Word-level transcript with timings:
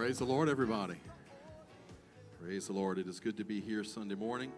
Praise 0.00 0.16
the 0.16 0.24
Lord, 0.24 0.48
everybody. 0.48 0.94
Praise 2.42 2.68
the 2.68 2.72
Lord. 2.72 2.96
It 2.96 3.06
is 3.06 3.20
good 3.20 3.36
to 3.36 3.44
be 3.44 3.60
here 3.60 3.84
Sunday 3.84 4.14
morning. 4.14 4.50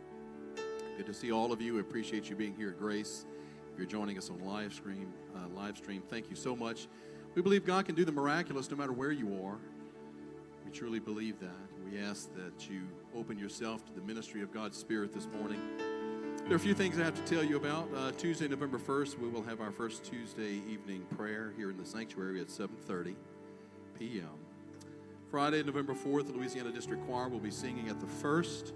Good 0.96 1.06
to 1.06 1.12
see 1.12 1.32
all 1.32 1.50
of 1.50 1.60
you. 1.60 1.78
I 1.78 1.80
appreciate 1.80 2.30
you 2.30 2.36
being 2.36 2.54
here 2.54 2.68
at 2.68 2.78
Grace. 2.78 3.26
If 3.72 3.76
you're 3.76 3.88
joining 3.88 4.16
us 4.16 4.30
on 4.30 4.38
live 4.46 4.72
stream, 4.72 5.12
uh, 5.34 5.48
live 5.48 5.76
stream, 5.76 6.00
thank 6.08 6.30
you 6.30 6.36
so 6.36 6.54
much. 6.54 6.86
We 7.34 7.42
believe 7.42 7.66
God 7.66 7.86
can 7.86 7.96
do 7.96 8.04
the 8.04 8.12
miraculous 8.12 8.70
no 8.70 8.76
matter 8.76 8.92
where 8.92 9.10
you 9.10 9.26
are. 9.44 9.58
We 10.64 10.70
truly 10.70 11.00
believe 11.00 11.40
that. 11.40 11.90
We 11.90 11.98
ask 11.98 12.32
that 12.36 12.70
you 12.70 12.82
open 13.12 13.36
yourself 13.36 13.84
to 13.86 13.92
the 13.92 14.02
ministry 14.02 14.42
of 14.42 14.54
God's 14.54 14.78
Spirit 14.78 15.12
this 15.12 15.26
morning. 15.36 15.60
There 16.44 16.52
are 16.52 16.54
a 16.54 16.60
few 16.60 16.72
things 16.72 17.00
I 17.00 17.02
have 17.02 17.16
to 17.16 17.34
tell 17.34 17.42
you 17.42 17.56
about. 17.56 17.88
Uh, 17.92 18.12
Tuesday, 18.12 18.46
November 18.46 18.78
1st, 18.78 19.18
we 19.18 19.26
will 19.26 19.42
have 19.42 19.60
our 19.60 19.72
first 19.72 20.04
Tuesday 20.04 20.62
evening 20.70 21.04
prayer 21.16 21.52
here 21.56 21.70
in 21.70 21.76
the 21.76 21.84
sanctuary 21.84 22.40
at 22.40 22.46
7:30 22.46 23.16
p.m. 23.98 24.41
Friday, 25.32 25.62
November 25.62 25.94
4th, 25.94 26.26
the 26.26 26.34
Louisiana 26.34 26.70
District 26.70 27.02
Choir 27.06 27.30
will 27.30 27.40
be 27.40 27.50
singing 27.50 27.88
at 27.88 27.98
the 27.98 28.06
First 28.06 28.74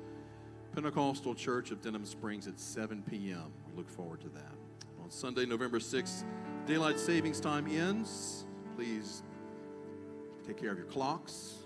Pentecostal 0.75 1.35
Church 1.35 1.71
of 1.71 1.83
Denham 1.83 2.07
Springs 2.07 2.47
at 2.47 2.59
7 2.59 3.03
p.m. 3.03 3.53
We 3.69 3.77
look 3.77 3.91
forward 3.91 4.23
to 4.23 4.31
that. 4.31 4.55
On 5.03 5.11
Sunday, 5.11 5.45
November 5.45 5.79
6th, 5.79 6.25
daylight 6.65 6.99
savings 6.99 7.41
time 7.41 7.69
ends. 7.69 8.47
Please 8.75 9.23
take 10.47 10.57
care 10.57 10.73
of 10.73 10.79
your 10.79 10.87
clocks. 10.87 11.57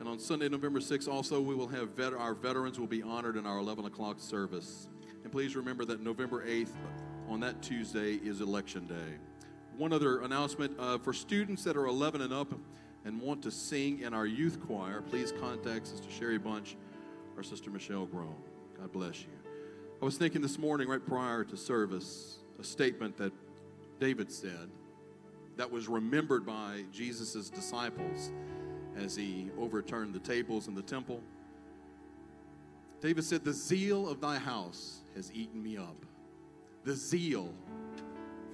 And 0.00 0.08
on 0.08 0.18
Sunday, 0.18 0.48
November 0.48 0.80
6th, 0.80 1.06
also, 1.06 1.40
we 1.40 1.54
will 1.54 1.68
have 1.68 1.90
vet- 1.90 2.14
our 2.14 2.34
veterans 2.34 2.80
will 2.80 2.88
be 2.88 3.00
honored 3.04 3.36
in 3.36 3.46
our 3.46 3.58
11 3.58 3.84
o'clock 3.84 4.18
service. 4.18 4.88
And 5.22 5.30
please 5.30 5.54
remember 5.54 5.84
that 5.84 6.00
November 6.00 6.44
8th, 6.44 6.72
on 7.28 7.38
that 7.40 7.62
Tuesday, 7.62 8.14
is 8.14 8.40
Election 8.40 8.88
Day. 8.88 9.20
One 9.76 9.92
other 9.92 10.22
announcement 10.22 10.76
uh, 10.80 10.98
for 10.98 11.12
students 11.12 11.62
that 11.62 11.76
are 11.76 11.86
11 11.86 12.22
and 12.22 12.32
up 12.32 12.52
and 13.06 13.20
want 13.20 13.40
to 13.40 13.52
sing 13.52 14.00
in 14.00 14.12
our 14.12 14.26
youth 14.26 14.58
choir, 14.66 15.00
please 15.00 15.32
contact 15.40 15.86
Sister 15.86 16.10
Sherry 16.10 16.38
Bunch 16.38 16.76
or 17.36 17.44
Sister 17.44 17.70
Michelle 17.70 18.04
Grown. 18.04 18.34
God 18.78 18.92
bless 18.92 19.22
you. 19.22 19.28
I 20.02 20.04
was 20.04 20.18
thinking 20.18 20.42
this 20.42 20.58
morning, 20.58 20.88
right 20.88 21.04
prior 21.04 21.44
to 21.44 21.56
service, 21.56 22.40
a 22.60 22.64
statement 22.64 23.16
that 23.18 23.32
David 24.00 24.30
said 24.30 24.68
that 25.56 25.70
was 25.70 25.86
remembered 25.86 26.44
by 26.44 26.82
Jesus' 26.92 27.48
disciples 27.48 28.32
as 28.96 29.14
he 29.14 29.50
overturned 29.56 30.12
the 30.12 30.18
tables 30.18 30.66
in 30.66 30.74
the 30.74 30.82
temple. 30.82 31.22
David 33.00 33.22
said, 33.22 33.44
The 33.44 33.52
zeal 33.52 34.08
of 34.08 34.20
thy 34.20 34.36
house 34.36 34.98
has 35.14 35.30
eaten 35.32 35.62
me 35.62 35.76
up. 35.76 36.04
The 36.84 36.94
zeal 36.94 37.54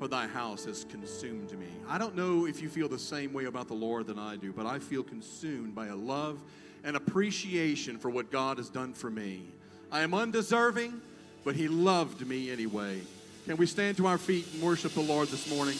thy 0.08 0.26
house 0.26 0.64
has 0.64 0.84
consumed 0.84 1.52
me. 1.58 1.66
I 1.88 1.98
don't 1.98 2.16
know 2.16 2.46
if 2.46 2.60
you 2.62 2.68
feel 2.68 2.88
the 2.88 2.98
same 2.98 3.32
way 3.32 3.44
about 3.46 3.68
the 3.68 3.74
Lord 3.74 4.06
than 4.06 4.18
I 4.18 4.36
do, 4.36 4.52
but 4.52 4.66
I 4.66 4.78
feel 4.78 5.02
consumed 5.02 5.74
by 5.74 5.88
a 5.88 5.96
love 5.96 6.38
and 6.84 6.96
appreciation 6.96 7.98
for 7.98 8.10
what 8.10 8.30
God 8.30 8.58
has 8.58 8.68
done 8.68 8.92
for 8.92 9.10
me. 9.10 9.42
I 9.90 10.00
am 10.00 10.14
undeserving, 10.14 11.00
but 11.44 11.54
he 11.54 11.68
loved 11.68 12.26
me 12.26 12.50
anyway. 12.50 13.00
Can 13.46 13.56
we 13.56 13.66
stand 13.66 13.96
to 13.98 14.06
our 14.06 14.18
feet 14.18 14.46
and 14.52 14.62
worship 14.62 14.92
the 14.92 15.00
Lord 15.00 15.28
this 15.28 15.50
morning? 15.50 15.76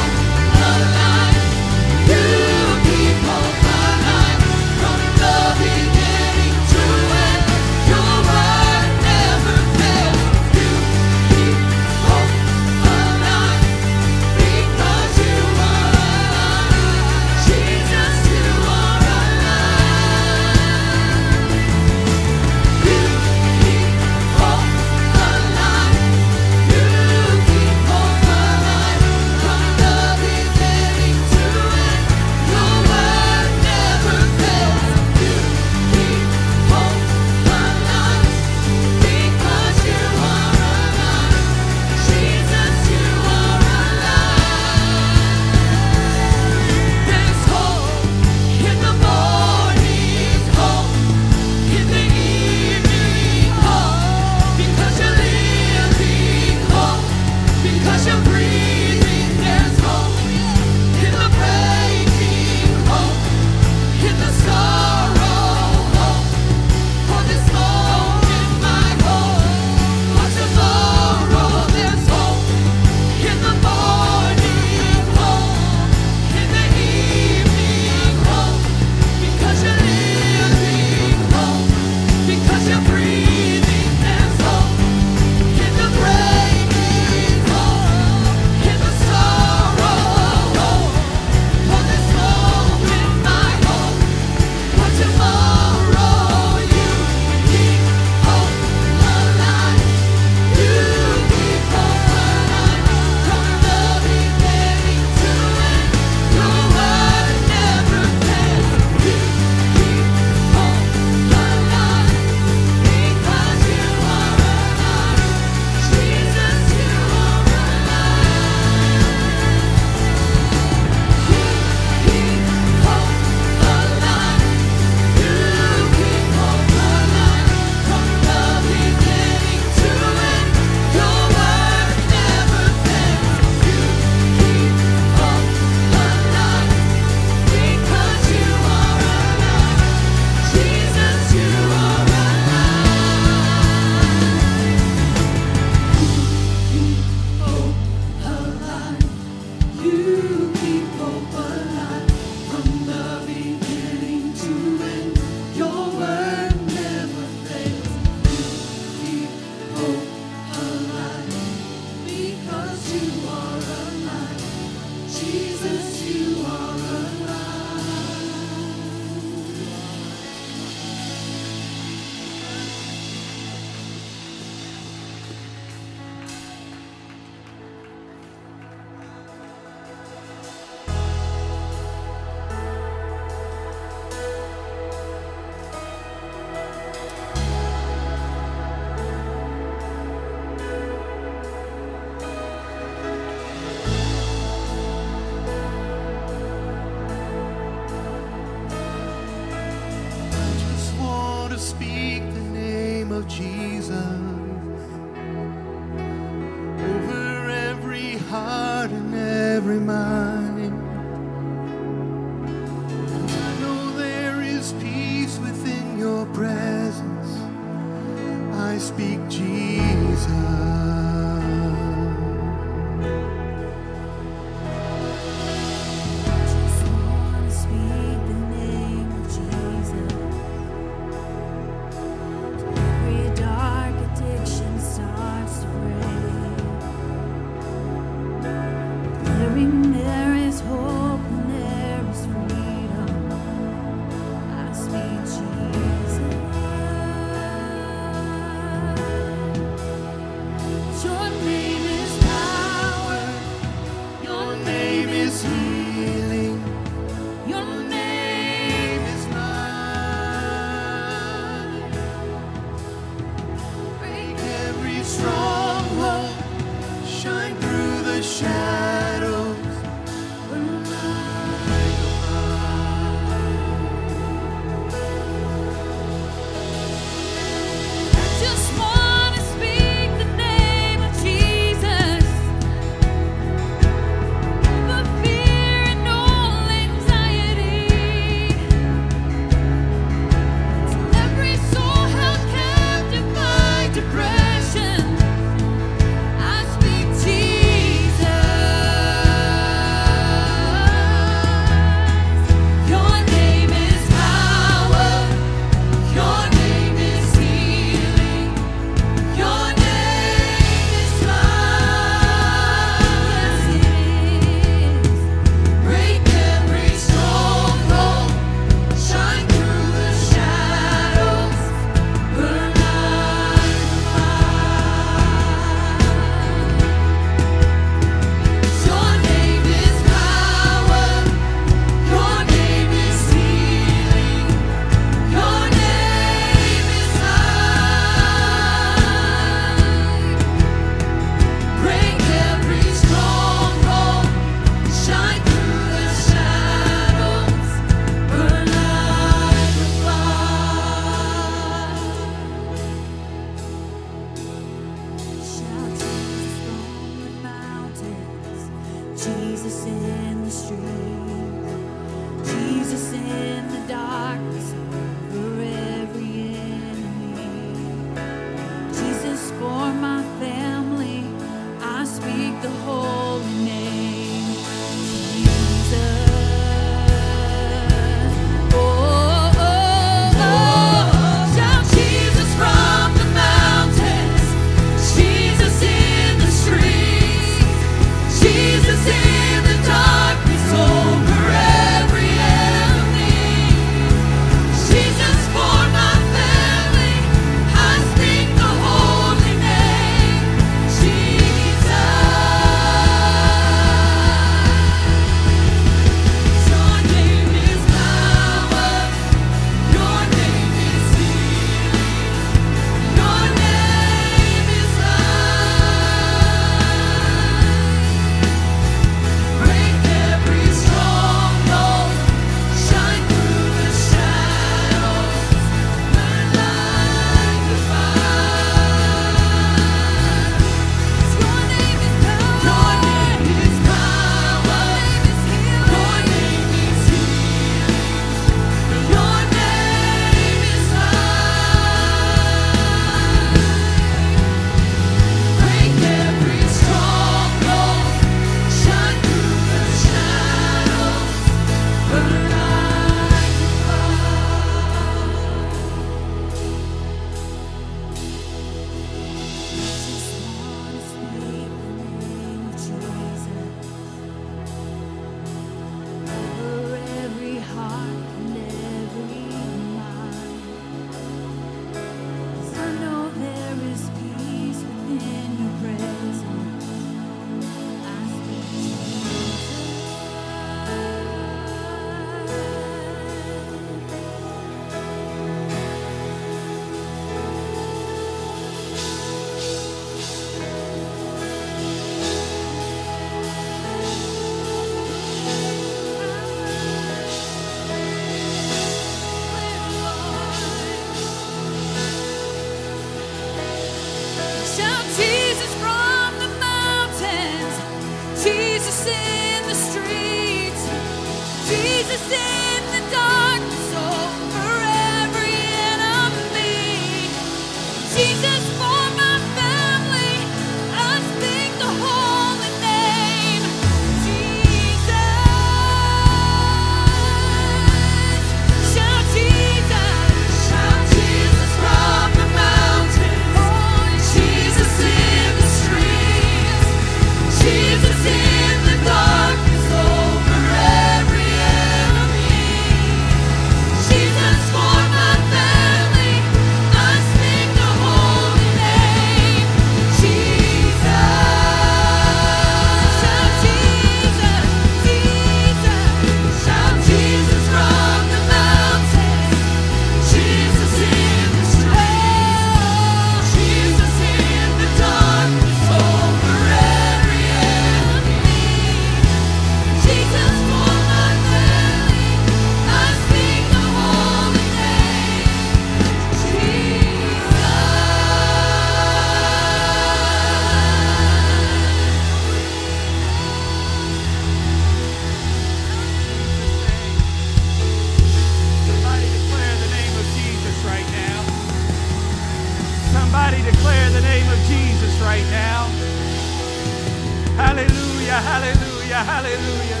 Hallelujah. 599.24 600.00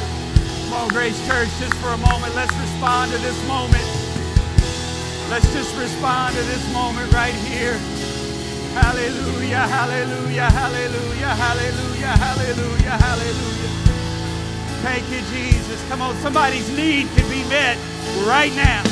Come 0.64 0.74
on, 0.74 0.88
Grace 0.88 1.18
Church, 1.26 1.48
just 1.58 1.74
for 1.78 1.88
a 1.88 1.98
moment, 1.98 2.34
let's 2.34 2.54
respond 2.56 3.12
to 3.12 3.18
this 3.18 3.36
moment. 3.46 3.84
Let's 5.30 5.50
just 5.52 5.74
respond 5.76 6.34
to 6.36 6.42
this 6.42 6.64
moment 6.72 7.12
right 7.12 7.34
here. 7.34 7.78
Hallelujah, 8.74 9.68
hallelujah, 9.68 10.48
hallelujah, 10.50 11.34
hallelujah, 11.36 12.14
hallelujah, 12.16 12.96
hallelujah. 12.96 13.72
Thank 14.82 15.08
you, 15.10 15.20
Jesus. 15.30 15.78
Come 15.88 16.02
on, 16.02 16.16
somebody's 16.16 16.68
need 16.76 17.06
can 17.14 17.28
be 17.30 17.46
met 17.48 17.76
right 18.26 18.52
now. 18.56 18.82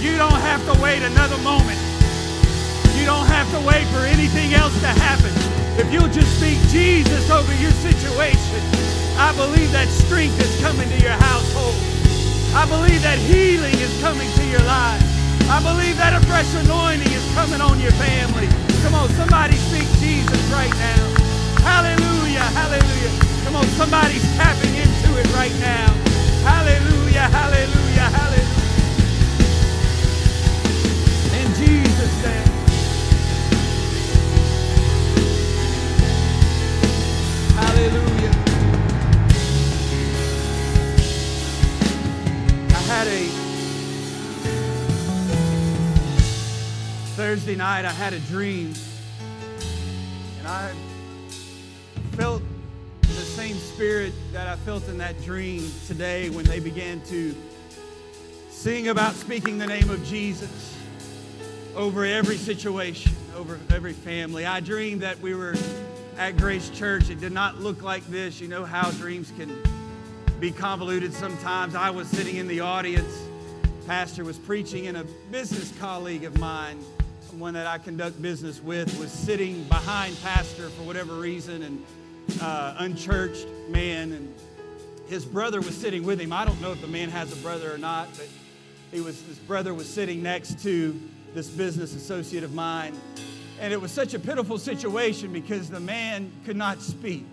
You 0.00 0.16
don't 0.16 0.40
have 0.44 0.64
to 0.72 0.80
wait 0.82 1.02
another 1.02 1.38
moment. 1.38 1.80
You 2.94 3.04
don't 3.04 3.26
have 3.26 3.50
to 3.52 3.60
wait 3.66 3.86
for 3.88 4.04
anything 4.06 4.54
else 4.54 4.78
to 4.80 4.86
happen. 4.86 5.32
If 5.80 5.92
you'll 5.92 6.12
just 6.12 6.38
speak 6.38 6.60
Jesus 6.68 7.30
over 7.30 7.52
your 7.56 7.72
situation, 7.72 8.73
I 9.16 9.30
believe 9.36 9.70
that 9.72 9.88
strength 9.88 10.38
is 10.40 10.50
coming 10.60 10.88
to 10.88 10.98
your 10.98 11.14
household. 11.14 11.74
I 12.54 12.66
believe 12.66 13.02
that 13.02 13.18
healing 13.18 13.74
is 13.78 13.94
coming 14.00 14.30
to 14.30 14.44
your 14.46 14.62
life. 14.66 15.02
I 15.50 15.62
believe 15.62 15.96
that 15.98 16.14
a 16.14 16.22
fresh 16.26 16.50
anointing 16.54 17.10
is 17.12 17.24
coming 17.34 17.60
on 17.60 17.78
your 17.80 17.92
family. 17.98 18.48
Come 18.82 18.94
on, 18.94 19.08
somebody 19.14 19.54
speak 19.70 19.86
Jesus 20.02 20.40
right 20.50 20.72
now. 20.78 21.02
Hallelujah, 21.62 22.46
hallelujah. 22.58 23.12
Come 23.44 23.56
on, 23.56 23.66
somebody's 23.78 24.24
tapping 24.36 24.74
into 24.74 25.10
it 25.18 25.26
right 25.34 25.54
now. 25.60 25.88
Hallelujah, 26.42 27.26
hallelujah, 27.30 28.08
hallelujah. 28.18 28.72
In 31.38 31.48
Jesus' 31.54 32.16
name. 32.22 32.48
Hallelujah. 37.56 38.23
Thursday 47.16 47.56
night, 47.56 47.84
I 47.84 47.90
had 47.90 48.12
a 48.12 48.18
dream, 48.20 48.72
and 50.38 50.48
I 50.48 50.72
felt 52.12 52.42
the 53.02 53.08
same 53.08 53.56
spirit 53.56 54.12
that 54.32 54.46
I 54.46 54.56
felt 54.56 54.88
in 54.88 54.98
that 54.98 55.20
dream 55.22 55.70
today 55.86 56.30
when 56.30 56.44
they 56.44 56.60
began 56.60 57.00
to 57.06 57.34
sing 58.50 58.88
about 58.88 59.14
speaking 59.14 59.58
the 59.58 59.66
name 59.66 59.90
of 59.90 60.04
Jesus 60.04 60.78
over 61.74 62.04
every 62.04 62.36
situation, 62.36 63.12
over 63.36 63.58
every 63.70 63.92
family. 63.92 64.46
I 64.46 64.60
dreamed 64.60 65.02
that 65.02 65.20
we 65.20 65.34
were 65.34 65.54
at 66.16 66.36
Grace 66.36 66.70
Church. 66.70 67.10
It 67.10 67.20
did 67.20 67.32
not 67.32 67.60
look 67.60 67.82
like 67.82 68.06
this. 68.06 68.40
You 68.40 68.48
know 68.48 68.64
how 68.64 68.90
dreams 68.92 69.32
can 69.36 69.50
be 70.44 70.50
convoluted 70.50 71.14
sometimes. 71.14 71.74
I 71.74 71.88
was 71.88 72.06
sitting 72.06 72.36
in 72.36 72.46
the 72.46 72.60
audience. 72.60 73.18
Pastor 73.86 74.24
was 74.24 74.36
preaching, 74.36 74.88
and 74.88 74.98
a 74.98 75.04
business 75.30 75.72
colleague 75.78 76.24
of 76.24 76.38
mine, 76.38 76.78
someone 77.30 77.54
that 77.54 77.66
I 77.66 77.78
conduct 77.78 78.20
business 78.20 78.62
with, 78.62 78.98
was 78.98 79.10
sitting 79.10 79.64
behind 79.64 80.20
Pastor 80.22 80.68
for 80.68 80.82
whatever 80.82 81.14
reason, 81.14 81.62
and 81.62 81.82
uh, 82.42 82.74
unchurched 82.76 83.46
man, 83.70 84.12
and 84.12 84.34
his 85.08 85.24
brother 85.24 85.62
was 85.62 85.74
sitting 85.74 86.04
with 86.04 86.20
him. 86.20 86.30
I 86.30 86.44
don't 86.44 86.60
know 86.60 86.72
if 86.72 86.80
the 86.82 86.88
man 86.88 87.08
has 87.08 87.32
a 87.32 87.36
brother 87.36 87.72
or 87.72 87.78
not, 87.78 88.08
but 88.14 88.28
he 88.92 89.00
was 89.00 89.22
his 89.22 89.38
brother 89.38 89.72
was 89.72 89.88
sitting 89.88 90.22
next 90.22 90.62
to 90.64 91.00
this 91.32 91.48
business 91.48 91.94
associate 91.94 92.44
of 92.44 92.52
mine. 92.52 92.94
And 93.62 93.72
it 93.72 93.80
was 93.80 93.92
such 93.92 94.12
a 94.12 94.18
pitiful 94.18 94.58
situation 94.58 95.32
because 95.32 95.70
the 95.70 95.80
man 95.80 96.30
could 96.44 96.56
not 96.56 96.82
speak. 96.82 97.24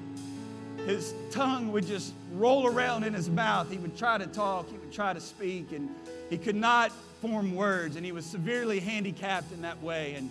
His 0.86 1.14
tongue 1.30 1.72
would 1.72 1.86
just 1.86 2.14
roll 2.34 2.66
around 2.66 3.04
in 3.04 3.14
his 3.14 3.30
mouth. 3.30 3.70
He 3.70 3.78
would 3.78 3.96
try 3.98 4.18
to 4.18 4.28
talk, 4.28 4.70
he 4.70 4.78
would 4.78 4.92
try 4.92 5.14
to 5.14 5.20
speak, 5.20 5.72
and 5.72 5.90
he 6.30 6.38
could 6.38 6.56
not 6.56 6.92
form 7.22 7.56
words. 7.56 7.96
And 7.96 8.06
he 8.06 8.12
was 8.12 8.26
severely 8.26 8.80
handicapped 8.80 9.52
in 9.52 9.62
that 9.62 9.82
way. 9.82 10.16
And 10.16 10.30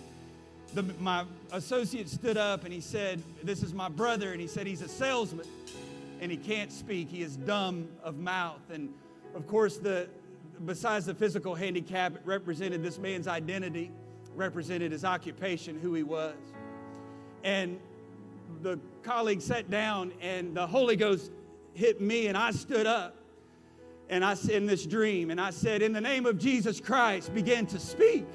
the, 0.74 0.82
my 1.00 1.24
associate 1.52 2.08
stood 2.08 2.36
up 2.36 2.64
and 2.64 2.72
he 2.72 2.80
said, 2.80 3.22
This 3.42 3.62
is 3.62 3.72
my 3.72 3.88
brother. 3.88 4.32
And 4.32 4.40
he 4.40 4.46
said, 4.46 4.66
He's 4.66 4.82
a 4.82 4.88
salesman 4.88 5.46
and 6.20 6.30
he 6.30 6.36
can't 6.36 6.70
speak. 6.70 7.10
He 7.10 7.22
is 7.22 7.36
dumb 7.36 7.88
of 8.02 8.18
mouth. 8.18 8.60
And 8.72 8.92
of 9.34 9.46
course, 9.46 9.78
the, 9.78 10.08
besides 10.66 11.06
the 11.06 11.14
physical 11.14 11.54
handicap, 11.54 12.14
it 12.14 12.22
represented 12.24 12.82
this 12.82 12.98
man's 12.98 13.26
identity, 13.26 13.90
represented 14.36 14.92
his 14.92 15.04
occupation, 15.04 15.78
who 15.80 15.94
he 15.94 16.02
was. 16.02 16.36
And 17.42 17.80
the 18.62 18.78
colleague 19.02 19.40
sat 19.40 19.70
down, 19.70 20.12
and 20.20 20.56
the 20.56 20.66
Holy 20.66 20.96
Ghost 20.96 21.32
hit 21.74 22.00
me, 22.00 22.26
and 22.26 22.36
I 22.36 22.50
stood 22.50 22.86
up. 22.86 23.16
And 24.08 24.24
I 24.24 24.34
said 24.34 24.56
in 24.56 24.66
this 24.66 24.86
dream, 24.86 25.30
and 25.30 25.40
I 25.40 25.50
said, 25.50 25.82
In 25.82 25.92
the 25.92 26.00
name 26.00 26.26
of 26.26 26.38
Jesus 26.38 26.80
Christ, 26.80 27.32
begin 27.32 27.66
to 27.66 27.78
speak. 27.78 28.26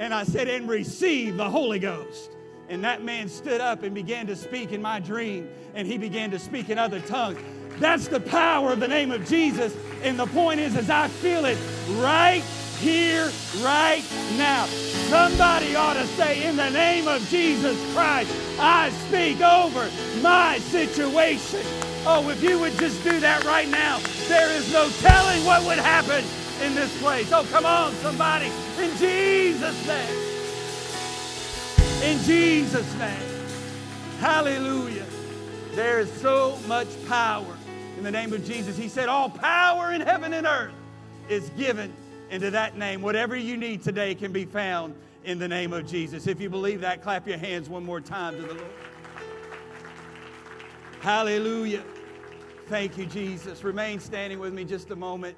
And 0.00 0.12
I 0.12 0.24
said, 0.24 0.48
And 0.48 0.68
receive 0.68 1.36
the 1.36 1.48
Holy 1.48 1.78
Ghost. 1.78 2.36
And 2.68 2.82
that 2.82 3.04
man 3.04 3.28
stood 3.28 3.60
up 3.60 3.82
and 3.82 3.94
began 3.94 4.26
to 4.26 4.36
speak 4.36 4.72
in 4.72 4.82
my 4.82 4.98
dream, 4.98 5.48
and 5.74 5.86
he 5.86 5.98
began 5.98 6.30
to 6.32 6.38
speak 6.38 6.70
in 6.70 6.78
other 6.78 7.00
tongues. 7.00 7.38
That's 7.78 8.08
the 8.08 8.20
power 8.20 8.72
of 8.72 8.80
the 8.80 8.88
name 8.88 9.10
of 9.10 9.28
Jesus. 9.28 9.76
And 10.02 10.18
the 10.18 10.26
point 10.26 10.60
is, 10.60 10.76
as 10.76 10.90
I 10.90 11.08
feel 11.08 11.44
it 11.44 11.58
right 11.96 12.42
here, 12.84 13.32
right 13.60 14.04
now. 14.36 14.66
Somebody 15.08 15.74
ought 15.74 15.94
to 15.94 16.06
say, 16.08 16.46
in 16.46 16.54
the 16.54 16.68
name 16.68 17.08
of 17.08 17.26
Jesus 17.30 17.76
Christ, 17.94 18.30
I 18.58 18.90
speak 19.06 19.40
over 19.40 19.90
my 20.20 20.58
situation. 20.58 21.60
Oh, 22.06 22.28
if 22.28 22.42
you 22.42 22.58
would 22.58 22.78
just 22.78 23.02
do 23.02 23.18
that 23.20 23.42
right 23.44 23.68
now, 23.68 24.00
there 24.28 24.50
is 24.50 24.70
no 24.70 24.90
telling 25.00 25.42
what 25.46 25.64
would 25.64 25.78
happen 25.78 26.22
in 26.62 26.74
this 26.74 26.94
place. 27.00 27.32
Oh, 27.32 27.46
come 27.50 27.64
on, 27.64 27.94
somebody, 27.94 28.50
in 28.78 28.94
Jesus' 28.98 29.86
name. 29.86 30.16
In 32.02 32.18
Jesus' 32.24 32.94
name. 32.98 33.48
Hallelujah. 34.20 35.06
There 35.72 36.00
is 36.00 36.12
so 36.20 36.58
much 36.68 36.88
power 37.08 37.56
in 37.96 38.04
the 38.04 38.10
name 38.10 38.34
of 38.34 38.44
Jesus. 38.44 38.76
He 38.76 38.88
said, 38.88 39.08
All 39.08 39.30
power 39.30 39.92
in 39.92 40.02
heaven 40.02 40.34
and 40.34 40.46
earth 40.46 40.74
is 41.30 41.48
given 41.50 41.90
into 42.34 42.50
that 42.50 42.76
name. 42.76 43.00
Whatever 43.00 43.36
you 43.36 43.56
need 43.56 43.80
today 43.80 44.12
can 44.12 44.32
be 44.32 44.44
found 44.44 44.96
in 45.22 45.38
the 45.38 45.46
name 45.46 45.72
of 45.72 45.86
Jesus. 45.86 46.26
If 46.26 46.40
you 46.40 46.50
believe 46.50 46.80
that, 46.80 47.00
clap 47.00 47.28
your 47.28 47.38
hands 47.38 47.68
one 47.68 47.84
more 47.84 48.00
time 48.00 48.34
to 48.34 48.42
the 48.42 48.54
Lord. 48.54 48.72
Hallelujah. 51.00 51.84
Thank 52.66 52.98
you, 52.98 53.06
Jesus. 53.06 53.62
Remain 53.62 54.00
standing 54.00 54.40
with 54.40 54.52
me 54.52 54.64
just 54.64 54.90
a 54.90 54.96
moment. 54.96 55.36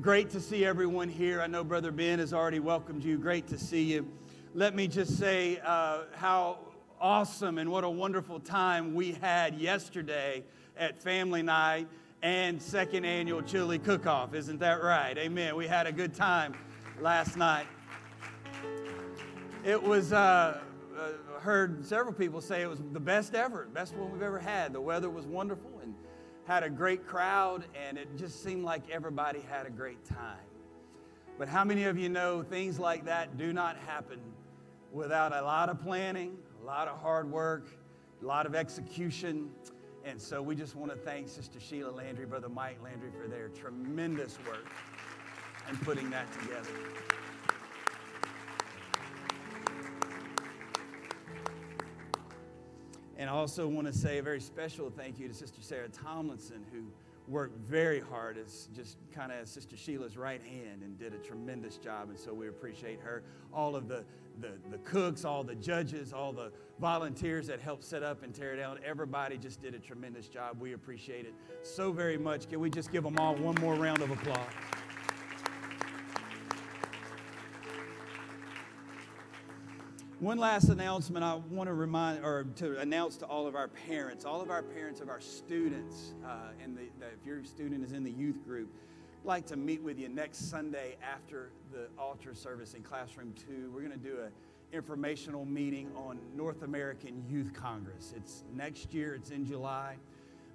Great 0.00 0.30
to 0.30 0.40
see 0.40 0.64
everyone 0.64 1.10
here. 1.10 1.42
I 1.42 1.48
know 1.48 1.62
Brother 1.62 1.92
Ben 1.92 2.18
has 2.18 2.32
already 2.32 2.60
welcomed 2.60 3.04
you. 3.04 3.18
Great 3.18 3.46
to 3.48 3.58
see 3.58 3.82
you. 3.82 4.10
Let 4.54 4.74
me 4.74 4.88
just 4.88 5.18
say 5.18 5.60
uh, 5.66 6.04
how 6.14 6.60
awesome 6.98 7.58
and 7.58 7.70
what 7.70 7.84
a 7.84 7.90
wonderful 7.90 8.40
time 8.40 8.94
we 8.94 9.12
had 9.12 9.54
yesterday 9.56 10.44
at 10.78 10.98
family 10.98 11.42
night 11.42 11.88
and 12.22 12.60
second 12.60 13.04
annual 13.04 13.42
chili 13.42 13.78
cook-off. 13.78 14.34
Isn't 14.34 14.60
that 14.60 14.82
right? 14.82 15.16
Amen. 15.18 15.56
We 15.56 15.66
had 15.66 15.86
a 15.86 15.92
good 15.92 16.14
time 16.14 16.54
last 17.00 17.36
night. 17.36 17.66
It 19.64 19.82
was, 19.82 20.12
uh, 20.12 20.60
uh, 20.98 21.40
heard 21.40 21.84
several 21.84 22.14
people 22.14 22.40
say 22.40 22.62
it 22.62 22.68
was 22.68 22.80
the 22.92 23.00
best 23.00 23.34
ever, 23.34 23.68
best 23.72 23.94
one 23.94 24.12
we've 24.12 24.22
ever 24.22 24.38
had. 24.38 24.72
The 24.72 24.80
weather 24.80 25.10
was 25.10 25.26
wonderful 25.26 25.70
and 25.82 25.94
had 26.46 26.62
a 26.62 26.70
great 26.70 27.06
crowd, 27.06 27.64
and 27.74 27.98
it 27.98 28.16
just 28.16 28.42
seemed 28.42 28.64
like 28.64 28.88
everybody 28.90 29.40
had 29.40 29.66
a 29.66 29.70
great 29.70 30.04
time. 30.04 30.38
But 31.38 31.48
how 31.48 31.64
many 31.64 31.84
of 31.84 31.98
you 31.98 32.08
know 32.08 32.42
things 32.42 32.78
like 32.78 33.04
that 33.04 33.36
do 33.36 33.52
not 33.52 33.76
happen 33.76 34.20
without 34.92 35.34
a 35.34 35.42
lot 35.42 35.68
of 35.68 35.82
planning, 35.82 36.38
a 36.62 36.64
lot 36.64 36.88
of 36.88 36.98
hard 36.98 37.30
work, 37.30 37.66
a 38.22 38.24
lot 38.24 38.46
of 38.46 38.54
execution? 38.54 39.50
And 40.06 40.22
so 40.22 40.40
we 40.40 40.54
just 40.54 40.76
want 40.76 40.92
to 40.92 40.96
thank 40.96 41.28
Sister 41.28 41.58
Sheila 41.58 41.90
Landry, 41.90 42.26
Brother 42.26 42.48
Mike 42.48 42.78
Landry 42.80 43.10
for 43.20 43.26
their 43.26 43.48
tremendous 43.48 44.38
work 44.46 44.64
in 45.68 45.76
putting 45.78 46.08
that 46.10 46.32
together. 46.32 46.70
And 53.18 53.28
I 53.28 53.32
also 53.32 53.66
want 53.66 53.88
to 53.88 53.92
say 53.92 54.18
a 54.18 54.22
very 54.22 54.40
special 54.40 54.90
thank 54.90 55.18
you 55.18 55.26
to 55.26 55.34
Sister 55.34 55.60
Sarah 55.60 55.88
Tomlinson, 55.88 56.64
who 56.72 56.84
worked 57.28 57.58
very 57.58 58.00
hard 58.00 58.38
as 58.38 58.68
just 58.74 58.98
kind 59.12 59.32
of 59.32 59.48
Sister 59.48 59.76
Sheila's 59.76 60.16
right 60.16 60.42
hand 60.42 60.82
and 60.82 60.98
did 60.98 61.14
a 61.14 61.18
tremendous 61.18 61.76
job. 61.76 62.08
And 62.08 62.18
so 62.18 62.32
we 62.32 62.48
appreciate 62.48 63.00
her. 63.00 63.22
All 63.52 63.74
of 63.74 63.88
the, 63.88 64.04
the, 64.40 64.52
the 64.70 64.78
cooks, 64.78 65.24
all 65.24 65.42
the 65.42 65.54
judges, 65.54 66.12
all 66.12 66.32
the 66.32 66.52
volunteers 66.80 67.46
that 67.48 67.60
helped 67.60 67.84
set 67.84 68.02
up 68.02 68.22
and 68.22 68.34
tear 68.34 68.56
down, 68.56 68.78
everybody 68.84 69.38
just 69.38 69.60
did 69.60 69.74
a 69.74 69.78
tremendous 69.78 70.28
job. 70.28 70.60
We 70.60 70.74
appreciate 70.74 71.26
it 71.26 71.34
so 71.62 71.92
very 71.92 72.18
much. 72.18 72.48
Can 72.48 72.60
we 72.60 72.70
just 72.70 72.92
give 72.92 73.02
them 73.02 73.18
all 73.18 73.34
one 73.34 73.56
more 73.56 73.74
round 73.74 74.02
of 74.02 74.10
applause? 74.10 74.46
One 80.20 80.38
last 80.38 80.70
announcement 80.70 81.22
I 81.22 81.34
want 81.34 81.68
to 81.68 81.74
remind 81.74 82.24
or 82.24 82.46
to 82.56 82.78
announce 82.78 83.18
to 83.18 83.26
all 83.26 83.46
of 83.46 83.54
our 83.54 83.68
parents, 83.68 84.24
all 84.24 84.40
of 84.40 84.50
our 84.50 84.62
parents 84.62 85.02
of 85.02 85.10
our 85.10 85.20
students, 85.20 86.14
uh, 86.24 86.52
and 86.64 86.74
the, 86.74 86.84
if 87.04 87.26
your 87.26 87.44
student 87.44 87.84
is 87.84 87.92
in 87.92 88.02
the 88.02 88.10
youth 88.10 88.42
group, 88.42 88.70
I'd 89.20 89.26
like 89.26 89.46
to 89.48 89.56
meet 89.56 89.82
with 89.82 89.98
you 89.98 90.08
next 90.08 90.48
Sunday 90.48 90.96
after 91.02 91.50
the 91.70 91.88
altar 91.98 92.34
service 92.34 92.72
in 92.72 92.82
classroom 92.82 93.34
two. 93.34 93.70
We're 93.74 93.82
going 93.82 93.92
to 93.92 93.98
do 93.98 94.20
an 94.22 94.32
informational 94.72 95.44
meeting 95.44 95.90
on 95.94 96.18
North 96.34 96.62
American 96.62 97.22
Youth 97.28 97.52
Congress. 97.52 98.14
It's 98.16 98.42
next 98.54 98.94
year, 98.94 99.16
it's 99.16 99.32
in 99.32 99.44
July, 99.44 99.96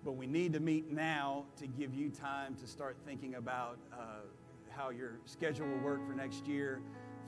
but 0.04 0.13
we 0.13 0.26
need 0.26 0.54
to 0.54 0.60
meet 0.60 0.91
now 0.91 1.45
to 1.58 1.67
give 1.67 1.93
you 1.93 2.10
time 2.10 2.56
to 2.56 2.65
start 2.65 2.97
thinking 3.06 3.36
about 3.36 3.78
uh, 3.93 4.21
how 4.69 4.89
your 4.89 5.19
schedule 5.26 5.67
will 5.67 5.84
work 5.84 6.04
for 6.08 6.15
next 6.15 6.47
year 6.47 6.82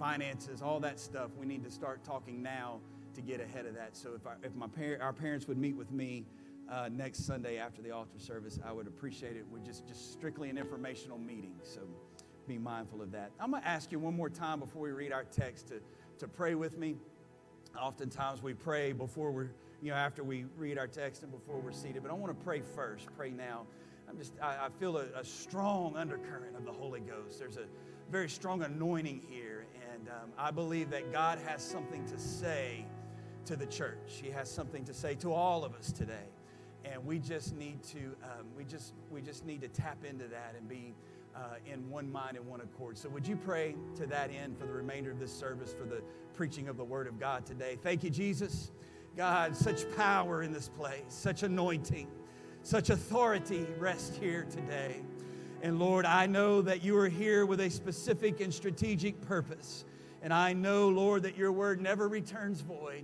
finances, 0.04 0.62
all 0.62 0.82
that 0.82 1.00
stuff. 1.00 1.32
We 1.40 1.46
need 1.46 1.64
to 1.64 1.72
start 1.72 2.04
talking 2.04 2.44
now 2.44 2.82
to 3.16 3.22
get 3.22 3.40
ahead 3.40 3.66
of 3.66 3.74
that. 3.76 3.96
So 3.96 4.10
if, 4.14 4.28
I, 4.28 4.34
if 4.44 4.54
my 4.54 4.68
par- 4.68 4.98
our 5.00 5.14
parents 5.14 5.48
would 5.48 5.58
meet 5.58 5.78
with 5.78 5.94
me 5.94 6.26
uh, 6.70 6.90
next 6.92 7.26
Sunday 7.26 7.58
after 7.58 7.82
the 7.82 7.92
altar 7.92 8.20
service, 8.20 8.60
I 8.66 8.74
would 8.74 8.86
appreciate 8.86 9.38
it. 9.38 9.46
We're 9.50 9.60
just, 9.60 9.88
just 9.88 10.12
strictly 10.12 10.50
an 10.50 10.58
informational 10.58 11.18
meeting. 11.18 11.54
So 11.64 11.80
be 12.50 12.58
mindful 12.58 13.02
of 13.02 13.14
that. 13.14 13.32
I'm 13.40 13.52
going 13.52 13.64
to 13.64 13.68
ask 13.70 13.94
you 13.94 14.00
one 14.00 14.14
more 14.14 14.30
time 14.30 14.60
before 14.60 14.82
we 14.82 14.92
read 14.92 15.14
our 15.14 15.24
text 15.24 15.70
to, 15.70 15.80
to 16.20 16.28
pray 16.28 16.54
with 16.56 16.78
me. 16.78 16.98
Oftentimes 17.82 18.44
we 18.44 18.54
pray 18.54 18.92
before 18.92 19.32
we're, 19.32 19.52
you 19.82 19.92
know, 19.92 19.96
after 19.96 20.22
we 20.22 20.44
read 20.58 20.78
our 20.78 20.88
text 20.88 21.24
and 21.24 21.32
before 21.32 21.62
we're 21.62 21.72
seated. 21.72 22.04
But 22.04 22.12
I 22.12 22.16
want 22.16 22.38
to 22.38 22.44
pray 22.44 22.60
first. 22.76 23.08
Pray 23.16 23.30
now. 23.30 23.68
I'm 24.10 24.18
just, 24.18 24.34
I, 24.42 24.66
I 24.66 24.70
feel 24.82 24.98
a, 24.98 25.06
a 25.16 25.24
strong 25.24 25.96
undercurrent 25.96 26.58
of 26.58 26.66
the 26.66 26.74
Holy 26.74 27.00
Ghost. 27.00 27.40
There's 27.40 27.56
a 27.56 27.68
very 28.12 28.28
strong 28.28 28.64
anointing 28.64 29.22
here 29.30 29.63
and 30.04 30.12
um, 30.12 30.32
I 30.38 30.52
believe 30.52 30.90
that 30.90 31.14
God 31.14 31.40
has 31.46 31.64
something 31.64 32.06
to 32.08 32.20
say 32.20 32.86
to 33.46 33.56
the 33.56 33.66
church. 33.66 34.22
He 34.22 34.30
has 34.32 34.52
something 34.52 34.84
to 34.86 34.94
say 34.94 35.16
to 35.16 35.32
all 35.32 35.64
of 35.64 35.74
us 35.76 35.94
today. 35.94 36.28
And 36.84 37.06
we 37.06 37.20
just 37.20 37.56
need 37.56 37.82
to, 37.84 38.00
um, 38.24 38.48
we 38.58 38.66
just, 38.66 38.94
we 39.10 39.22
just 39.22 39.46
need 39.46 39.62
to 39.62 39.70
tap 39.70 40.04
into 40.04 40.28
that 40.28 40.56
and 40.58 40.68
be 40.68 40.94
uh, 41.34 41.56
in 41.66 41.90
one 41.90 42.12
mind 42.12 42.36
and 42.36 42.46
one 42.46 42.60
accord. 42.60 42.98
So 42.98 43.08
would 43.10 43.26
you 43.26 43.38
pray 43.38 43.76
to 43.96 44.06
that 44.08 44.30
end 44.32 44.58
for 44.58 44.66
the 44.66 44.74
remainder 44.74 45.12
of 45.12 45.20
this 45.20 45.32
service, 45.32 45.74
for 45.74 45.86
the 45.86 46.02
preaching 46.34 46.68
of 46.68 46.76
the 46.76 46.84
Word 46.84 47.08
of 47.08 47.18
God 47.18 47.46
today? 47.46 47.78
Thank 47.82 48.04
you, 48.04 48.10
Jesus. 48.10 48.72
God, 49.16 49.56
such 49.56 49.90
power 49.96 50.44
in 50.44 50.52
this 50.52 50.68
place, 50.68 51.04
such 51.08 51.44
anointing, 51.44 52.10
such 52.62 52.90
authority 52.90 53.66
rest 53.80 54.18
here 54.18 54.46
today. 54.50 55.02
And 55.62 55.80
Lord, 55.80 56.06
I 56.06 56.26
know 56.26 56.62
that 56.62 56.84
you 56.84 56.98
are 56.98 57.08
here 57.08 57.46
with 57.46 57.62
a 57.62 57.70
specific 57.70 58.42
and 58.42 58.54
strategic 58.54 59.22
purpose. 59.22 59.86
And 60.24 60.34
I 60.34 60.54
know, 60.54 60.88
Lord, 60.88 61.24
that 61.24 61.38
your 61.38 61.52
word 61.52 61.82
never 61.82 62.08
returns 62.08 62.62
void. 62.62 63.04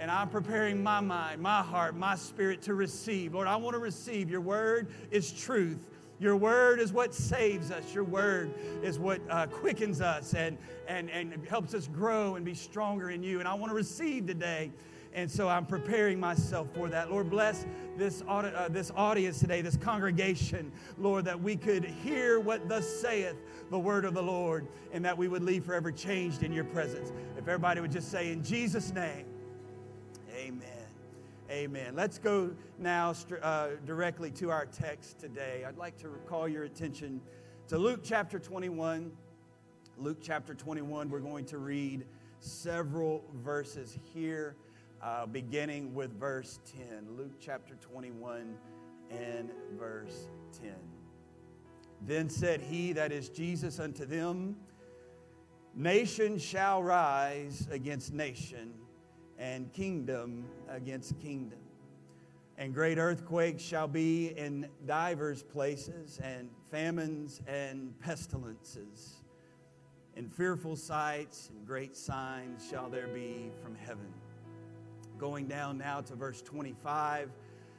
And 0.00 0.10
I'm 0.10 0.28
preparing 0.28 0.82
my 0.82 0.98
mind, 0.98 1.40
my 1.40 1.62
heart, 1.62 1.94
my 1.94 2.16
spirit 2.16 2.62
to 2.62 2.74
receive. 2.74 3.34
Lord, 3.34 3.46
I 3.46 3.54
want 3.56 3.74
to 3.74 3.78
receive. 3.78 4.28
Your 4.30 4.40
word 4.40 4.88
is 5.10 5.30
truth. 5.30 5.88
Your 6.18 6.36
word 6.36 6.80
is 6.80 6.92
what 6.92 7.14
saves 7.14 7.70
us. 7.70 7.94
Your 7.94 8.04
word 8.04 8.54
is 8.82 8.98
what 8.98 9.20
uh, 9.28 9.46
quickens 9.46 10.00
us 10.00 10.34
and, 10.34 10.56
and, 10.88 11.10
and 11.10 11.46
helps 11.46 11.74
us 11.74 11.86
grow 11.86 12.36
and 12.36 12.44
be 12.44 12.54
stronger 12.54 13.10
in 13.10 13.22
you. 13.22 13.40
And 13.40 13.46
I 13.46 13.54
want 13.54 13.70
to 13.70 13.76
receive 13.76 14.26
today. 14.26 14.72
And 15.14 15.30
so 15.30 15.48
I'm 15.48 15.64
preparing 15.64 16.18
myself 16.18 16.68
for 16.74 16.88
that. 16.88 17.10
Lord, 17.10 17.30
bless 17.30 17.66
this, 17.96 18.22
uh, 18.26 18.68
this 18.70 18.90
audience 18.96 19.38
today, 19.38 19.62
this 19.62 19.76
congregation, 19.76 20.72
Lord, 20.98 21.24
that 21.26 21.40
we 21.40 21.54
could 21.54 21.84
hear 21.84 22.40
what 22.40 22.68
thus 22.68 22.88
saith 23.00 23.36
the 23.70 23.78
word 23.78 24.04
of 24.04 24.14
the 24.14 24.22
Lord 24.22 24.66
and 24.92 25.04
that 25.04 25.16
we 25.16 25.28
would 25.28 25.42
leave 25.42 25.64
forever 25.64 25.92
changed 25.92 26.42
in 26.42 26.52
your 26.52 26.64
presence. 26.64 27.12
If 27.38 27.46
everybody 27.46 27.80
would 27.80 27.92
just 27.92 28.10
say, 28.10 28.32
in 28.32 28.42
Jesus' 28.42 28.92
name, 28.92 29.26
amen. 30.36 30.68
Amen. 31.50 31.94
Let's 31.94 32.18
go 32.18 32.50
now 32.78 33.14
uh, 33.42 33.68
directly 33.86 34.30
to 34.32 34.50
our 34.50 34.66
text 34.66 35.20
today. 35.20 35.64
I'd 35.64 35.76
like 35.76 35.96
to 35.98 36.08
call 36.26 36.48
your 36.48 36.64
attention 36.64 37.20
to 37.68 37.78
Luke 37.78 38.00
chapter 38.02 38.40
21. 38.40 39.12
Luke 39.96 40.18
chapter 40.20 40.54
21, 40.54 41.08
we're 41.08 41.20
going 41.20 41.44
to 41.44 41.58
read 41.58 42.04
several 42.40 43.24
verses 43.44 43.96
here, 44.12 44.56
uh, 45.04 45.26
beginning 45.26 45.94
with 45.94 46.18
verse 46.18 46.58
10. 46.88 47.16
Luke 47.16 47.34
chapter 47.38 47.74
21 47.74 48.56
and 49.10 49.50
verse 49.78 50.28
10. 50.62 50.72
Then 52.06 52.30
said 52.30 52.60
he, 52.60 52.92
that 52.92 53.12
is 53.12 53.28
Jesus, 53.28 53.78
unto 53.78 54.06
them, 54.06 54.56
Nation 55.74 56.38
shall 56.38 56.82
rise 56.82 57.66
against 57.70 58.12
nation, 58.12 58.72
and 59.38 59.72
kingdom 59.72 60.46
against 60.68 61.18
kingdom. 61.20 61.58
And 62.56 62.72
great 62.72 62.98
earthquakes 62.98 63.62
shall 63.62 63.88
be 63.88 64.28
in 64.38 64.68
divers 64.86 65.42
places, 65.42 66.20
and 66.22 66.48
famines 66.70 67.42
and 67.46 67.98
pestilences. 68.00 69.16
And 70.16 70.32
fearful 70.32 70.76
sights 70.76 71.50
and 71.52 71.66
great 71.66 71.96
signs 71.96 72.66
shall 72.70 72.88
there 72.88 73.08
be 73.08 73.50
from 73.60 73.74
heaven. 73.74 74.12
Going 75.18 75.46
down 75.46 75.78
now 75.78 76.00
to 76.02 76.14
verse 76.14 76.42
25 76.42 77.30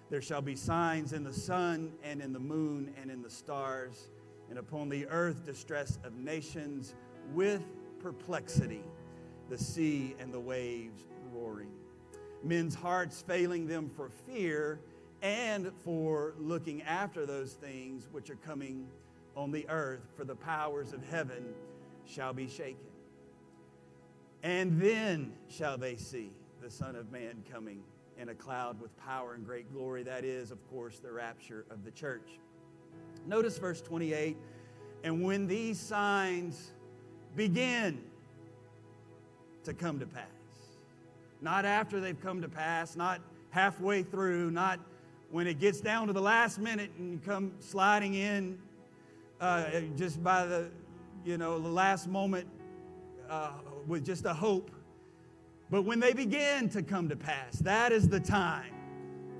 there 0.10 0.22
shall 0.22 0.42
be 0.42 0.56
signs 0.56 1.14
in 1.14 1.24
the 1.24 1.34
sun 1.34 1.92
and 2.04 2.22
in 2.22 2.32
the 2.32 2.40
moon 2.40 2.94
and 3.02 3.10
in 3.10 3.22
the 3.24 3.30
stars 3.30 4.10
and 4.50 4.60
upon 4.60 4.88
the 4.88 5.08
earth 5.08 5.44
distress 5.46 5.98
of 6.04 6.16
nations 6.16 6.94
with 7.34 7.64
perplexity, 8.00 8.84
the 9.50 9.58
sea 9.58 10.16
and 10.20 10.32
the 10.32 10.40
waves 10.40 11.08
roaring. 11.34 11.72
Men's 12.44 12.76
hearts 12.76 13.24
failing 13.26 13.66
them 13.66 13.90
for 13.90 14.10
fear 14.10 14.80
and 15.24 15.72
for 15.84 16.36
looking 16.38 16.84
after 16.84 17.26
those 17.26 17.54
things 17.54 18.08
which 18.12 18.30
are 18.30 18.36
coming 18.36 18.88
on 19.36 19.52
the 19.52 19.68
earth, 19.70 20.08
for 20.16 20.24
the 20.24 20.36
powers 20.36 20.94
of 20.94 21.04
heaven 21.10 21.54
shall 22.06 22.32
be 22.32 22.48
shaken. 22.48 22.78
And 24.44 24.80
then 24.80 25.34
shall 25.50 25.78
they 25.80 25.96
see 25.96 26.30
the 26.66 26.72
Son 26.72 26.96
of 26.96 27.12
Man 27.12 27.44
coming 27.54 27.84
in 28.18 28.30
a 28.30 28.34
cloud 28.34 28.82
with 28.82 28.98
power 28.98 29.36
and 29.36 29.46
great 29.46 29.72
glory. 29.72 30.02
That 30.02 30.26
is, 30.26 30.50
of 30.50 30.58
course, 30.72 30.98
the 30.98 31.12
rapture 31.12 31.64
of 31.70 31.86
the 31.86 31.92
church. 31.92 32.40
Notice 33.28 33.60
verse 33.60 33.82
28 33.82 34.36
and 35.04 35.24
when 35.24 35.46
these 35.46 35.80
signs 35.80 36.72
begin 37.36 38.02
to 39.64 39.76
come 39.76 40.00
to 40.00 40.08
pass, 40.08 40.26
not 41.40 41.66
after 41.66 42.00
they've 42.00 42.20
come 42.20 42.42
to 42.42 42.50
pass, 42.50 42.96
not 42.96 43.22
halfway 43.52 44.02
through, 44.02 44.50
not 44.50 44.80
when 45.30 45.46
it 45.46 45.60
gets 45.60 45.82
down 45.82 46.08
to 46.08 46.14
the 46.14 46.22
last 46.22 46.58
minute 46.58 46.90
and 46.98 47.12
you 47.12 47.20
come 47.24 47.52
sliding 47.60 48.16
in 48.16 48.58
uh, 49.40 49.66
just 49.96 50.24
by 50.24 50.48
the 50.48 50.72
you 51.24 51.38
know 51.38 51.60
the 51.60 51.70
last 51.70 52.08
moment 52.08 52.48
uh, 53.30 53.52
with 53.86 54.04
just 54.04 54.26
a 54.26 54.34
hope 54.34 54.72
but 55.70 55.84
when 55.84 56.00
they 56.00 56.14
begin 56.14 56.70
to 56.70 56.82
come 56.84 57.10
to 57.10 57.16
pass 57.16 57.58
that 57.60 57.92
is 57.92 58.08
the 58.08 58.20
time 58.20 58.74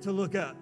to 0.00 0.12
look 0.12 0.34
up 0.34 0.56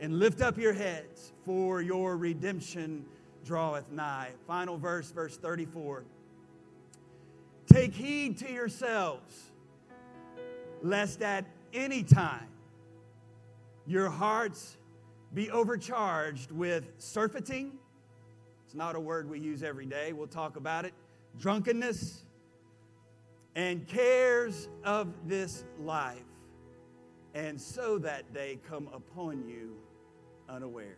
and 0.00 0.18
lift 0.18 0.40
up 0.40 0.58
your 0.58 0.72
heads 0.72 1.32
for 1.44 1.80
your 1.80 2.16
redemption 2.16 3.04
draweth 3.44 3.90
nigh. 3.90 4.30
Final 4.46 4.76
verse, 4.76 5.10
verse 5.10 5.36
34. 5.36 6.04
Take 7.66 7.94
heed 7.94 8.38
to 8.38 8.52
yourselves, 8.52 9.50
lest 10.82 11.22
at 11.22 11.44
any 11.72 12.02
time 12.02 12.48
your 13.86 14.10
hearts 14.10 14.76
be 15.34 15.50
overcharged 15.50 16.50
with 16.50 16.92
surfeiting. 16.98 17.72
It's 18.64 18.74
not 18.74 18.96
a 18.96 19.00
word 19.00 19.28
we 19.28 19.38
use 19.38 19.62
every 19.62 19.86
day. 19.86 20.12
We'll 20.12 20.26
talk 20.26 20.56
about 20.56 20.84
it. 20.84 20.92
Drunkenness 21.38 22.24
and 23.54 23.86
cares 23.86 24.68
of 24.84 25.28
this 25.28 25.64
life, 25.78 26.22
and 27.34 27.60
so 27.60 27.98
that 27.98 28.32
day 28.32 28.58
come 28.68 28.88
upon 28.92 29.46
you 29.46 29.76
unawares. 30.48 30.96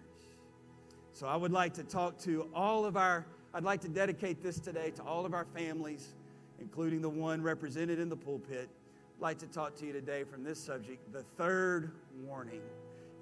So 1.12 1.26
I 1.26 1.36
would 1.36 1.52
like 1.52 1.74
to 1.74 1.84
talk 1.84 2.18
to 2.20 2.48
all 2.54 2.84
of 2.84 2.96
our, 2.96 3.26
I'd 3.52 3.62
like 3.64 3.80
to 3.82 3.88
dedicate 3.88 4.42
this 4.42 4.58
today 4.58 4.90
to 4.92 5.02
all 5.02 5.24
of 5.24 5.32
our 5.32 5.44
families, 5.44 6.14
including 6.60 7.00
the 7.02 7.08
one 7.08 7.40
represented 7.42 7.98
in 7.98 8.08
the 8.08 8.16
pulpit. 8.16 8.68
I'd 9.16 9.22
like 9.22 9.38
to 9.38 9.46
talk 9.46 9.76
to 9.76 9.86
you 9.86 9.92
today 9.92 10.24
from 10.24 10.42
this 10.42 10.58
subject, 10.58 11.12
the 11.12 11.22
third 11.36 11.92
warning. 12.24 12.62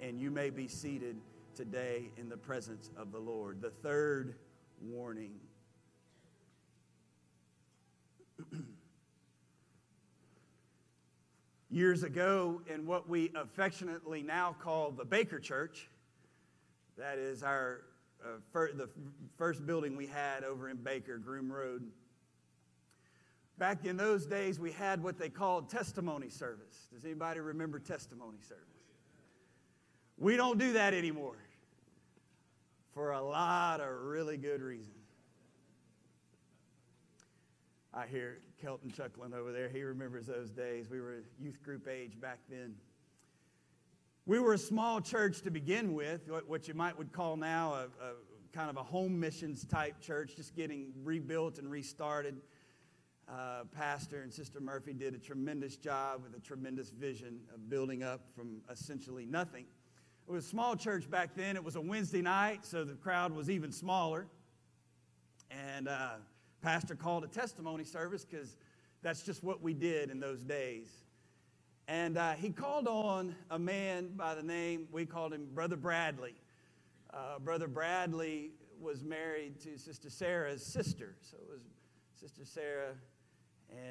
And 0.01 0.19
you 0.19 0.31
may 0.31 0.51
be 0.51 0.69
seated 0.69 1.17
today 1.55 2.11
in 2.17 2.29
the 2.29 2.37
presence 2.37 2.91
of 2.97 3.13
the 3.13 3.19
Lord. 3.19 3.61
The 3.61 3.71
third 3.71 4.37
warning. 4.81 5.35
Years 11.73 12.03
ago, 12.03 12.61
in 12.67 12.85
what 12.85 13.09
we 13.09 13.33
affectionately 13.35 14.23
now 14.23 14.55
call 14.61 14.91
the 14.91 15.07
Baker 15.07 15.41
Church, 15.41 15.89
that 16.99 17.17
is 17.17 17.43
our 17.43 17.81
uh, 18.23 18.29
fir- 18.53 18.73
the 18.75 18.91
first 19.39 19.65
building 19.65 19.97
we 19.97 20.07
had 20.07 20.45
over 20.45 20.69
in 20.69 20.77
Baker, 20.77 21.17
Groom 21.17 21.51
Road. 21.51 21.91
back 23.59 23.87
in 23.87 23.97
those 23.97 24.27
days, 24.27 24.61
we 24.61 24.71
had 24.71 25.03
what 25.03 25.19
they 25.19 25.31
called 25.31 25.71
testimony 25.71 26.29
service. 26.29 26.89
Does 26.93 27.07
anybody 27.07 27.41
remember 27.41 27.79
testimony 27.79 28.39
service? 28.47 28.67
We 30.19 30.37
don't 30.37 30.59
do 30.59 30.75
that 30.75 30.93
anymore 30.93 31.39
for 32.93 33.13
a 33.13 33.23
lot 33.23 33.81
of 33.81 33.89
really 34.03 34.37
good 34.37 34.61
reasons. 34.61 35.02
I 37.95 38.07
hear 38.07 38.39
Kelton 38.61 38.91
chuckling 38.91 39.35
over 39.35 39.53
there. 39.53 39.69
He 39.69 39.83
remembers 39.83 40.27
those 40.27 40.51
days. 40.51 40.89
We 40.89 41.01
were 41.01 41.25
youth 41.39 41.63
group 41.63 41.87
age 41.87 42.19
back 42.19 42.39
then. 42.49 42.75
We 44.25 44.39
were 44.39 44.55
a 44.55 44.59
small 44.59 45.01
church 45.01 45.43
to 45.43 45.51
begin 45.51 45.93
with, 45.93 46.31
what 46.47 46.69
you 46.69 46.75
might 46.75 46.97
would 46.97 47.13
call 47.13 47.37
now 47.37 47.75
a, 47.75 47.85
a 48.03 48.13
kind 48.53 48.71
of 48.71 48.79
a 48.79 48.83
home 48.83 49.21
missions 49.21 49.67
type 49.67 50.01
church, 50.01 50.37
just 50.37 50.55
getting 50.55 50.93
rebuilt 51.03 51.59
and 51.59 51.71
restarted. 51.71 52.41
Uh, 53.29 53.65
Pastor 53.77 54.23
and 54.23 54.33
Sister 54.33 54.61
Murphy 54.61 54.95
did 54.95 55.15
a 55.15 55.19
tremendous 55.19 55.77
job 55.77 56.23
with 56.23 56.35
a 56.35 56.41
tremendous 56.41 56.91
vision 56.91 57.41
of 57.55 57.69
building 57.69 58.03
up 58.03 58.23
from 58.35 58.63
essentially 58.71 59.27
nothing. 59.27 59.67
It 60.27 60.33
was 60.33 60.47
a 60.47 60.49
small 60.49 60.77
church 60.77 61.11
back 61.11 61.35
then. 61.35 61.57
It 61.57 61.65
was 61.65 61.77
a 61.77 61.81
Wednesday 61.81 62.23
night, 62.23 62.65
so 62.65 62.85
the 62.85 62.95
crowd 62.95 63.33
was 63.33 63.51
even 63.51 63.71
smaller. 63.71 64.29
And 65.51 65.89
uh, 65.89 66.15
Pastor 66.63 66.95
called 66.95 67.25
a 67.25 67.29
testimony 67.29 67.85
service 67.85 68.25
because 68.25 68.57
that's 69.03 69.23
just 69.23 69.43
what 69.43 69.61
we 69.61 69.75
did 69.75 70.11
in 70.11 70.21
those 70.21 70.43
days. 70.45 70.89
And 71.89 72.17
uh, 72.17 72.33
he 72.33 72.51
called 72.51 72.87
on 72.87 73.35
a 73.51 73.59
man 73.59 74.11
by 74.17 74.35
the 74.37 74.43
name, 74.43 74.87
we 74.93 75.05
called 75.05 75.35
him 75.35 75.49
Brother 75.53 75.77
Bradley. 75.77 76.35
Uh, 77.13 77.41
Brother 77.41 77.67
Bradley 77.67 78.53
was 78.81 79.03
married 79.03 79.61
to 79.61 79.77
Sister 79.77 80.09
Sarah's 80.09 80.65
sister. 80.65 81.17
So 81.21 81.37
it 81.37 81.51
was 81.51 81.63
Sister 82.15 82.45
Sarah 82.45 82.95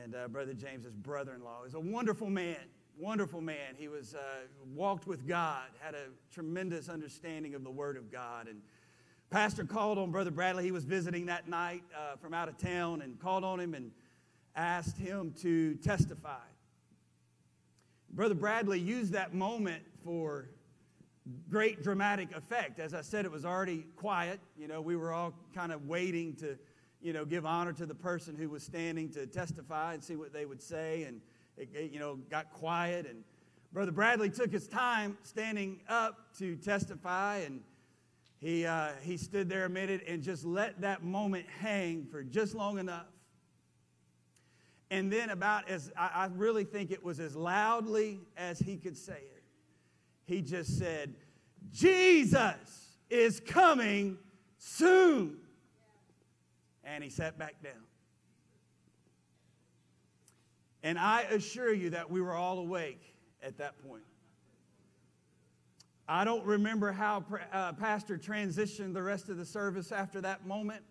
and 0.01 0.15
uh, 0.15 0.27
Brother 0.29 0.53
James's 0.53 0.95
brother 0.95 1.33
in 1.33 1.43
law. 1.43 1.57
He 1.59 1.65
was 1.65 1.73
a 1.73 1.79
wonderful 1.79 2.29
man, 2.29 2.57
wonderful 2.97 3.41
man. 3.41 3.75
He 3.77 3.89
was, 3.89 4.15
uh, 4.15 4.19
walked 4.73 5.07
with 5.07 5.27
God, 5.27 5.65
had 5.79 5.95
a 5.95 6.05
tremendous 6.31 6.87
understanding 6.87 7.55
of 7.55 7.63
the 7.63 7.71
Word 7.71 7.97
of 7.97 8.11
God. 8.11 8.47
And 8.47 8.61
Pastor 9.31 9.63
called 9.63 9.97
on 9.97 10.11
Brother 10.11 10.29
Bradley. 10.29 10.65
He 10.65 10.73
was 10.73 10.83
visiting 10.83 11.27
that 11.27 11.47
night 11.47 11.83
uh, 11.97 12.17
from 12.17 12.33
out 12.33 12.49
of 12.49 12.57
town 12.57 13.01
and 13.01 13.17
called 13.17 13.45
on 13.45 13.61
him 13.61 13.73
and 13.73 13.89
asked 14.57 14.97
him 14.97 15.33
to 15.41 15.75
testify. 15.75 16.43
Brother 18.09 18.35
Bradley 18.35 18.77
used 18.77 19.13
that 19.13 19.33
moment 19.33 19.83
for 20.03 20.49
great 21.49 21.81
dramatic 21.81 22.35
effect. 22.35 22.77
As 22.77 22.93
I 22.93 22.99
said, 22.99 23.23
it 23.23 23.31
was 23.31 23.45
already 23.45 23.85
quiet. 23.95 24.41
You 24.57 24.67
know, 24.67 24.81
we 24.81 24.97
were 24.97 25.13
all 25.13 25.33
kind 25.55 25.71
of 25.71 25.87
waiting 25.87 26.35
to, 26.35 26.57
you 27.01 27.13
know, 27.13 27.23
give 27.23 27.45
honor 27.45 27.71
to 27.71 27.85
the 27.85 27.95
person 27.95 28.35
who 28.35 28.49
was 28.49 28.63
standing 28.63 29.09
to 29.11 29.25
testify 29.27 29.93
and 29.93 30.03
see 30.03 30.17
what 30.17 30.33
they 30.33 30.45
would 30.45 30.61
say. 30.61 31.03
And 31.03 31.21
it, 31.55 31.69
it 31.73 31.91
you 31.93 31.99
know, 31.99 32.15
got 32.29 32.51
quiet. 32.51 33.05
And 33.09 33.23
Brother 33.71 33.93
Bradley 33.93 34.29
took 34.29 34.51
his 34.51 34.67
time 34.67 35.17
standing 35.23 35.79
up 35.87 36.35
to 36.39 36.57
testify 36.57 37.37
and 37.45 37.61
he, 38.41 38.65
uh, 38.65 38.89
he 39.03 39.17
stood 39.17 39.47
there 39.47 39.65
a 39.65 39.69
minute 39.69 40.03
and 40.07 40.23
just 40.23 40.43
let 40.43 40.81
that 40.81 41.03
moment 41.03 41.45
hang 41.59 42.05
for 42.05 42.23
just 42.23 42.55
long 42.55 42.79
enough. 42.79 43.05
And 44.89 45.13
then, 45.13 45.29
about 45.29 45.69
as 45.69 45.91
I, 45.95 46.09
I 46.13 46.25
really 46.35 46.65
think 46.65 46.91
it 46.91 47.03
was 47.03 47.19
as 47.19 47.35
loudly 47.35 48.19
as 48.35 48.59
he 48.59 48.75
could 48.77 48.97
say 48.97 49.13
it, 49.13 49.43
he 50.25 50.41
just 50.41 50.77
said, 50.77 51.13
Jesus 51.71 52.97
is 53.09 53.39
coming 53.39 54.17
soon. 54.57 55.37
And 56.83 57.03
he 57.03 57.09
sat 57.09 57.37
back 57.37 57.61
down. 57.63 57.83
And 60.83 60.97
I 60.97 61.21
assure 61.21 61.71
you 61.71 61.91
that 61.91 62.09
we 62.09 62.21
were 62.21 62.33
all 62.33 62.57
awake 62.57 63.15
at 63.43 63.59
that 63.59 63.81
point. 63.87 64.03
I 66.13 66.25
don't 66.25 66.45
remember 66.45 66.91
how 66.91 67.23
uh, 67.53 67.71
Pastor 67.71 68.17
transitioned 68.17 68.93
the 68.93 69.01
rest 69.01 69.29
of 69.29 69.37
the 69.37 69.45
service 69.45 69.93
after 69.93 70.19
that 70.19 70.45
moment, 70.45 70.81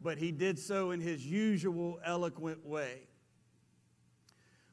but 0.00 0.16
he 0.16 0.30
did 0.30 0.60
so 0.60 0.92
in 0.92 1.00
his 1.00 1.26
usual 1.26 1.98
eloquent 2.04 2.64
way. 2.64 3.00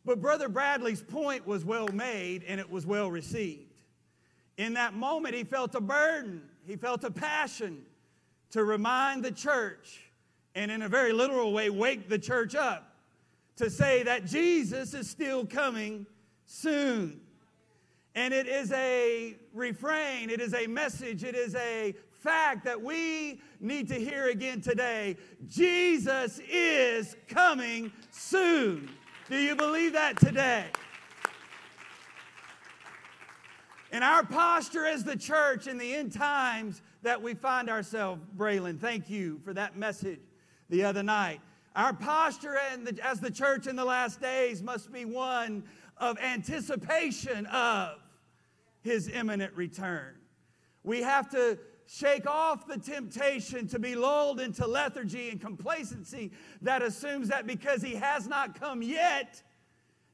But 0.06 0.22
Brother 0.22 0.50
Bradley's 0.50 1.02
point 1.02 1.48
was 1.48 1.66
well 1.66 1.88
made 1.88 2.44
and 2.44 2.60
it 2.60 2.70
was 2.70 2.86
well 2.86 3.10
received. 3.10 3.82
In 4.58 4.76
that 4.76 4.94
moment, 4.94 5.34
he 5.34 5.44
felt 5.44 5.74
a 5.74 5.82
burden, 5.82 6.44
he 6.68 6.76
felt 6.76 7.04
a 7.04 7.10
passion 7.10 7.82
to 8.52 8.64
remind 8.64 9.26
the 9.26 9.32
church, 9.32 10.12
and 10.54 10.70
in 10.70 10.84
a 10.84 10.88
very 10.88 11.12
literal 11.12 11.52
way, 11.52 11.72
wake 11.72 12.08
the 12.08 12.20
church 12.20 12.54
up 12.54 12.98
to 13.56 13.72
say 13.72 14.04
that 14.04 14.26
Jesus 14.28 14.94
is 14.94 15.10
still 15.10 15.44
coming 15.44 16.06
soon. 16.46 17.22
And 18.18 18.34
it 18.34 18.48
is 18.48 18.72
a 18.72 19.36
refrain, 19.54 20.32
it 20.32 20.42
is 20.42 20.56
a 20.56 20.66
message, 20.66 21.24
it 21.24 21.36
is 21.36 21.54
a 21.54 21.94
fact 22.10 22.66
that 22.66 22.82
we 22.82 23.40
need 23.60 23.88
to 23.90 23.94
hear 23.94 24.30
again 24.30 24.60
today. 24.60 25.18
Jesus 25.48 26.40
is 26.52 27.16
coming 27.28 27.92
soon. 28.10 28.90
Do 29.30 29.38
you 29.38 29.56
believe 29.56 29.94
that 29.94 30.20
today? 30.20 30.66
And 33.92 34.04
our 34.04 34.26
posture 34.26 34.88
as 34.88 35.04
the 35.04 35.16
church 35.16 35.68
in 35.68 35.78
the 35.78 35.94
end 35.94 36.12
times 36.12 36.82
that 37.04 37.22
we 37.22 37.36
find 37.36 37.70
ourselves, 37.70 38.20
Braylon, 38.36 38.80
thank 38.80 39.12
you 39.12 39.40
for 39.46 39.54
that 39.54 39.78
message 39.78 40.22
the 40.72 40.84
other 40.84 41.04
night. 41.04 41.40
Our 41.76 41.94
posture 41.94 42.58
as 43.04 43.20
the 43.20 43.30
church 43.30 43.68
in 43.68 43.76
the 43.76 43.86
last 43.86 44.20
days 44.20 44.64
must 44.64 44.92
be 44.92 45.06
one 45.06 45.66
of 46.00 46.18
anticipation 46.18 47.46
of 47.48 48.00
his 48.88 49.08
imminent 49.10 49.54
return. 49.54 50.16
We 50.84 51.02
have 51.04 51.30
to 51.32 51.60
shake 51.86 52.26
off 52.26 52.68
the 52.68 52.78
temptation 52.78 53.68
to 53.68 53.80
be 53.80 53.96
lulled 53.96 54.40
into 54.40 54.66
lethargy 54.66 55.30
and 55.30 55.40
complacency 55.40 56.32
that 56.62 56.82
assumes 56.82 57.28
that 57.28 57.46
because 57.46 57.82
he 57.82 57.96
has 57.96 58.28
not 58.28 58.60
come 58.60 58.82
yet, 58.82 59.42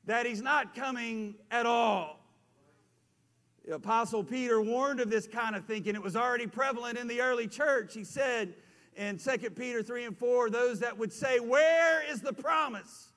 that 0.05 0.25
he's 0.25 0.41
not 0.41 0.75
coming 0.75 1.35
at 1.51 1.65
all. 1.65 2.19
The 3.65 3.75
Apostle 3.75 4.23
Peter 4.23 4.61
warned 4.61 4.99
of 4.99 5.09
this 5.09 5.25
kind 5.25 5.55
of 5.55 5.65
thinking. 5.65 5.95
It 5.95 6.01
was 6.01 6.15
already 6.15 6.47
prevalent 6.47 6.97
in 6.97 7.07
the 7.07 7.21
early 7.21 7.47
church. 7.47 7.93
He 7.93 8.03
said 8.03 8.55
in 8.95 9.17
2 9.17 9.51
Peter 9.51 9.81
3 9.81 10.05
and 10.05 10.17
4, 10.17 10.49
those 10.49 10.79
that 10.79 10.97
would 10.97 11.13
say, 11.13 11.39
Where 11.39 12.03
is 12.11 12.21
the 12.21 12.33
promise 12.33 13.09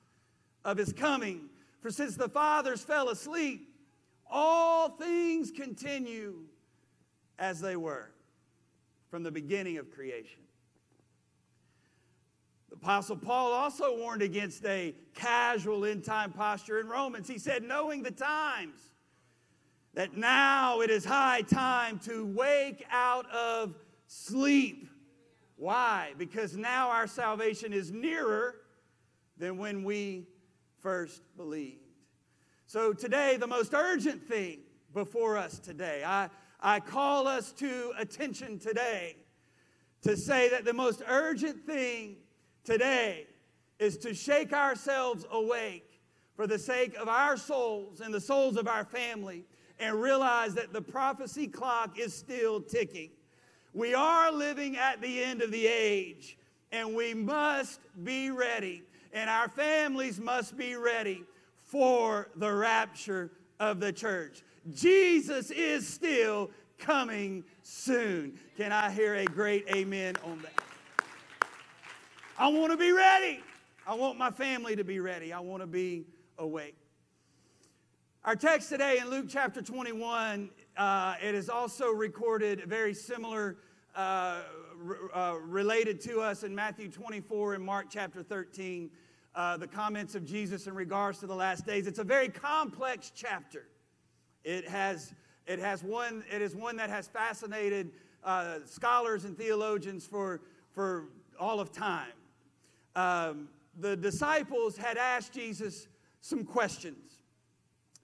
of 0.63 0.77
his 0.77 0.93
coming? 0.93 1.49
For 1.81 1.91
since 1.91 2.15
the 2.15 2.29
fathers 2.29 2.81
fell 2.81 3.09
asleep, 3.09 3.76
all 4.29 4.89
things 4.89 5.51
continue 5.51 6.35
as 7.39 7.59
they 7.59 7.75
were 7.75 8.11
from 9.09 9.23
the 9.23 9.31
beginning 9.31 9.77
of 9.77 9.91
creation. 9.91 10.41
The 12.69 12.75
Apostle 12.75 13.15
Paul 13.15 13.53
also 13.53 13.97
warned 13.97 14.21
against 14.21 14.65
a 14.65 14.93
casual 15.15 15.85
end 15.85 16.03
time 16.03 16.31
posture 16.31 16.79
in 16.79 16.87
Romans. 16.87 17.27
He 17.27 17.37
said, 17.37 17.63
knowing 17.63 18.03
the 18.03 18.11
times, 18.11 18.79
that 19.93 20.15
now 20.15 20.81
it 20.81 20.91
is 20.91 21.03
high 21.03 21.41
time 21.41 21.97
to 21.99 22.25
wake 22.25 22.85
out 22.91 23.27
of 23.31 23.73
sleep. 24.05 24.87
Why? 25.55 26.13
Because 26.19 26.55
now 26.55 26.89
our 26.89 27.07
salvation 27.07 27.73
is 27.73 27.91
nearer 27.91 28.55
than 29.39 29.57
when 29.57 29.83
we 29.83 30.27
first 30.81 31.21
believed. 31.35 31.86
So, 32.69 32.91
today, 32.91 33.37
the 33.37 33.47
most 33.47 33.73
urgent 33.73 34.27
thing 34.27 34.59
before 34.93 35.37
us 35.37 35.57
today, 35.57 36.03
I, 36.05 36.29
I 36.59 36.81
call 36.81 37.25
us 37.25 37.53
to 37.53 37.93
attention 37.97 38.59
today 38.59 39.15
to 40.01 40.17
say 40.17 40.49
that 40.49 40.65
the 40.65 40.73
most 40.73 41.01
urgent 41.07 41.65
thing 41.65 42.17
today 42.65 43.27
is 43.79 43.95
to 43.99 44.13
shake 44.13 44.51
ourselves 44.51 45.25
awake 45.31 46.01
for 46.35 46.45
the 46.45 46.59
sake 46.59 46.93
of 46.97 47.07
our 47.07 47.37
souls 47.37 48.01
and 48.01 48.13
the 48.13 48.19
souls 48.19 48.57
of 48.57 48.67
our 48.67 48.83
family 48.83 49.45
and 49.79 50.01
realize 50.01 50.53
that 50.55 50.73
the 50.73 50.81
prophecy 50.81 51.47
clock 51.47 51.97
is 51.97 52.13
still 52.13 52.59
ticking. 52.59 53.11
We 53.73 53.93
are 53.93 54.29
living 54.29 54.75
at 54.75 54.99
the 54.99 55.23
end 55.23 55.41
of 55.41 55.51
the 55.51 55.65
age, 55.65 56.37
and 56.73 56.93
we 56.93 57.13
must 57.13 57.79
be 58.03 58.29
ready, 58.29 58.83
and 59.13 59.29
our 59.29 59.47
families 59.47 60.19
must 60.19 60.57
be 60.57 60.75
ready 60.75 61.23
for 61.67 62.29
the 62.37 62.51
rapture 62.51 63.29
of 63.59 63.79
the 63.79 63.91
church. 63.91 64.41
Jesus 64.73 65.51
is 65.51 65.87
still 65.87 66.49
coming 66.79 67.43
soon. 67.61 68.39
Can 68.55 68.71
I 68.71 68.89
hear 68.89 69.15
a 69.15 69.25
great 69.25 69.67
amen 69.75 70.15
on 70.23 70.41
that? 70.41 70.63
I 72.37 72.47
want 72.47 72.71
to 72.71 72.77
be 72.77 72.91
ready. 72.91 73.41
I 73.85 73.95
want 73.95 74.17
my 74.17 74.31
family 74.31 74.75
to 74.75 74.83
be 74.83 74.99
ready. 74.99 75.33
I 75.33 75.39
want 75.39 75.61
to 75.61 75.67
be 75.67 76.05
awake. 76.37 76.77
Our 78.23 78.35
text 78.35 78.69
today 78.69 78.99
in 78.99 79.09
Luke 79.09 79.25
chapter 79.27 79.61
21, 79.61 80.49
uh, 80.77 81.15
it 81.21 81.35
is 81.35 81.49
also 81.49 81.91
recorded 81.91 82.63
very 82.65 82.93
similar, 82.93 83.57
uh, 83.95 84.41
uh, 85.13 85.35
related 85.41 85.99
to 86.01 86.19
us 86.19 86.43
in 86.43 86.53
Matthew 86.53 86.89
24 86.89 87.55
and 87.55 87.63
Mark 87.63 87.87
chapter 87.89 88.23
13. 88.23 88.89
Uh, 89.37 89.55
the 89.55 89.67
comments 89.67 90.15
of 90.15 90.25
Jesus 90.25 90.65
in 90.65 90.73
regards 90.73 91.19
to 91.19 91.27
the 91.27 91.35
last 91.35 91.63
days. 91.63 91.85
It's 91.85 91.99
a 91.99 92.03
very 92.03 92.27
complex 92.27 93.11
chapter. 93.13 93.67
It 94.43 94.67
has, 94.67 95.13
it 95.45 95.59
has 95.59 95.83
one, 95.83 96.23
it 96.33 96.41
is 96.41 96.55
one 96.55 96.75
that 96.77 96.89
has 96.89 97.07
fascinated 97.07 97.91
uh, 98.23 98.59
scholars 98.65 99.25
and 99.25 99.37
theologians 99.37 100.07
for, 100.07 100.41
for 100.71 101.09
all 101.39 101.59
of 101.59 101.71
time. 101.71 102.13
Um, 102.95 103.49
the 103.77 103.95
disciples 103.95 104.75
had 104.75 104.97
asked 104.97 105.33
Jesus 105.33 105.87
some 106.19 106.43
questions. 106.43 107.21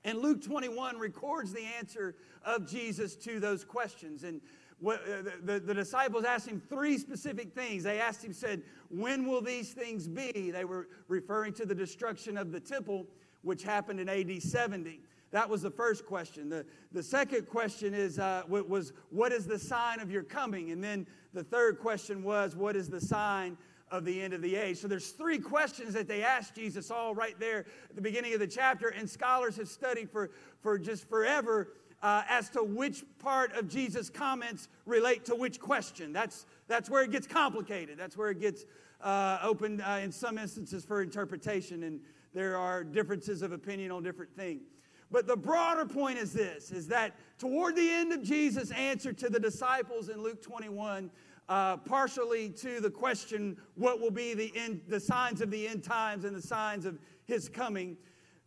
And 0.04 0.20
Luke 0.20 0.44
21 0.44 1.00
records 1.00 1.52
the 1.52 1.66
answer 1.80 2.16
of 2.46 2.70
Jesus 2.70 3.16
to 3.16 3.40
those 3.40 3.64
questions. 3.64 4.24
And 4.24 4.40
the, 4.84 5.34
the, 5.44 5.60
the, 5.60 5.74
disciples 5.74 6.26
asked 6.26 6.48
him 6.48 6.62
three 6.70 6.98
specific 6.98 7.54
things. 7.54 7.84
They 7.84 8.00
asked 8.00 8.24
him, 8.24 8.34
said, 8.34 8.62
When 8.90 9.26
will 9.26 9.42
these 9.42 9.72
things 9.72 10.08
be? 10.08 10.52
They 10.52 10.66
were 10.66 10.90
referring 11.08 11.54
to 11.54 11.66
the 11.66 11.76
destruction 11.76 12.38
of 12.38 12.52
the 12.52 12.60
temple, 12.60 13.08
which 13.42 13.64
happened 13.64 14.00
in 14.00 14.10
AD 14.10 14.42
70. 14.42 15.00
That 15.32 15.50
was 15.50 15.62
the 15.62 15.72
first 15.72 16.06
question. 16.06 16.50
The, 16.50 16.66
the 16.92 17.02
second 17.02 17.48
question 17.48 17.94
is, 17.94 18.20
uh, 18.20 18.44
was, 18.48 18.94
What 19.10 19.32
is 19.32 19.48
the 19.48 19.60
sign 19.60 20.00
of 20.00 20.12
your 20.12 20.24
coming? 20.24 20.72
And 20.72 20.84
then 20.84 21.08
the 21.34 21.44
third 21.44 21.80
question 21.80 22.22
was, 22.22 22.56
What 22.56 22.76
is 22.76 22.90
the 22.90 23.02
sign 23.02 23.58
of 23.94 24.06
the 24.06 24.22
end 24.22 24.34
of 24.34 24.42
the 24.42 24.56
age. 24.56 24.78
So 24.78 24.88
there's 24.88 25.12
three 25.12 25.38
questions 25.38 25.94
that 25.94 26.08
they 26.08 26.24
asked 26.24 26.56
Jesus 26.56 26.90
all 26.90 27.14
right 27.14 27.40
there 27.40 27.60
at 27.90 27.96
the 27.96 28.02
beginning 28.02 28.34
of 28.34 28.40
the 28.40 28.48
chapter, 28.48 28.88
and 28.90 29.08
scholars 29.08 29.58
have 29.58 29.68
studied 29.68 30.10
for, 30.10 30.32
for 30.62 30.80
just 30.80 31.08
forever 31.08 31.74
uh, 32.04 32.24
as 32.30 32.50
to 32.50 32.62
which 32.62 33.04
part 33.18 33.54
of 33.54 33.70
Jesus' 33.70 34.10
comments 34.10 34.68
relate 34.86 35.24
to 35.26 35.36
which 35.36 35.60
question. 35.60 36.12
That's, 36.12 36.46
that's 36.68 36.90
where 36.90 37.02
it 37.02 37.12
gets 37.12 37.26
complicated. 37.26 37.98
That's 37.98 38.18
where 38.18 38.30
it 38.30 38.42
gets 38.42 38.66
uh, 39.02 39.40
open 39.42 39.80
uh, 39.82 40.02
in 40.04 40.12
some 40.12 40.38
instances 40.38 40.84
for 40.84 41.02
interpretation, 41.02 41.84
and 41.84 42.02
there 42.34 42.58
are 42.58 42.84
differences 42.84 43.42
of 43.42 43.54
opinion 43.54 43.90
on 43.90 44.04
different 44.04 44.36
things. 44.36 44.64
But 45.12 45.28
the 45.28 45.38
broader 45.38 45.86
point 45.86 46.18
is 46.18 46.34
this, 46.34 46.72
is 46.72 46.88
that 46.88 47.16
toward 47.38 47.76
the 47.76 47.90
end 47.90 48.12
of 48.12 48.22
Jesus' 48.22 48.72
answer 48.72 49.14
to 49.14 49.30
the 49.30 49.40
disciples 49.40 50.10
in 50.10 50.22
Luke 50.22 50.42
21, 50.42 51.10
uh, 51.48 51.78
partially 51.78 52.50
to 52.50 52.82
the 52.82 52.90
question, 52.90 53.56
what 53.76 54.02
will 54.02 54.12
be 54.12 54.34
the, 54.34 54.52
end, 54.56 54.82
the 54.88 55.00
signs 55.00 55.40
of 55.40 55.52
the 55.52 55.68
end 55.68 55.84
times 55.84 56.26
and 56.26 56.36
the 56.36 56.42
signs 56.42 56.86
of 56.86 57.00
his 57.26 57.48
coming. 57.48 57.96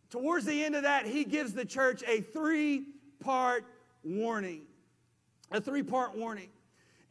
Towards 0.09 0.45
the 0.45 0.63
end 0.63 0.75
of 0.75 0.83
that, 0.83 1.07
he 1.07 1.23
gives 1.23 1.53
the 1.53 1.65
church 1.65 2.03
a 2.07 2.21
three 2.21 2.85
part 3.19 3.65
warning. 4.03 4.63
A 5.51 5.61
three 5.61 5.83
part 5.83 6.17
warning. 6.17 6.49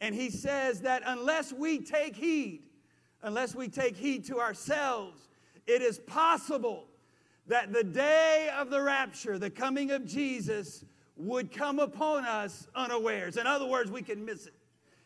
And 0.01 0.15
he 0.15 0.31
says 0.31 0.83
that 0.83 1.03
unless 1.07 1.53
we 1.53 1.81
take 1.81 2.17
heed, 2.17 2.63
unless 3.23 3.55
we 3.55 3.69
take 3.69 3.97
heed 3.97 4.27
to 4.27 4.41
ourselves, 4.41 5.29
it 5.67 5.83
is 5.83 5.99
possible 5.99 6.85
that 7.47 7.73
the 7.73 7.85
day 7.85 8.51
of 8.57 8.71
the 8.71 8.83
rapture, 8.83 9.39
the 9.39 9.51
coming 9.51 9.91
of 9.91 10.05
Jesus, 10.05 10.85
would 11.17 11.51
come 11.51 11.79
upon 11.79 12.25
us 12.25 12.69
unawares. 12.75 13.37
In 13.37 13.47
other 13.47 13.67
words, 13.67 13.91
we 13.91 14.03
can 14.03 14.25
miss 14.25 14.47
it. 14.47 14.55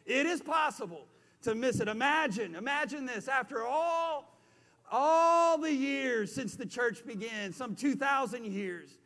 It 0.07 0.27
is 0.27 0.41
possible 0.41 1.07
to 1.43 1.55
miss 1.55 1.81
it. 1.81 1.87
Imagine, 1.87 2.57
imagine 2.57 3.07
this 3.07 3.29
after 3.29 3.65
all 3.65 4.31
all 4.91 5.57
the 5.59 5.73
years 5.73 6.33
since 6.33 6.57
the 6.57 6.67
church 6.67 7.07
began, 7.07 7.53
some 7.53 7.77
2,000 7.77 8.45
years, 8.45 8.99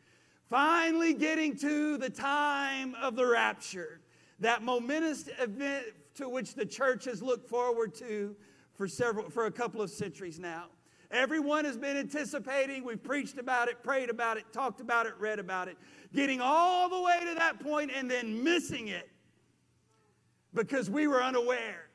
finally 0.54 1.14
getting 1.14 1.56
to 1.56 1.98
the 1.98 2.08
time 2.08 2.94
of 3.02 3.16
the 3.16 3.26
rapture, 3.26 3.98
that 4.38 4.62
momentous 4.62 5.28
event 5.40 5.84
to 6.14 6.28
which 6.28 6.54
the 6.54 6.64
church 6.64 7.06
has 7.06 7.20
looked 7.20 7.48
forward 7.48 7.92
to 7.92 8.36
for 8.76 8.86
several 8.86 9.28
for 9.28 9.46
a 9.46 9.50
couple 9.50 9.82
of 9.82 9.90
centuries 9.90 10.38
now. 10.38 10.66
Everyone 11.10 11.64
has 11.64 11.76
been 11.76 11.96
anticipating. 11.96 12.84
We've 12.84 13.02
preached 13.02 13.36
about 13.36 13.66
it, 13.66 13.82
prayed 13.82 14.10
about 14.10 14.36
it, 14.36 14.44
talked 14.52 14.80
about 14.80 15.06
it, 15.06 15.14
read 15.18 15.40
about 15.40 15.66
it, 15.66 15.76
getting 16.14 16.40
all 16.40 16.88
the 16.88 17.02
way 17.02 17.18
to 17.18 17.34
that 17.34 17.58
point 17.58 17.90
and 17.92 18.08
then 18.08 18.44
missing 18.44 18.86
it 18.86 19.10
because 20.54 20.88
we 20.88 21.08
were 21.08 21.20
unaware 21.20 21.86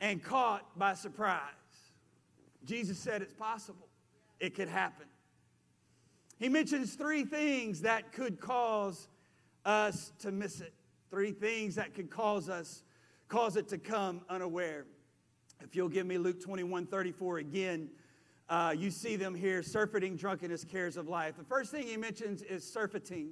and 0.00 0.24
caught 0.24 0.78
by 0.78 0.94
surprise. 0.94 1.42
Jesus 2.64 2.98
said 2.98 3.20
it's 3.20 3.34
possible, 3.34 3.88
it 4.40 4.54
could 4.54 4.68
happen. 4.68 5.08
He 6.38 6.48
mentions 6.48 6.94
three 6.94 7.24
things 7.24 7.82
that 7.82 8.12
could 8.12 8.40
cause 8.40 9.08
us 9.64 10.12
to 10.20 10.30
miss 10.30 10.60
it. 10.60 10.72
Three 11.10 11.32
things 11.32 11.76
that 11.76 11.94
could 11.94 12.10
cause 12.10 12.48
us, 12.48 12.82
cause 13.28 13.56
it 13.56 13.68
to 13.68 13.78
come 13.78 14.22
unaware. 14.28 14.86
If 15.62 15.74
you'll 15.74 15.88
give 15.88 16.06
me 16.06 16.18
Luke 16.18 16.40
21 16.42 16.86
34 16.86 17.38
again, 17.38 17.88
uh, 18.48 18.74
you 18.76 18.90
see 18.90 19.16
them 19.16 19.34
here 19.34 19.62
surfeiting 19.62 20.16
drunkenness, 20.16 20.64
cares 20.64 20.96
of 20.96 21.08
life. 21.08 21.36
The 21.36 21.44
first 21.44 21.70
thing 21.70 21.86
he 21.86 21.96
mentions 21.96 22.42
is 22.42 22.70
surfeiting. 22.70 23.30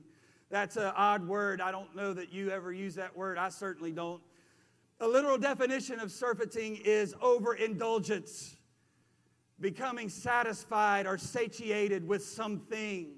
That's 0.50 0.76
an 0.76 0.92
odd 0.96 1.26
word. 1.26 1.60
I 1.60 1.70
don't 1.70 1.94
know 1.94 2.12
that 2.12 2.32
you 2.32 2.50
ever 2.50 2.72
use 2.72 2.94
that 2.96 3.16
word. 3.16 3.38
I 3.38 3.48
certainly 3.48 3.92
don't. 3.92 4.22
A 5.00 5.08
literal 5.08 5.38
definition 5.38 6.00
of 6.00 6.10
surfeiting 6.10 6.76
is 6.84 7.14
overindulgence, 7.20 8.56
becoming 9.60 10.08
satisfied 10.08 11.06
or 11.06 11.18
satiated 11.18 12.06
with 12.06 12.24
something. 12.24 13.12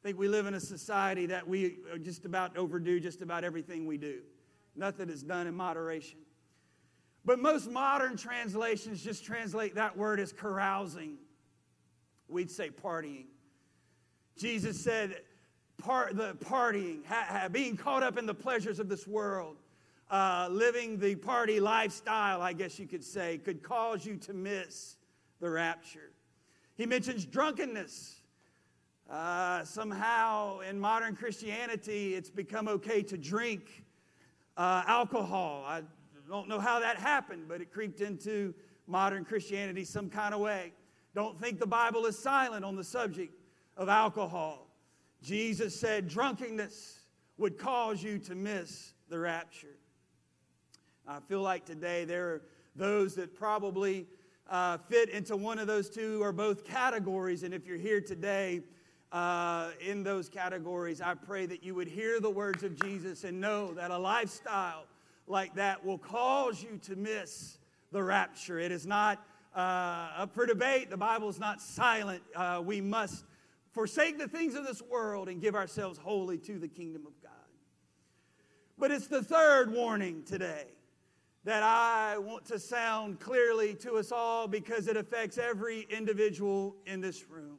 I 0.00 0.06
think 0.06 0.18
we 0.18 0.28
live 0.28 0.46
in 0.46 0.54
a 0.54 0.60
society 0.60 1.26
that 1.26 1.46
we 1.46 1.78
just 2.02 2.24
about 2.24 2.56
overdo 2.56 3.00
just 3.00 3.22
about 3.22 3.44
everything 3.44 3.86
we 3.86 3.96
do. 3.96 4.20
Nothing 4.76 5.08
is 5.08 5.22
done 5.22 5.46
in 5.46 5.54
moderation. 5.54 6.18
But 7.24 7.40
most 7.40 7.70
modern 7.70 8.16
translations 8.16 9.02
just 9.02 9.24
translate 9.24 9.74
that 9.74 9.96
word 9.96 10.20
as 10.20 10.32
carousing. 10.32 11.16
We'd 12.28 12.50
say 12.50 12.70
partying. 12.70 13.26
Jesus 14.36 14.80
said, 14.80 15.22
part, 15.78 16.16
the 16.16 16.34
partying, 16.34 17.04
ha, 17.06 17.26
ha, 17.28 17.48
being 17.48 17.76
caught 17.76 18.02
up 18.02 18.18
in 18.18 18.26
the 18.26 18.34
pleasures 18.34 18.78
of 18.78 18.88
this 18.88 19.06
world, 19.06 19.56
uh, 20.10 20.48
living 20.50 20.98
the 20.98 21.16
party 21.16 21.60
lifestyle, 21.60 22.40
I 22.40 22.52
guess 22.52 22.78
you 22.78 22.86
could 22.86 23.04
say, 23.04 23.38
could 23.38 23.62
cause 23.62 24.06
you 24.06 24.16
to 24.18 24.32
miss 24.32 24.96
the 25.40 25.50
rapture. 25.50 26.12
He 26.76 26.86
mentions 26.86 27.24
drunkenness. 27.24 28.16
Uh, 29.10 29.64
somehow 29.64 30.60
in 30.60 30.78
modern 30.78 31.16
Christianity, 31.16 32.14
it's 32.14 32.30
become 32.30 32.68
okay 32.68 33.02
to 33.02 33.16
drink 33.16 33.84
uh, 34.56 34.82
alcohol. 34.86 35.64
I 35.66 35.82
don't 36.28 36.48
know 36.48 36.60
how 36.60 36.80
that 36.80 36.96
happened, 36.96 37.46
but 37.48 37.60
it 37.60 37.72
creeped 37.72 38.00
into 38.00 38.54
modern 38.86 39.24
Christianity 39.24 39.84
some 39.84 40.10
kind 40.10 40.34
of 40.34 40.40
way. 40.40 40.72
Don't 41.14 41.40
think 41.40 41.58
the 41.58 41.66
Bible 41.66 42.04
is 42.06 42.18
silent 42.18 42.64
on 42.64 42.76
the 42.76 42.84
subject 42.84 43.34
of 43.76 43.88
alcohol. 43.88 44.68
Jesus 45.22 45.78
said 45.78 46.08
drunkenness 46.08 47.00
would 47.38 47.58
cause 47.58 48.02
you 48.02 48.18
to 48.18 48.34
miss 48.34 48.92
the 49.08 49.18
rapture. 49.18 49.78
I 51.06 51.20
feel 51.20 51.40
like 51.40 51.64
today 51.64 52.04
there 52.04 52.28
are 52.28 52.42
those 52.76 53.14
that 53.14 53.34
probably 53.34 54.06
uh, 54.48 54.78
fit 54.78 55.10
into 55.10 55.36
one 55.36 55.58
of 55.58 55.66
those 55.66 55.90
two 55.90 56.22
or 56.22 56.32
both 56.32 56.64
categories. 56.64 57.42
And 57.42 57.52
if 57.52 57.66
you're 57.66 57.76
here 57.76 58.00
today 58.00 58.62
uh, 59.12 59.70
in 59.80 60.02
those 60.02 60.28
categories, 60.28 61.00
I 61.00 61.14
pray 61.14 61.46
that 61.46 61.62
you 61.62 61.74
would 61.74 61.88
hear 61.88 62.20
the 62.20 62.30
words 62.30 62.62
of 62.62 62.80
Jesus 62.82 63.24
and 63.24 63.40
know 63.40 63.74
that 63.74 63.90
a 63.90 63.98
lifestyle 63.98 64.84
like 65.26 65.54
that 65.54 65.84
will 65.84 65.98
cause 65.98 66.62
you 66.62 66.78
to 66.84 66.96
miss 66.96 67.58
the 67.92 68.02
rapture. 68.02 68.58
It 68.58 68.72
is 68.72 68.86
not 68.86 69.22
uh, 69.54 70.10
up 70.18 70.34
for 70.34 70.46
debate. 70.46 70.90
The 70.90 70.96
Bible 70.96 71.28
is 71.28 71.38
not 71.38 71.60
silent. 71.60 72.22
Uh, 72.34 72.62
we 72.64 72.80
must 72.80 73.24
forsake 73.72 74.18
the 74.18 74.28
things 74.28 74.54
of 74.54 74.66
this 74.66 74.82
world 74.82 75.28
and 75.28 75.40
give 75.40 75.54
ourselves 75.54 75.98
wholly 75.98 76.38
to 76.38 76.58
the 76.58 76.68
kingdom 76.68 77.06
of 77.06 77.12
God. 77.22 77.32
But 78.78 78.90
it's 78.90 79.08
the 79.08 79.22
third 79.22 79.72
warning 79.72 80.22
today 80.24 80.66
that 81.48 81.62
I 81.62 82.18
want 82.18 82.44
to 82.48 82.58
sound 82.58 83.20
clearly 83.20 83.72
to 83.76 83.94
us 83.94 84.12
all 84.12 84.46
because 84.46 84.86
it 84.86 84.98
affects 84.98 85.38
every 85.38 85.86
individual 85.88 86.76
in 86.84 87.00
this 87.00 87.26
room. 87.26 87.56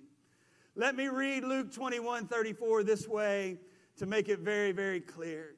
Let 0.75 0.95
me 0.95 1.07
read 1.07 1.43
Luke 1.43 1.73
21 1.73 2.27
34 2.27 2.83
this 2.83 3.07
way 3.07 3.57
to 3.97 4.05
make 4.05 4.29
it 4.29 4.41
very, 4.41 4.73
very 4.73 5.01
clear. 5.01 5.55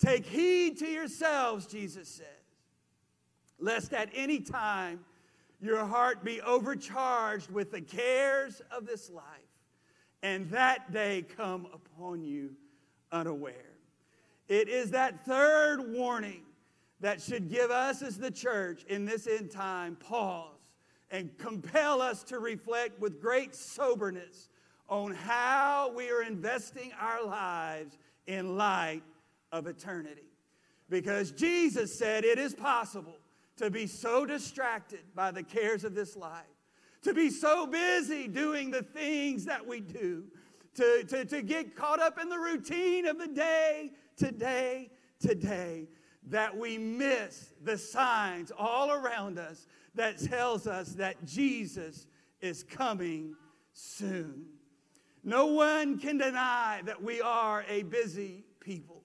Take 0.00 0.26
heed 0.26 0.76
to 0.80 0.88
yourselves, 0.88 1.66
Jesus 1.66 2.08
says, 2.08 2.26
lest 3.60 3.92
at 3.92 4.08
any 4.12 4.40
time 4.40 5.04
your 5.60 5.86
heart 5.86 6.24
be 6.24 6.40
overcharged 6.40 7.48
with 7.48 7.70
the 7.70 7.80
cares 7.80 8.60
of 8.72 8.86
this 8.86 9.08
life, 9.08 9.22
and 10.24 10.50
that 10.50 10.90
day 10.90 11.24
come 11.36 11.68
upon 11.72 12.24
you 12.24 12.56
unaware. 13.12 13.76
It 14.48 14.68
is 14.68 14.90
that 14.90 15.24
third 15.24 15.92
warning 15.92 16.42
that 17.00 17.22
should 17.22 17.48
give 17.48 17.70
us 17.70 18.02
as 18.02 18.18
the 18.18 18.30
church 18.30 18.84
in 18.88 19.04
this 19.04 19.26
end 19.26 19.50
time 19.50 19.96
pause 19.96 20.54
and 21.10 21.36
compel 21.38 22.02
us 22.02 22.22
to 22.24 22.38
reflect 22.38 23.00
with 23.00 23.20
great 23.20 23.54
soberness 23.54 24.48
on 24.88 25.14
how 25.14 25.92
we 25.94 26.10
are 26.10 26.22
investing 26.22 26.92
our 27.00 27.24
lives 27.24 27.96
in 28.26 28.56
light 28.56 29.02
of 29.52 29.66
eternity. 29.66 30.22
Because 30.90 31.30
Jesus 31.30 31.96
said 31.98 32.24
it 32.24 32.38
is 32.38 32.54
possible 32.54 33.16
to 33.56 33.70
be 33.70 33.86
so 33.86 34.24
distracted 34.24 35.00
by 35.14 35.30
the 35.30 35.42
cares 35.42 35.84
of 35.84 35.94
this 35.94 36.16
life, 36.16 36.44
to 37.02 37.12
be 37.12 37.30
so 37.30 37.66
busy 37.66 38.28
doing 38.28 38.70
the 38.70 38.82
things 38.82 39.44
that 39.44 39.66
we 39.66 39.80
do, 39.80 40.24
to, 40.74 41.04
to, 41.04 41.24
to 41.24 41.42
get 41.42 41.76
caught 41.76 42.00
up 42.00 42.18
in 42.20 42.28
the 42.28 42.38
routine 42.38 43.06
of 43.06 43.18
the 43.18 43.28
day, 43.28 43.90
today, 44.16 44.90
today, 45.20 45.88
that 46.30 46.56
we 46.56 46.78
miss 46.78 47.54
the 47.62 47.78
signs 47.78 48.52
all 48.56 48.90
around 48.90 49.38
us 49.38 49.66
that 49.94 50.18
tells 50.18 50.66
us 50.66 50.90
that 50.94 51.24
Jesus 51.24 52.06
is 52.40 52.62
coming 52.62 53.34
soon. 53.72 54.46
No 55.24 55.46
one 55.46 55.98
can 55.98 56.18
deny 56.18 56.82
that 56.84 57.02
we 57.02 57.20
are 57.20 57.64
a 57.68 57.82
busy 57.82 58.44
people. 58.60 59.02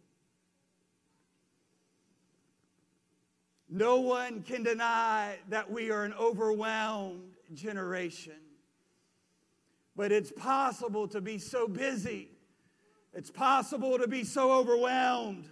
No 3.69 4.01
one 4.01 4.43
can 4.43 4.63
deny 4.63 5.37
that 5.49 5.71
we 5.71 5.89
are 5.89 6.03
an 6.03 6.13
overwhelmed 6.13 7.33
generation. 7.53 8.33
But 9.95 10.11
it's 10.11 10.31
possible 10.31 11.07
to 11.07 11.21
be 11.21 11.39
so 11.39 11.67
busy. 11.67 12.29
It's 13.13 13.31
possible 13.31 13.97
to 13.97 14.07
be 14.07 14.23
so 14.23 14.51
overwhelmed 14.51 15.49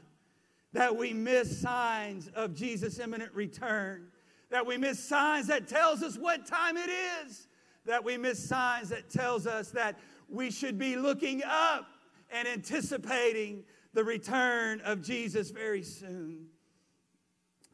that 0.74 0.96
we 0.96 1.14
miss 1.14 1.60
signs 1.60 2.30
of 2.36 2.54
Jesus' 2.56 3.00
imminent 3.00 3.34
return, 3.34 4.08
that 4.50 4.66
we 4.66 4.78
miss 4.78 5.04
signs 5.04 5.48
that 5.48 5.68
tells 5.68 6.02
us 6.04 6.18
what 6.18 6.46
time 6.46 6.78
it 6.78 6.90
is, 6.90 7.48
that 7.86 8.04
we 8.04 8.18
miss 8.18 8.44
signs 8.48 8.90
that 8.90 9.10
tells 9.10 9.48
us 9.48 9.70
that 9.72 9.98
we 10.30 10.50
should 10.50 10.78
be 10.78 10.96
looking 10.96 11.42
up 11.44 11.88
and 12.32 12.48
anticipating 12.48 13.64
the 13.94 14.04
return 14.04 14.80
of 14.82 15.02
Jesus 15.02 15.52
very 15.52 15.84
soon. 15.84 16.48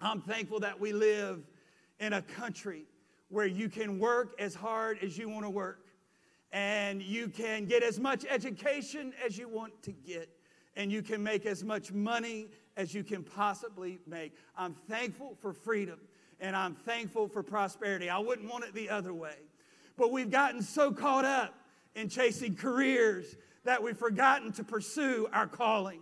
I'm 0.02 0.22
thankful 0.22 0.60
that 0.62 0.80
we 0.80 0.94
live 0.94 1.48
in 2.00 2.14
a 2.14 2.22
country 2.22 2.86
where 3.30 3.46
you 3.46 3.70
can 3.70 4.00
work 4.00 4.36
as 4.40 4.56
hard 4.56 5.00
as 5.04 5.18
you 5.18 5.30
want 5.30 5.46
to 5.46 5.50
work 5.50 5.86
and 6.52 7.02
you 7.02 7.28
can 7.28 7.66
get 7.66 7.84
as 7.84 8.00
much 8.00 8.26
education 8.30 9.14
as 9.26 9.38
you 9.38 9.50
want 9.50 9.82
to 9.84 9.92
get 9.92 10.30
and 10.76 10.92
you 10.92 11.02
can 11.02 11.22
make 11.22 11.46
as 11.46 11.64
much 11.64 11.92
money 11.92 12.48
as 12.78 12.94
you 12.94 13.04
can 13.04 13.24
possibly 13.24 14.00
make. 14.08 14.34
I'm 14.56 14.76
thankful 14.88 15.36
for 15.42 15.52
freedom 15.52 16.00
and 16.40 16.56
I'm 16.56 16.76
thankful 16.76 17.28
for 17.28 17.44
prosperity. 17.44 18.10
I 18.10 18.20
wouldn't 18.20 18.50
want 18.50 18.64
it 18.64 18.74
the 18.74 18.90
other 18.90 19.14
way. 19.14 19.36
But 19.98 20.12
we've 20.12 20.30
gotten 20.30 20.62
so 20.62 20.92
caught 20.92 21.26
up 21.26 21.56
in 21.96 22.08
chasing 22.08 22.56
careers 22.56 23.36
that 23.66 23.82
we've 23.82 23.98
forgotten 23.98 24.54
to 24.54 24.64
pursue 24.64 25.28
our 25.34 25.48
calling. 25.48 26.02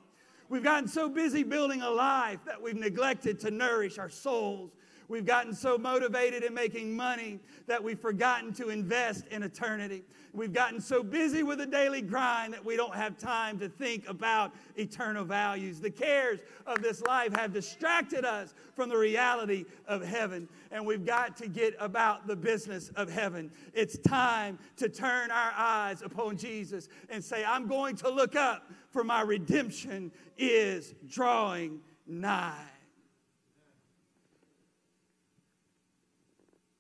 We've 0.50 0.64
gotten 0.64 0.88
so 0.90 1.10
busy 1.10 1.44
building 1.44 1.82
a 1.82 1.90
life 1.90 2.40
that 2.46 2.62
we've 2.62 2.76
neglected 2.76 3.40
to 3.40 3.52
nourish 3.52 3.98
our 3.98 4.10
souls. 4.10 4.72
We've 5.08 5.26
gotten 5.26 5.54
so 5.54 5.78
motivated 5.78 6.44
in 6.44 6.54
making 6.54 6.96
money 6.96 7.40
that 7.68 7.84
we've 7.84 8.00
forgotten 8.00 8.54
to 8.54 8.70
invest 8.70 9.28
in 9.28 9.44
eternity. 9.44 10.04
We've 10.34 10.52
gotten 10.52 10.82
so 10.82 11.02
busy 11.02 11.44
with 11.44 11.60
the 11.60 11.66
daily 11.66 12.02
grind 12.02 12.54
that 12.54 12.66
we 12.66 12.76
don't 12.76 12.96
have 12.96 13.18
time 13.18 13.58
to 13.60 13.70
think 13.70 14.08
about 14.10 14.52
eternal 14.76 15.24
values. 15.24 15.80
The 15.80 15.90
cares 15.90 16.40
of 16.66 16.82
this 16.82 17.02
life 17.04 17.34
have 17.36 17.54
distracted 17.54 18.26
us 18.26 18.54
from 18.76 18.90
the 18.90 18.98
reality 18.98 19.66
of 19.88 20.06
heaven, 20.06 20.50
and 20.72 20.86
we've 20.86 21.06
got 21.06 21.38
to 21.38 21.48
get 21.48 21.76
about 21.80 22.28
the 22.28 22.36
business 22.36 22.90
of 22.96 23.10
heaven. 23.10 23.52
It's 23.74 23.98
time 24.00 24.60
to 24.78 24.90
turn 24.90 25.32
our 25.32 25.54
eyes 25.56 26.02
upon 26.02 26.36
Jesus 26.36 26.90
and 27.10 27.24
say, 27.24 27.46
I'm 27.46 27.68
going 27.68 27.96
to 27.98 28.10
look 28.10 28.36
up, 28.36 28.70
for 28.90 29.04
my 29.04 29.22
redemption 29.22 30.12
is 30.38 30.94
drawing 31.08 31.80
nigh. 32.06 32.66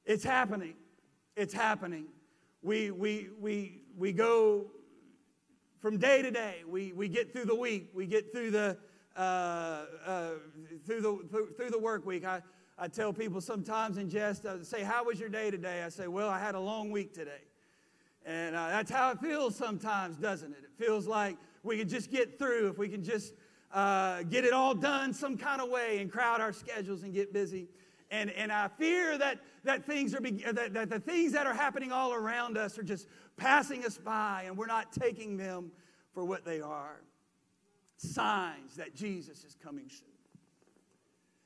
It's 0.05 0.23
happening. 0.23 0.75
It's 1.35 1.53
happening 1.53 2.07
we, 2.65 2.89
we, 2.89 3.29
we, 3.39 3.83
we 3.95 4.11
go 4.11 4.65
from 5.79 5.99
day 5.99 6.23
to 6.23 6.31
day. 6.31 6.63
We, 6.67 6.93
we 6.93 7.07
get 7.07 7.31
through 7.31 7.45
the 7.45 7.55
week. 7.55 7.91
We 7.93 8.07
get 8.07 8.33
through 8.33 8.49
the, 8.49 8.75
uh, 9.15 9.19
uh, 10.03 10.29
through 10.83 11.01
the, 11.01 11.51
through, 11.55 11.69
the 11.69 11.77
work 11.77 12.07
week. 12.07 12.25
I, 12.25 12.41
I 12.79 12.87
tell 12.87 13.13
people 13.13 13.39
sometimes 13.39 13.99
in 13.99 14.09
jest, 14.09 14.47
I 14.47 14.63
say, 14.63 14.81
How 14.81 15.03
was 15.03 15.19
your 15.19 15.29
day 15.29 15.51
today? 15.51 15.83
I 15.83 15.89
say, 15.89 16.07
Well, 16.07 16.27
I 16.27 16.39
had 16.39 16.55
a 16.55 16.59
long 16.59 16.89
week 16.89 17.13
today. 17.13 17.43
And 18.25 18.55
uh, 18.55 18.69
that's 18.69 18.89
how 18.89 19.11
it 19.11 19.19
feels 19.19 19.55
sometimes, 19.55 20.17
doesn't 20.17 20.51
it? 20.51 20.63
It 20.63 20.83
feels 20.83 21.05
like 21.05 21.37
we 21.61 21.77
can 21.77 21.87
just 21.87 22.09
get 22.09 22.39
through 22.39 22.69
if 22.69 22.79
we 22.79 22.89
can 22.89 23.03
just 23.03 23.35
uh, 23.71 24.23
get 24.23 24.43
it 24.43 24.53
all 24.53 24.73
done 24.73 25.13
some 25.13 25.37
kind 25.37 25.61
of 25.61 25.69
way 25.69 25.99
and 25.99 26.11
crowd 26.11 26.41
our 26.41 26.51
schedules 26.51 27.03
and 27.03 27.13
get 27.13 27.31
busy. 27.31 27.67
And, 28.09 28.31
and 28.31 28.51
I 28.51 28.69
fear 28.69 29.17
that, 29.19 29.39
that, 29.65 29.85
things 29.85 30.15
are 30.15 30.21
that, 30.21 30.73
that 30.73 30.89
the 30.89 30.99
things 30.99 31.33
that 31.33 31.45
are 31.45 31.53
happening 31.53 31.91
all 31.91 32.13
around 32.13 32.57
us 32.57 32.77
are 32.77 32.83
just 32.83 33.07
passing 33.37 33.85
us 33.85 33.97
by 33.97 34.43
and 34.47 34.57
we're 34.57 34.65
not 34.65 34.91
taking 34.91 35.37
them 35.37 35.71
for 36.13 36.23
what 36.25 36.45
they 36.45 36.61
are 36.61 37.01
signs 37.97 38.75
that 38.75 38.95
Jesus 38.95 39.43
is 39.43 39.55
coming 39.61 39.89
soon. 39.89 40.07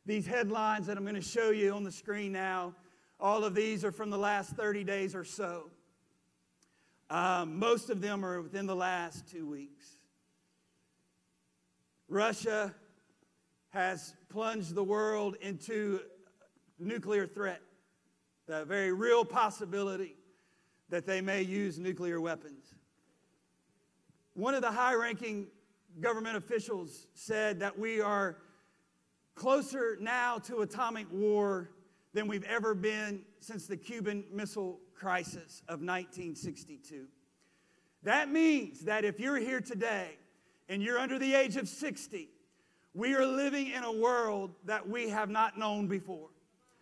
These 0.06 0.26
headlines 0.26 0.88
that 0.88 0.98
I'm 0.98 1.04
going 1.04 1.16
to 1.16 1.22
show 1.22 1.52
you 1.52 1.74
on 1.74 1.84
the 1.84 1.92
screen 1.92 2.32
now, 2.32 2.74
all 3.20 3.44
of 3.44 3.54
these 3.54 3.84
are 3.84 3.92
from 3.92 4.10
the 4.10 4.18
last 4.18 4.56
30 4.56 4.84
days 4.84 5.16
or 5.16 5.24
so. 5.24 5.70
Um, 7.10 7.58
most 7.60 7.90
of 7.90 8.02
them 8.02 8.24
are 8.24 8.42
within 8.42 8.66
the 8.66 8.76
last 8.76 9.28
two 9.28 9.48
weeks. 9.48 9.86
Russia 12.08 12.74
has 13.70 14.16
plunged 14.30 14.74
the 14.74 14.84
world 14.84 15.36
into 15.42 16.02
nuclear 16.80 17.28
threat, 17.28 17.62
the 18.50 18.66
very 18.66 18.92
real 18.92 19.24
possibility 19.24 20.16
that 20.90 21.06
they 21.06 21.22
may 21.22 21.40
use 21.40 21.78
nuclear 21.78 22.20
weapons. 22.20 22.74
One 24.34 24.56
of 24.56 24.64
the 24.64 24.72
high 24.72 24.96
ranking 24.96 25.46
government 26.02 26.36
officials 26.36 27.06
said 27.14 27.60
that 27.60 27.78
we 27.78 28.02
are 28.02 28.38
closer 29.36 29.98
now 30.02 30.40
to 30.40 30.62
atomic 30.62 31.06
war 31.12 31.70
than 32.14 32.28
we've 32.28 32.44
ever 32.46 32.74
been 32.74 33.22
since 33.40 33.68
the 33.68 33.78
Cuban 33.78 34.24
Missile 34.34 34.80
Crisis 34.96 35.62
of 35.68 35.82
1962. 35.82 37.06
That 38.02 38.32
means 38.32 38.80
that 38.82 39.06
if 39.06 39.20
you're 39.20 39.38
here 39.38 39.62
today 39.62 40.18
and 40.70 40.82
you're 40.82 40.98
under 40.98 41.20
the 41.20 41.36
age 41.36 41.56
of 41.56 41.70
60, 41.70 42.30
we 42.96 43.14
are 43.14 43.28
living 43.28 43.68
in 43.68 43.84
a 43.84 43.92
world 43.92 44.56
that 44.66 44.90
we 44.90 45.10
have 45.10 45.30
not 45.30 45.56
known 45.56 45.86
before. 45.86 46.30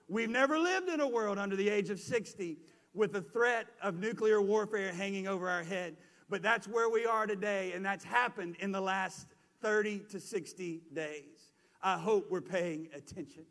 We've 0.07 0.29
never 0.29 0.57
lived 0.57 0.89
in 0.89 1.01
a 1.01 1.07
world 1.07 1.37
under 1.37 1.55
the 1.55 1.69
age 1.69 1.89
of 1.89 1.99
60 1.99 2.57
with 2.93 3.13
the 3.13 3.21
threat 3.21 3.67
of 3.81 3.99
nuclear 3.99 4.41
warfare 4.41 4.93
hanging 4.93 5.27
over 5.27 5.49
our 5.49 5.63
head. 5.63 5.97
But 6.29 6.41
that's 6.41 6.67
where 6.67 6.89
we 6.89 7.05
are 7.05 7.25
today, 7.25 7.73
and 7.73 7.85
that's 7.85 8.03
happened 8.03 8.55
in 8.59 8.71
the 8.71 8.81
last 8.81 9.27
30 9.61 9.99
to 10.09 10.19
60 10.19 10.81
days. 10.93 11.53
I 11.81 11.97
hope 11.97 12.29
we're 12.29 12.41
paying 12.41 12.89
attention. 12.93 13.43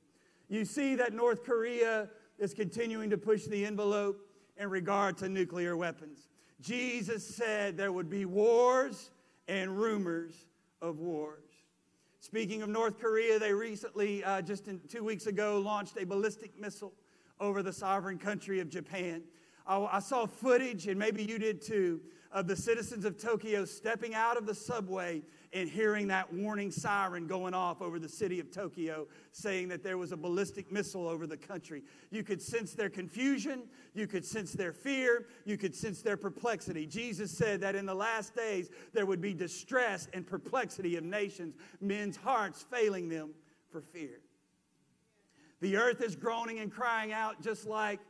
You 0.49 0.65
see 0.65 0.95
that 0.97 1.13
North 1.13 1.45
Korea 1.45 2.09
is 2.39 2.55
continuing 2.55 3.11
to 3.11 3.19
push 3.19 3.45
the 3.45 3.65
envelope 3.65 4.21
in 4.57 4.71
regard 4.71 5.17
to 5.19 5.29
nuclear 5.29 5.77
weapons. 5.77 6.29
Jesus 6.61 7.27
said 7.27 7.77
there 7.77 7.93
would 7.93 8.09
be 8.09 8.25
wars 8.25 9.11
and 9.49 9.77
rumors 9.77 10.47
of 10.81 10.99
wars. 10.99 11.46
Speaking 12.27 12.63
of 12.63 12.69
North 12.69 12.99
Korea, 12.99 13.39
they 13.39 13.53
recently, 13.53 14.25
uh, 14.25 14.43
just 14.43 14.67
in, 14.67 14.81
two 14.89 15.05
weeks 15.05 15.29
ago, 15.29 15.61
launched 15.61 15.97
a 15.97 16.05
ballistic 16.05 16.59
missile 16.61 16.93
over 17.39 17.63
the 17.63 17.73
sovereign 17.73 18.19
country 18.19 18.59
of 18.59 18.69
Japan. 18.69 19.23
I, 19.67 19.79
I 19.93 19.99
saw 20.01 20.27
footage, 20.27 20.87
and 20.87 20.99
maybe 20.99 21.23
you 21.23 21.39
did 21.39 21.61
too, 21.61 22.01
of 22.33 22.47
the 22.47 22.57
citizens 22.57 23.05
of 23.05 23.17
Tokyo 23.17 23.65
stepping 23.65 24.15
out 24.15 24.37
of 24.37 24.47
the 24.47 24.55
subway 24.55 25.23
and 25.53 25.71
hearing 25.71 26.09
that 26.09 26.31
warning 26.33 26.71
siren 26.71 27.27
going 27.27 27.55
off 27.55 27.81
over 27.81 27.99
the 27.99 28.09
city 28.09 28.41
of 28.41 28.51
Tokyo, 28.51 29.07
saying 29.33 29.69
that 29.69 29.83
there 29.83 29.97
was 29.97 30.13
a 30.13 30.17
ballistic 30.17 30.71
missile 30.71 31.09
over 31.09 31.27
the 31.27 31.37
country. 31.37 31.83
You 32.11 32.23
could 32.23 32.43
sense 32.43 32.75
their 32.75 32.91
confusion, 32.91 33.63
you 33.95 34.07
could 34.07 34.25
sense 34.25 34.53
their 34.53 34.73
fear, 34.73 35.27
you 35.47 35.57
could 35.57 35.75
sense 35.75 36.03
their 36.03 36.19
perplexity. 36.19 36.85
Jesus 36.85 37.31
said 37.31 37.61
that 37.63 37.75
in 37.75 37.87
the 37.87 37.95
last 37.95 38.35
days 38.35 38.71
there 38.93 39.07
would 39.07 39.21
be 39.21 39.33
distress 39.33 40.09
and 40.13 40.27
perplexity 40.27 40.97
of 40.97 41.05
nations, 41.05 41.55
men's 41.81 42.17
hearts 42.17 42.67
failing 42.71 43.09
them 43.09 43.31
for 43.71 43.81
fear. 43.81 44.21
The 45.61 45.77
earth 45.79 46.03
is 46.03 46.17
groaning 46.17 46.59
and 46.59 46.71
crying 46.71 47.13
out 47.13 47.41
just 47.41 47.67
like 47.67 48.01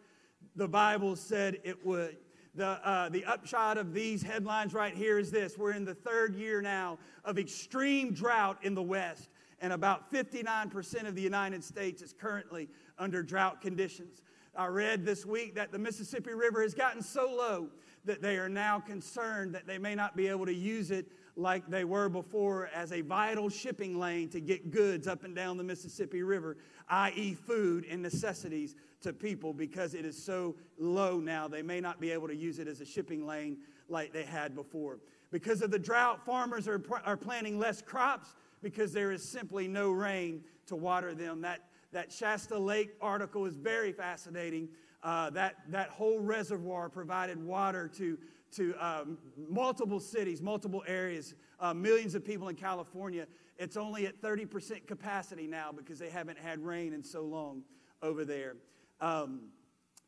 the 0.56 0.68
Bible 0.68 1.16
said 1.16 1.58
it 1.64 1.84
would. 1.84 2.16
The, 2.54 2.66
uh, 2.66 3.10
the 3.10 3.24
upshot 3.26 3.76
of 3.76 3.92
these 3.92 4.22
headlines 4.22 4.72
right 4.72 4.94
here 4.94 5.18
is 5.18 5.30
this 5.30 5.58
we're 5.58 5.72
in 5.72 5.84
the 5.84 5.94
third 5.94 6.34
year 6.34 6.62
now 6.62 6.98
of 7.22 7.38
extreme 7.38 8.14
drought 8.14 8.56
in 8.62 8.74
the 8.74 8.82
West, 8.82 9.28
and 9.60 9.74
about 9.74 10.10
59% 10.10 11.06
of 11.06 11.14
the 11.14 11.20
United 11.20 11.62
States 11.62 12.00
is 12.00 12.14
currently 12.14 12.68
under 12.98 13.22
drought 13.22 13.60
conditions. 13.60 14.22
I 14.56 14.68
read 14.68 15.04
this 15.04 15.26
week 15.26 15.54
that 15.56 15.70
the 15.70 15.78
Mississippi 15.78 16.32
River 16.32 16.62
has 16.62 16.72
gotten 16.72 17.02
so 17.02 17.30
low 17.30 17.68
that 18.06 18.22
they 18.22 18.38
are 18.38 18.48
now 18.48 18.80
concerned 18.80 19.54
that 19.54 19.66
they 19.66 19.76
may 19.76 19.94
not 19.94 20.16
be 20.16 20.28
able 20.28 20.46
to 20.46 20.54
use 20.54 20.90
it 20.90 21.06
like 21.36 21.66
they 21.68 21.84
were 21.84 22.08
before 22.08 22.70
as 22.74 22.92
a 22.92 23.02
vital 23.02 23.50
shipping 23.50 23.98
lane 23.98 24.28
to 24.30 24.40
get 24.40 24.70
goods 24.70 25.06
up 25.06 25.22
and 25.22 25.36
down 25.36 25.58
the 25.58 25.64
Mississippi 25.64 26.22
River, 26.22 26.56
i.e., 26.88 27.34
food 27.34 27.84
and 27.90 28.02
necessities 28.02 28.74
to 29.02 29.12
people 29.12 29.52
because 29.52 29.94
it 29.94 30.06
is 30.06 30.20
so 30.20 30.56
low 30.78 31.20
now. 31.20 31.46
They 31.46 31.62
may 31.62 31.80
not 31.80 32.00
be 32.00 32.10
able 32.10 32.28
to 32.28 32.34
use 32.34 32.58
it 32.58 32.66
as 32.66 32.80
a 32.80 32.86
shipping 32.86 33.26
lane 33.26 33.58
like 33.88 34.12
they 34.12 34.24
had 34.24 34.54
before. 34.54 34.98
Because 35.30 35.60
of 35.60 35.70
the 35.70 35.78
drought, 35.78 36.24
farmers 36.24 36.66
are, 36.66 36.82
are 37.04 37.16
planting 37.16 37.58
less 37.58 37.82
crops 37.82 38.34
because 38.62 38.92
there 38.92 39.12
is 39.12 39.22
simply 39.22 39.68
no 39.68 39.90
rain 39.90 40.42
to 40.66 40.76
water 40.76 41.14
them. 41.14 41.42
That, 41.42 41.68
that 41.92 42.10
Shasta 42.10 42.58
Lake 42.58 42.94
article 43.00 43.44
is 43.44 43.56
very 43.56 43.92
fascinating. 43.92 44.68
Uh, 45.02 45.30
that, 45.30 45.56
that 45.68 45.90
whole 45.90 46.18
reservoir 46.20 46.88
provided 46.88 47.42
water 47.42 47.88
to, 47.96 48.18
to 48.56 48.74
um, 48.84 49.18
multiple 49.48 50.00
cities, 50.00 50.42
multiple 50.42 50.82
areas, 50.86 51.34
uh, 51.60 51.74
millions 51.74 52.14
of 52.14 52.24
people 52.24 52.48
in 52.48 52.56
California. 52.56 53.26
It's 53.58 53.76
only 53.76 54.06
at 54.06 54.20
30% 54.20 54.86
capacity 54.86 55.46
now 55.46 55.72
because 55.72 55.98
they 55.98 56.10
haven't 56.10 56.38
had 56.38 56.64
rain 56.64 56.92
in 56.92 57.02
so 57.02 57.22
long 57.22 57.62
over 58.02 58.24
there. 58.24 58.56
Um, 59.00 59.48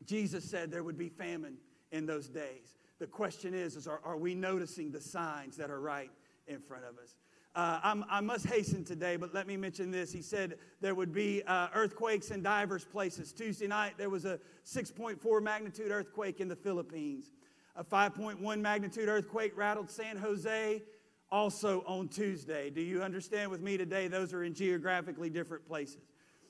Jesus 0.05 0.43
said 0.43 0.71
there 0.71 0.83
would 0.83 0.97
be 0.97 1.09
famine 1.09 1.57
in 1.91 2.05
those 2.05 2.27
days. 2.27 2.77
The 2.99 3.07
question 3.07 3.53
is, 3.53 3.75
is 3.75 3.87
are, 3.87 4.01
are 4.03 4.17
we 4.17 4.35
noticing 4.35 4.91
the 4.91 5.01
signs 5.01 5.57
that 5.57 5.69
are 5.71 5.79
right 5.79 6.11
in 6.47 6.59
front 6.59 6.83
of 6.83 6.97
us? 6.97 7.15
Uh, 7.55 8.03
i 8.09 8.21
must 8.21 8.45
hasten 8.45 8.85
today, 8.85 9.15
but 9.15 9.33
let 9.33 9.47
me 9.47 9.57
mention 9.57 9.89
this. 9.89 10.11
He 10.11 10.21
said 10.21 10.55
there 10.81 10.93
would 10.93 11.11
be 11.11 11.41
uh, 11.47 11.67
earthquakes 11.73 12.29
in 12.29 12.43
diverse 12.43 12.85
places. 12.85 13.33
Tuesday 13.33 13.67
night, 13.67 13.95
there 13.97 14.09
was 14.09 14.25
a 14.25 14.39
6.4 14.65 15.41
magnitude 15.41 15.91
earthquake 15.91 16.39
in 16.39 16.47
the 16.47 16.55
Philippines. 16.55 17.31
A 17.79 17.83
5.1 17.85 18.59
magnitude 18.59 19.07
earthquake 19.07 19.55
rattled 19.55 19.89
San 19.89 20.17
Jose 20.17 20.83
also 21.31 21.81
on 21.87 22.09
Tuesday. 22.09 22.69
Do 22.69 22.81
you 22.81 23.01
understand 23.01 23.49
with 23.49 23.61
me 23.61 23.77
today? 23.77 24.09
Those 24.09 24.33
are 24.33 24.43
in 24.43 24.53
geographically 24.53 25.29
different 25.29 25.65
places. 25.65 26.01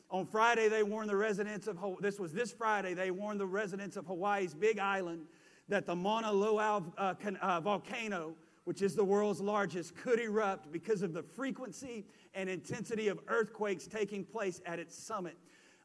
On 0.09 0.25
Friday, 0.25 0.69
they 0.69 0.81
warned 0.81 1.07
the 1.07 1.15
residents 1.15 1.67
of 1.67 1.77
this 2.01 2.19
was 2.19 2.33
this 2.33 2.51
Friday. 2.51 2.95
They 2.95 3.11
warned 3.11 3.39
the 3.39 3.45
residents 3.45 3.95
of 3.95 4.07
Hawaii's 4.07 4.55
Big 4.55 4.79
Island 4.79 5.27
that 5.67 5.85
the 5.85 5.95
Mauna 5.95 6.31
Loa 6.31 6.83
uh, 6.97 7.13
uh, 7.39 7.59
volcano 7.61 8.33
which 8.69 8.83
is 8.83 8.93
the 8.93 9.03
world's 9.03 9.41
largest, 9.41 9.95
could 9.95 10.19
erupt 10.19 10.71
because 10.71 11.01
of 11.01 11.11
the 11.11 11.23
frequency 11.23 12.05
and 12.35 12.47
intensity 12.47 13.07
of 13.07 13.19
earthquakes 13.27 13.87
taking 13.87 14.23
place 14.23 14.61
at 14.63 14.77
its 14.77 14.95
summit. 14.95 15.35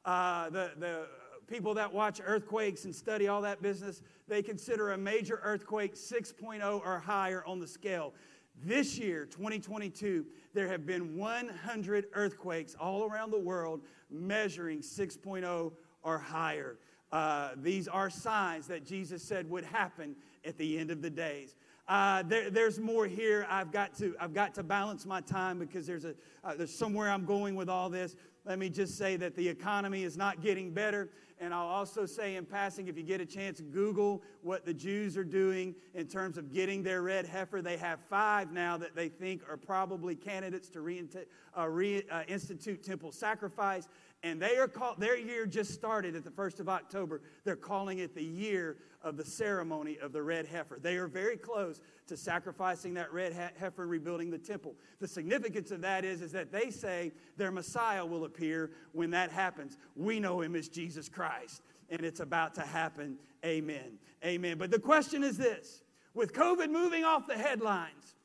Uh, 0.05 0.51
the, 0.51 0.73
the 0.77 1.07
people 1.47 1.75
that 1.75 1.93
watch 1.93 2.21
earthquakes 2.25 2.85
and 2.85 2.95
study 2.95 3.29
all 3.29 3.43
that 3.43 3.63
business, 3.63 4.03
they 4.29 4.43
consider 4.43 4.93
a 4.93 4.99
major 4.99 5.41
earthquake 5.43 5.95
6.0 5.95 6.81
or 6.85 6.99
higher 6.99 7.45
on 7.47 7.61
the 7.61 7.67
scale. 7.67 8.15
This 8.63 8.99
year, 8.99 9.27
2022, 9.27 10.25
there 10.53 10.69
have 10.69 10.87
been 10.87 11.17
100 11.17 12.07
earthquakes 12.15 12.75
all 12.79 13.05
around 13.05 13.31
the 13.31 13.39
world 13.39 13.83
measuring 14.11 14.81
6.0 14.81 15.73
or 16.03 16.19
higher. 16.19 16.79
Uh, 17.11 17.51
these 17.57 17.89
are 17.89 18.11
signs 18.11 18.67
that 18.69 18.85
Jesus 18.85 19.23
said 19.23 19.49
would 19.51 19.65
happen 19.65 20.17
at 20.45 20.57
the 20.59 20.79
end 20.79 20.91
of 20.91 21.03
the 21.03 21.11
days. 21.11 21.55
Uh, 21.87 22.23
there, 22.23 22.51
there's 22.51 22.79
more 22.79 23.07
here. 23.07 23.47
I've 23.51 23.71
got 23.71 23.95
to, 23.99 24.15
I've 24.19 24.33
got 24.33 24.55
to 24.55 24.63
balance 24.63 25.05
my 25.05 25.21
time 25.21 25.59
because 25.59 25.87
there's, 25.87 26.05
a, 26.05 26.15
uh, 26.43 26.55
there's 26.55 26.75
somewhere 26.75 27.11
I'm 27.11 27.27
going 27.27 27.55
with 27.57 27.69
all 27.69 27.91
this. 27.91 28.17
Let 28.45 28.59
me 28.59 28.69
just 28.69 28.99
say 28.99 29.17
that 29.17 29.35
the 29.37 29.49
economy 29.49 30.03
is 30.03 30.17
not 30.17 30.43
getting 30.43 30.71
better. 30.71 31.11
And 31.41 31.53
I'll 31.53 31.67
also 31.67 32.07
say 32.07 32.37
in 32.37 32.45
passing, 32.45 32.89
if 32.89 32.97
you 32.97 33.03
get 33.03 33.21
a 33.21 33.27
chance, 33.27 33.61
Google 33.61 34.23
what 34.43 34.65
the 34.65 34.75
Jews 34.75 35.17
are 35.17 35.25
doing 35.25 35.75
in 35.95 36.07
terms 36.07 36.39
of 36.39 36.53
getting 36.53 36.83
their 36.83 37.03
red 37.03 37.27
heifer. 37.27 37.61
They 37.61 37.77
have 37.79 38.01
five 38.09 38.53
now 38.53 38.77
that 38.77 38.95
they 38.95 39.09
think 39.09 39.43
are 39.49 39.57
probably 39.57 40.15
candidates 40.15 40.69
to 40.71 40.79
reinstitute 40.81 41.27
uh, 41.59 41.69
re, 41.69 42.03
uh, 42.11 42.77
temple 42.83 43.13
sacrifice. 43.13 43.89
And 44.25 44.41
they 44.41 44.57
are 44.57 44.67
called, 44.67 44.99
their 44.99 45.19
year 45.19 45.45
just 45.45 45.75
started 45.75 46.17
at 46.17 46.25
the 46.25 46.31
1st 46.31 46.59
of 46.59 46.69
October. 46.71 47.21
They're 47.45 47.57
calling 47.57 47.99
it 47.99 48.15
the 48.15 48.25
year 48.25 48.79
of 49.03 49.19
the 49.19 49.25
ceremony 49.25 49.99
of 49.99 50.13
the 50.13 50.23
red 50.23 50.47
heifer. 50.47 50.79
They 50.81 50.97
are 50.97 51.07
very 51.07 51.37
close 51.37 51.83
to 52.07 52.17
sacrificing 52.17 52.95
that 52.95 53.13
red 53.13 53.35
heifer 53.35 53.83
and 53.83 53.91
rebuilding 53.91 54.31
the 54.31 54.39
temple. 54.39 54.77
The 54.99 55.07
significance 55.07 55.71
of 55.73 55.83
that 55.83 56.07
is, 56.07 56.23
is 56.23 56.33
that 56.33 56.51
they 56.51 56.71
say 56.71 57.13
their 57.37 57.51
Messiah 57.51 58.05
will 58.05 58.25
appear 58.25 58.71
when 58.93 59.11
that 59.11 59.31
happens. 59.31 59.77
We 59.95 60.21
know 60.21 60.41
him 60.41 60.57
as 60.57 60.69
Jesus 60.71 61.07
Christ, 61.07 61.61
and 61.91 62.01
it's 62.01 62.21
about 62.21 62.55
to 62.55 62.63
happen. 62.63 63.19
Amen. 63.45 63.99
Amen. 64.25 64.57
But 64.57 64.71
the 64.71 64.79
question 64.79 65.23
is 65.23 65.37
this 65.37 65.83
with 66.15 66.33
COVID 66.33 66.71
moving 66.71 67.05
off 67.05 67.27
the 67.27 67.35
headlines, 67.35 68.17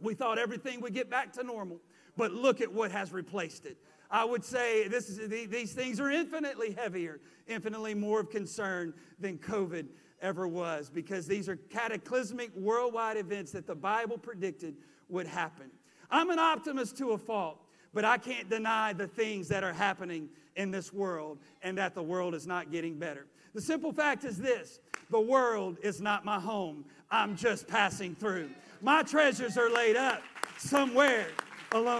we 0.00 0.14
thought 0.14 0.38
everything 0.38 0.80
would 0.80 0.94
get 0.94 1.10
back 1.10 1.34
to 1.34 1.42
normal, 1.42 1.78
but 2.16 2.32
look 2.32 2.62
at 2.62 2.72
what 2.72 2.90
has 2.90 3.12
replaced 3.12 3.66
it. 3.66 3.76
I 4.10 4.24
would 4.24 4.44
say 4.44 4.88
this 4.88 5.08
is, 5.08 5.28
these 5.28 5.72
things 5.72 6.00
are 6.00 6.10
infinitely 6.10 6.72
heavier, 6.72 7.20
infinitely 7.46 7.94
more 7.94 8.20
of 8.20 8.30
concern 8.30 8.94
than 9.18 9.38
COVID 9.38 9.86
ever 10.22 10.48
was, 10.48 10.90
because 10.90 11.26
these 11.26 11.48
are 11.48 11.56
cataclysmic 11.56 12.54
worldwide 12.56 13.16
events 13.16 13.52
that 13.52 13.66
the 13.66 13.74
Bible 13.74 14.18
predicted 14.18 14.76
would 15.08 15.26
happen. 15.26 15.70
I'm 16.10 16.30
an 16.30 16.38
optimist 16.38 16.96
to 16.98 17.12
a 17.12 17.18
fault, 17.18 17.58
but 17.92 18.04
I 18.04 18.18
can't 18.18 18.48
deny 18.48 18.92
the 18.92 19.06
things 19.06 19.48
that 19.48 19.64
are 19.64 19.72
happening 19.72 20.28
in 20.54 20.70
this 20.70 20.92
world 20.92 21.38
and 21.62 21.76
that 21.78 21.94
the 21.94 22.02
world 22.02 22.34
is 22.34 22.46
not 22.46 22.70
getting 22.70 22.98
better. 22.98 23.26
The 23.54 23.60
simple 23.60 23.92
fact 23.92 24.24
is 24.24 24.38
this 24.38 24.80
the 25.10 25.20
world 25.20 25.78
is 25.82 26.00
not 26.00 26.24
my 26.24 26.38
home, 26.38 26.84
I'm 27.10 27.36
just 27.36 27.66
passing 27.68 28.14
through. 28.14 28.50
My 28.82 29.02
treasures 29.02 29.56
are 29.56 29.70
laid 29.70 29.96
up 29.96 30.22
somewhere 30.58 31.28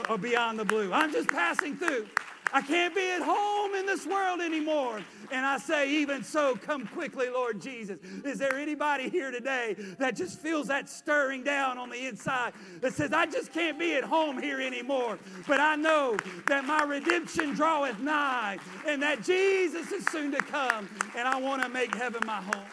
or 0.09 0.19
beyond 0.19 0.59
the 0.59 0.65
blue. 0.65 0.93
I'm 0.93 1.13
just 1.13 1.29
passing 1.29 1.77
through. 1.77 2.07
I 2.53 2.63
can't 2.63 2.95
be 2.95 3.11
at 3.11 3.23
home 3.23 3.75
in 3.75 3.87
this 3.87 4.07
world 4.07 4.41
anymore. 4.41 5.01
And 5.33 5.45
I 5.45 5.59
say, 5.59 5.91
even 5.91 6.23
so, 6.23 6.57
come 6.57 6.87
quickly, 6.87 7.29
Lord 7.29 7.61
Jesus. 7.61 7.99
Is 8.25 8.39
there 8.39 8.57
anybody 8.57 9.09
here 9.09 9.31
today 9.31 9.77
that 9.99 10.17
just 10.17 10.39
feels 10.39 10.69
that 10.69 10.89
stirring 10.89 11.43
down 11.43 11.77
on 11.77 11.91
the 11.91 12.07
inside 12.07 12.53
that 12.81 12.95
says, 12.95 13.13
I 13.13 13.27
just 13.27 13.53
can't 13.53 13.79
be 13.79 13.95
at 13.95 14.05
home 14.05 14.41
here 14.41 14.61
anymore, 14.61 15.19
but 15.49 15.61
I 15.61 15.77
know 15.77 16.17
that 16.47 16.65
my 16.65 16.85
redemption 16.85 17.55
draweth 17.55 17.99
nigh 18.01 18.59
and 18.87 19.03
that 19.03 19.23
Jesus 19.25 19.91
is 19.91 20.05
soon 20.07 20.31
to 20.33 20.39
come, 20.39 20.89
and 21.17 21.27
I 21.27 21.41
want 21.41 21.63
to 21.63 21.69
make 21.69 21.95
heaven 21.95 22.23
my 22.25 22.41
home. 22.41 22.65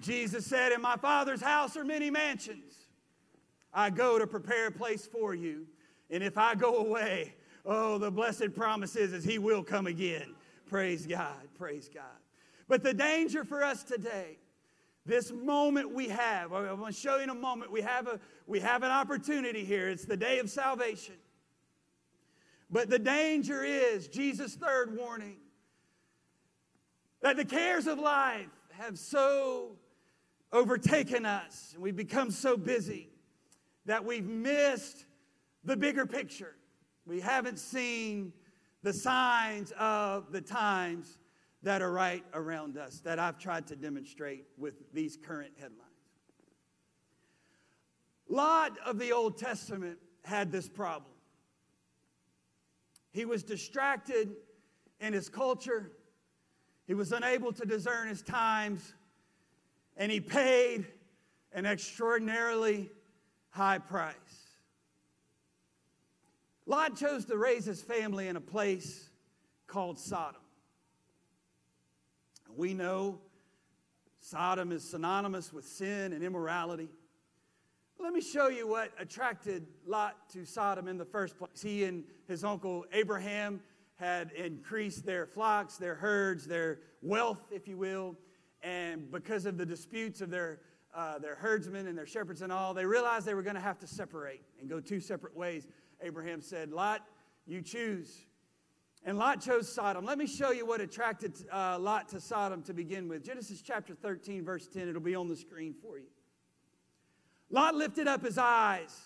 Jesus 0.00 0.46
said, 0.46 0.72
In 0.72 0.82
my 0.82 0.96
Father's 0.96 1.40
house 1.40 1.76
are 1.76 1.84
many 1.84 2.10
mansions. 2.10 2.63
I 3.74 3.90
go 3.90 4.18
to 4.18 4.26
prepare 4.26 4.68
a 4.68 4.72
place 4.72 5.06
for 5.06 5.34
you. 5.34 5.66
And 6.10 6.22
if 6.22 6.38
I 6.38 6.54
go 6.54 6.76
away, 6.76 7.34
oh, 7.66 7.98
the 7.98 8.10
blessed 8.10 8.54
promise 8.54 8.94
is, 8.94 9.12
is 9.12 9.24
he 9.24 9.38
will 9.38 9.64
come 9.64 9.86
again. 9.86 10.34
Praise 10.66 11.06
God, 11.06 11.48
praise 11.58 11.90
God. 11.92 12.04
But 12.68 12.82
the 12.82 12.94
danger 12.94 13.44
for 13.44 13.64
us 13.64 13.82
today, 13.82 14.38
this 15.04 15.32
moment 15.32 15.92
we 15.92 16.08
have, 16.08 16.52
I'm 16.52 16.78
going 16.78 16.92
to 16.92 16.98
show 16.98 17.16
you 17.16 17.24
in 17.24 17.30
a 17.30 17.34
moment, 17.34 17.70
we 17.70 17.82
have, 17.82 18.06
a, 18.06 18.20
we 18.46 18.60
have 18.60 18.82
an 18.82 18.90
opportunity 18.90 19.64
here. 19.64 19.88
It's 19.88 20.04
the 20.04 20.16
day 20.16 20.38
of 20.38 20.48
salvation. 20.48 21.16
But 22.70 22.88
the 22.88 22.98
danger 22.98 23.62
is, 23.62 24.08
Jesus' 24.08 24.54
third 24.54 24.96
warning, 24.96 25.36
that 27.20 27.36
the 27.36 27.44
cares 27.44 27.86
of 27.86 27.98
life 27.98 28.48
have 28.70 28.98
so 28.98 29.72
overtaken 30.52 31.26
us, 31.26 31.72
and 31.74 31.82
we've 31.82 31.96
become 31.96 32.30
so 32.30 32.56
busy 32.56 33.10
that 33.86 34.04
we've 34.04 34.26
missed 34.26 35.04
the 35.64 35.76
bigger 35.76 36.06
picture. 36.06 36.56
We 37.06 37.20
haven't 37.20 37.58
seen 37.58 38.32
the 38.82 38.92
signs 38.92 39.72
of 39.78 40.32
the 40.32 40.40
times 40.40 41.18
that 41.62 41.80
are 41.80 41.92
right 41.92 42.24
around 42.34 42.76
us 42.76 43.00
that 43.00 43.18
I've 43.18 43.38
tried 43.38 43.66
to 43.68 43.76
demonstrate 43.76 44.44
with 44.58 44.92
these 44.92 45.16
current 45.16 45.52
headlines. 45.56 45.80
Lot 48.28 48.78
of 48.84 48.98
the 48.98 49.12
Old 49.12 49.38
Testament 49.38 49.98
had 50.24 50.52
this 50.52 50.68
problem. 50.68 51.12
He 53.12 53.24
was 53.24 53.42
distracted 53.42 54.36
in 55.00 55.12
his 55.12 55.28
culture, 55.28 55.92
he 56.86 56.94
was 56.94 57.12
unable 57.12 57.52
to 57.52 57.64
discern 57.64 58.08
his 58.08 58.22
times, 58.22 58.94
and 59.96 60.10
he 60.12 60.20
paid 60.20 60.86
an 61.52 61.66
extraordinarily 61.66 62.90
high 63.54 63.78
price. 63.78 64.14
Lot 66.66 66.96
chose 66.96 67.24
to 67.26 67.36
raise 67.36 67.64
his 67.64 67.80
family 67.80 68.26
in 68.26 68.34
a 68.34 68.40
place 68.40 69.08
called 69.68 69.96
Sodom. 69.96 70.40
We 72.56 72.74
know 72.74 73.20
Sodom 74.18 74.72
is 74.72 74.82
synonymous 74.82 75.52
with 75.52 75.64
sin 75.64 76.12
and 76.12 76.24
immorality. 76.24 76.88
Let 78.00 78.12
me 78.12 78.20
show 78.20 78.48
you 78.48 78.66
what 78.66 78.90
attracted 78.98 79.68
Lot 79.86 80.28
to 80.30 80.44
Sodom 80.44 80.88
in 80.88 80.98
the 80.98 81.04
first 81.04 81.38
place. 81.38 81.62
He 81.62 81.84
and 81.84 82.02
his 82.26 82.42
uncle 82.42 82.84
Abraham 82.92 83.60
had 83.96 84.32
increased 84.32 85.06
their 85.06 85.26
flocks, 85.26 85.76
their 85.76 85.94
herds, 85.94 86.44
their 86.44 86.80
wealth, 87.02 87.46
if 87.52 87.68
you 87.68 87.76
will, 87.76 88.16
and 88.64 89.12
because 89.12 89.46
of 89.46 89.56
the 89.58 89.66
disputes 89.66 90.20
of 90.20 90.30
their, 90.30 90.58
uh, 90.94 91.18
their 91.18 91.34
herdsmen 91.34 91.86
and 91.86 91.98
their 91.98 92.06
shepherds 92.06 92.42
and 92.42 92.52
all, 92.52 92.74
they 92.74 92.86
realized 92.86 93.26
they 93.26 93.34
were 93.34 93.42
going 93.42 93.56
to 93.56 93.60
have 93.60 93.78
to 93.80 93.86
separate 93.86 94.42
and 94.60 94.68
go 94.68 94.80
two 94.80 95.00
separate 95.00 95.36
ways. 95.36 95.66
Abraham 96.00 96.40
said, 96.40 96.70
Lot, 96.70 97.02
you 97.46 97.62
choose. 97.62 98.26
And 99.04 99.18
Lot 99.18 99.42
chose 99.42 99.70
Sodom. 99.70 100.04
Let 100.04 100.16
me 100.16 100.26
show 100.26 100.50
you 100.50 100.64
what 100.64 100.80
attracted 100.80 101.34
uh, 101.52 101.78
Lot 101.78 102.08
to 102.10 102.20
Sodom 102.20 102.62
to 102.62 102.72
begin 102.72 103.08
with. 103.08 103.22
Genesis 103.22 103.60
chapter 103.60 103.94
13, 103.94 104.44
verse 104.44 104.66
10. 104.66 104.88
It'll 104.88 105.00
be 105.00 105.14
on 105.14 105.28
the 105.28 105.36
screen 105.36 105.74
for 105.82 105.98
you. 105.98 106.06
Lot 107.50 107.74
lifted 107.74 108.08
up 108.08 108.24
his 108.24 108.38
eyes. 108.38 108.98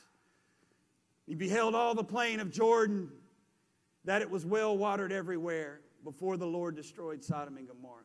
He 1.26 1.34
beheld 1.34 1.74
all 1.74 1.94
the 1.94 2.04
plain 2.04 2.40
of 2.40 2.50
Jordan, 2.50 3.10
that 4.04 4.22
it 4.22 4.30
was 4.30 4.46
well 4.46 4.78
watered 4.78 5.12
everywhere 5.12 5.80
before 6.04 6.36
the 6.36 6.46
Lord 6.46 6.76
destroyed 6.76 7.22
Sodom 7.22 7.56
and 7.56 7.66
Gomorrah. 7.66 8.04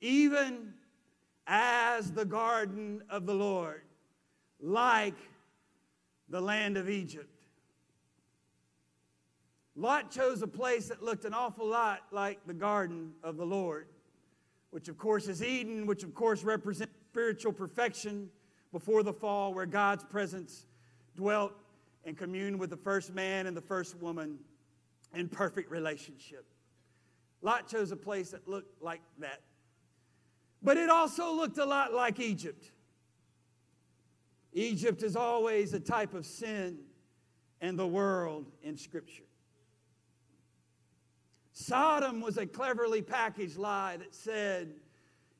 Even 0.00 0.74
as 1.48 2.12
the 2.12 2.26
garden 2.26 3.02
of 3.08 3.24
the 3.24 3.34
Lord, 3.34 3.82
like 4.60 5.16
the 6.28 6.40
land 6.40 6.76
of 6.76 6.90
Egypt. 6.90 7.28
Lot 9.74 10.10
chose 10.10 10.42
a 10.42 10.46
place 10.46 10.88
that 10.88 11.02
looked 11.02 11.24
an 11.24 11.32
awful 11.32 11.66
lot 11.66 12.00
like 12.10 12.38
the 12.46 12.52
garden 12.52 13.12
of 13.22 13.36
the 13.38 13.46
Lord, 13.46 13.86
which 14.70 14.88
of 14.88 14.98
course 14.98 15.26
is 15.26 15.42
Eden, 15.42 15.86
which 15.86 16.04
of 16.04 16.14
course 16.14 16.44
represents 16.44 16.92
spiritual 17.10 17.52
perfection 17.52 18.28
before 18.70 19.02
the 19.02 19.12
fall, 19.12 19.54
where 19.54 19.66
God's 19.66 20.04
presence 20.04 20.66
dwelt 21.16 21.52
and 22.04 22.16
communed 22.16 22.58
with 22.58 22.70
the 22.70 22.76
first 22.76 23.14
man 23.14 23.46
and 23.46 23.56
the 23.56 23.62
first 23.62 23.96
woman 23.96 24.38
in 25.14 25.28
perfect 25.28 25.70
relationship. 25.70 26.44
Lot 27.40 27.66
chose 27.68 27.90
a 27.92 27.96
place 27.96 28.30
that 28.30 28.46
looked 28.46 28.82
like 28.82 29.00
that. 29.18 29.40
But 30.62 30.76
it 30.76 30.90
also 30.90 31.32
looked 31.32 31.58
a 31.58 31.64
lot 31.64 31.92
like 31.92 32.18
Egypt. 32.18 32.70
Egypt 34.52 35.02
is 35.02 35.14
always 35.14 35.72
a 35.72 35.80
type 35.80 36.14
of 36.14 36.26
sin 36.26 36.78
and 37.60 37.78
the 37.78 37.86
world 37.86 38.46
in 38.62 38.76
Scripture. 38.76 39.24
Sodom 41.52 42.20
was 42.20 42.38
a 42.38 42.46
cleverly 42.46 43.02
packaged 43.02 43.56
lie 43.56 43.96
that 43.96 44.14
said 44.14 44.74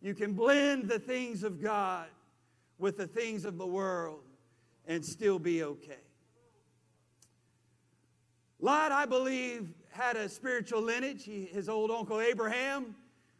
you 0.00 0.14
can 0.14 0.32
blend 0.32 0.88
the 0.88 0.98
things 0.98 1.42
of 1.42 1.60
God 1.60 2.06
with 2.78 2.96
the 2.96 3.06
things 3.06 3.44
of 3.44 3.58
the 3.58 3.66
world 3.66 4.22
and 4.86 5.04
still 5.04 5.38
be 5.38 5.62
okay. 5.62 6.00
Lot, 8.60 8.90
I 8.90 9.06
believe, 9.06 9.72
had 9.90 10.16
a 10.16 10.28
spiritual 10.28 10.82
lineage. 10.82 11.24
He, 11.24 11.44
his 11.44 11.68
old 11.68 11.90
uncle 11.90 12.20
Abraham 12.20 12.96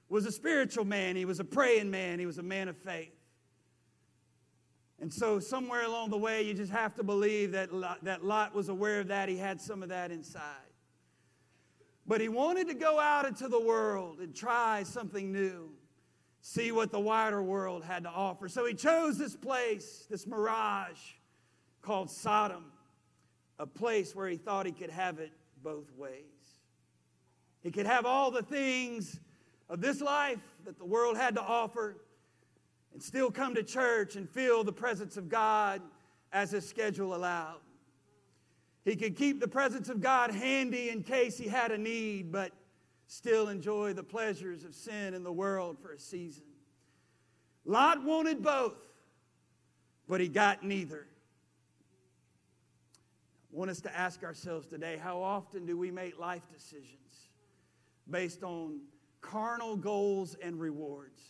was 0.08 0.26
a 0.26 0.32
spiritual 0.32 0.84
man, 0.84 1.16
he 1.16 1.24
was 1.24 1.40
a 1.40 1.44
praying 1.44 1.90
man, 1.90 2.18
he 2.18 2.26
was 2.26 2.38
a 2.38 2.42
man 2.42 2.68
of 2.68 2.76
faith. 2.76 3.12
And 5.00 5.12
so, 5.12 5.38
somewhere 5.38 5.84
along 5.84 6.10
the 6.10 6.18
way, 6.18 6.42
you 6.42 6.54
just 6.54 6.72
have 6.72 6.94
to 6.96 7.04
believe 7.04 7.52
that 7.52 7.72
Lot, 7.72 8.02
that 8.04 8.24
Lot 8.24 8.52
was 8.52 8.68
aware 8.68 8.98
of 8.98 9.08
that. 9.08 9.28
He 9.28 9.36
had 9.36 9.60
some 9.60 9.82
of 9.82 9.90
that 9.90 10.10
inside. 10.10 10.42
But 12.04 12.20
he 12.20 12.28
wanted 12.28 12.66
to 12.68 12.74
go 12.74 12.98
out 12.98 13.24
into 13.26 13.48
the 13.48 13.60
world 13.60 14.18
and 14.18 14.34
try 14.34 14.82
something 14.82 15.30
new, 15.30 15.70
see 16.40 16.72
what 16.72 16.90
the 16.90 16.98
wider 16.98 17.42
world 17.42 17.84
had 17.84 18.02
to 18.04 18.08
offer. 18.08 18.48
So 18.48 18.64
he 18.64 18.74
chose 18.74 19.18
this 19.18 19.36
place, 19.36 20.06
this 20.10 20.26
mirage 20.26 20.98
called 21.82 22.10
Sodom, 22.10 22.72
a 23.58 23.66
place 23.66 24.16
where 24.16 24.26
he 24.28 24.36
thought 24.36 24.66
he 24.66 24.72
could 24.72 24.90
have 24.90 25.20
it 25.20 25.32
both 25.62 25.92
ways. 25.96 26.24
He 27.62 27.70
could 27.70 27.86
have 27.86 28.06
all 28.06 28.30
the 28.30 28.42
things 28.42 29.20
of 29.68 29.80
this 29.80 30.00
life 30.00 30.40
that 30.64 30.78
the 30.78 30.84
world 30.84 31.16
had 31.16 31.34
to 31.34 31.42
offer 31.42 31.96
and 32.92 33.02
still 33.02 33.30
come 33.30 33.54
to 33.54 33.62
church 33.62 34.16
and 34.16 34.28
feel 34.28 34.64
the 34.64 34.72
presence 34.72 35.16
of 35.16 35.28
God 35.28 35.82
as 36.32 36.50
his 36.50 36.68
schedule 36.68 37.14
allowed. 37.14 37.60
He 38.84 38.96
could 38.96 39.16
keep 39.16 39.40
the 39.40 39.48
presence 39.48 39.88
of 39.88 40.00
God 40.00 40.30
handy 40.30 40.88
in 40.88 41.02
case 41.02 41.36
he 41.36 41.46
had 41.46 41.72
a 41.72 41.78
need, 41.78 42.32
but 42.32 42.52
still 43.06 43.48
enjoy 43.48 43.92
the 43.92 44.02
pleasures 44.02 44.64
of 44.64 44.74
sin 44.74 45.14
in 45.14 45.22
the 45.22 45.32
world 45.32 45.78
for 45.78 45.92
a 45.92 45.98
season. 45.98 46.44
Lot 47.64 48.02
wanted 48.02 48.42
both, 48.42 48.78
but 50.08 50.20
he 50.20 50.28
got 50.28 50.64
neither. 50.64 51.06
I 53.52 53.56
want 53.56 53.70
us 53.70 53.80
to 53.82 53.94
ask 53.94 54.22
ourselves 54.24 54.66
today 54.66 54.98
how 55.02 55.20
often 55.20 55.66
do 55.66 55.76
we 55.76 55.90
make 55.90 56.18
life 56.18 56.42
decisions 56.52 57.28
based 58.08 58.42
on 58.42 58.80
carnal 59.20 59.76
goals 59.76 60.36
and 60.42 60.58
rewards 60.60 61.20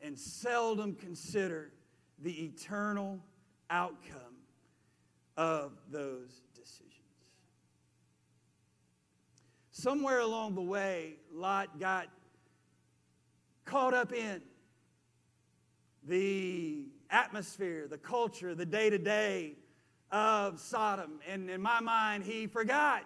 and 0.00 0.18
seldom 0.18 0.94
consider 0.94 1.72
the 2.22 2.44
eternal 2.44 3.20
outcome 3.68 4.36
of 5.36 5.72
those 5.90 6.42
decisions. 6.54 6.86
Somewhere 9.70 10.20
along 10.20 10.54
the 10.54 10.62
way, 10.62 11.14
Lot 11.32 11.78
got 11.78 12.08
caught 13.64 13.94
up 13.94 14.12
in 14.12 14.42
the 16.06 16.86
atmosphere, 17.10 17.86
the 17.88 17.98
culture, 17.98 18.54
the 18.54 18.66
day 18.66 18.90
to 18.90 18.98
day 18.98 19.54
of 20.10 20.58
Sodom. 20.58 21.20
And 21.28 21.48
in 21.48 21.62
my 21.62 21.80
mind, 21.80 22.24
he 22.24 22.46
forgot 22.46 23.04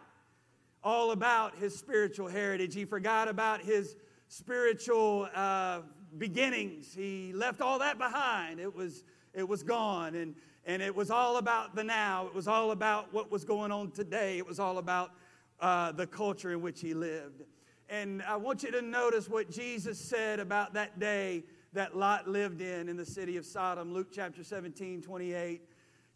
all 0.83 1.13
about 1.13 1.57
his 1.57 1.77
spiritual 1.77 2.29
heritage. 2.29 2.75
He 2.75 2.85
forgot 2.85 3.29
about 3.29 3.61
his 3.61 3.97
spiritual 4.37 5.29
uh, 5.33 5.81
beginnings. 6.19 6.93
He 6.93 7.33
left 7.33 7.61
all 7.61 7.79
that 7.79 7.99
behind. 7.99 8.59
It 8.59 8.75
was, 8.75 9.05
it 9.33 9.49
was 9.49 9.63
gone. 9.63 10.17
And, 10.17 10.35
and 10.67 10.83
it 10.83 10.95
was 10.95 11.11
all 11.11 11.37
about 11.37 11.77
the 11.77 11.85
now. 11.85 12.27
It 12.27 12.35
was 12.35 12.49
all 12.49 12.73
about 12.73 13.13
what 13.15 13.31
was 13.31 13.45
going 13.45 13.71
on 13.71 13.93
today. 13.93 14.39
It 14.39 14.47
was 14.47 14.59
all 14.59 14.79
about 14.79 15.13
uh, 15.61 15.93
the 15.93 16.07
culture 16.07 16.51
in 16.51 16.63
which 16.63 16.81
he 16.81 16.95
lived. 16.95 17.43
And 17.89 18.23
I 18.23 18.35
want 18.35 18.65
you 18.65 18.73
to 18.73 18.83
notice 18.83 19.29
what 19.29 19.51
Jesus 19.51 20.01
said 20.01 20.41
about 20.41 20.75
that 20.75 20.99
day 20.99 21.45
that 21.73 21.97
Lot 21.97 22.27
lived 22.27 22.61
in 22.61 22.89
in 22.89 22.97
the 22.97 23.07
city 23.07 23.37
of 23.37 23.47
Sodom. 23.47 23.93
Luke 23.93 24.09
chapter 24.13 24.43
17, 24.43 25.01
28. 25.03 25.63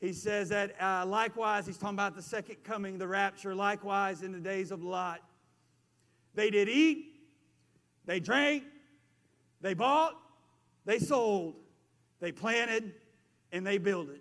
He 0.01 0.13
says 0.13 0.49
that 0.49 0.81
uh, 0.83 1.07
likewise, 1.07 1.67
he's 1.67 1.79
talking 1.79 1.95
about 1.95 2.17
the 2.17 2.23
second 2.23 2.65
coming, 2.65 2.99
the 2.99 3.07
rapture, 3.07 3.55
likewise 3.55 4.23
in 4.23 4.33
the 4.33 4.41
days 4.41 4.73
of 4.73 4.83
Lot. 4.83 5.21
They 6.35 6.51
did 6.51 6.69
eat, 6.69 7.18
they 8.09 8.21
drank, 8.21 8.65
they 9.61 9.75
bought, 9.75 10.19
they 10.87 10.99
sold, 10.99 11.57
they 12.21 12.33
planted, 12.33 12.95
and 13.53 13.67
they 13.67 13.77
builded. 13.77 14.21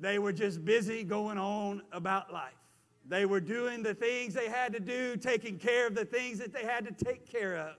They 0.00 0.18
were 0.18 0.32
just 0.32 0.64
busy 0.64 1.04
going 1.04 1.36
on 1.36 1.82
about 1.92 2.32
life. 2.32 2.54
They 3.06 3.26
were 3.26 3.40
doing 3.40 3.82
the 3.82 3.92
things 3.92 4.32
they 4.32 4.48
had 4.48 4.72
to 4.72 4.80
do, 4.80 5.18
taking 5.18 5.58
care 5.58 5.86
of 5.86 5.94
the 5.94 6.06
things 6.06 6.38
that 6.38 6.54
they 6.54 6.64
had 6.64 6.86
to 6.86 7.04
take 7.04 7.30
care 7.30 7.58
of. 7.58 7.74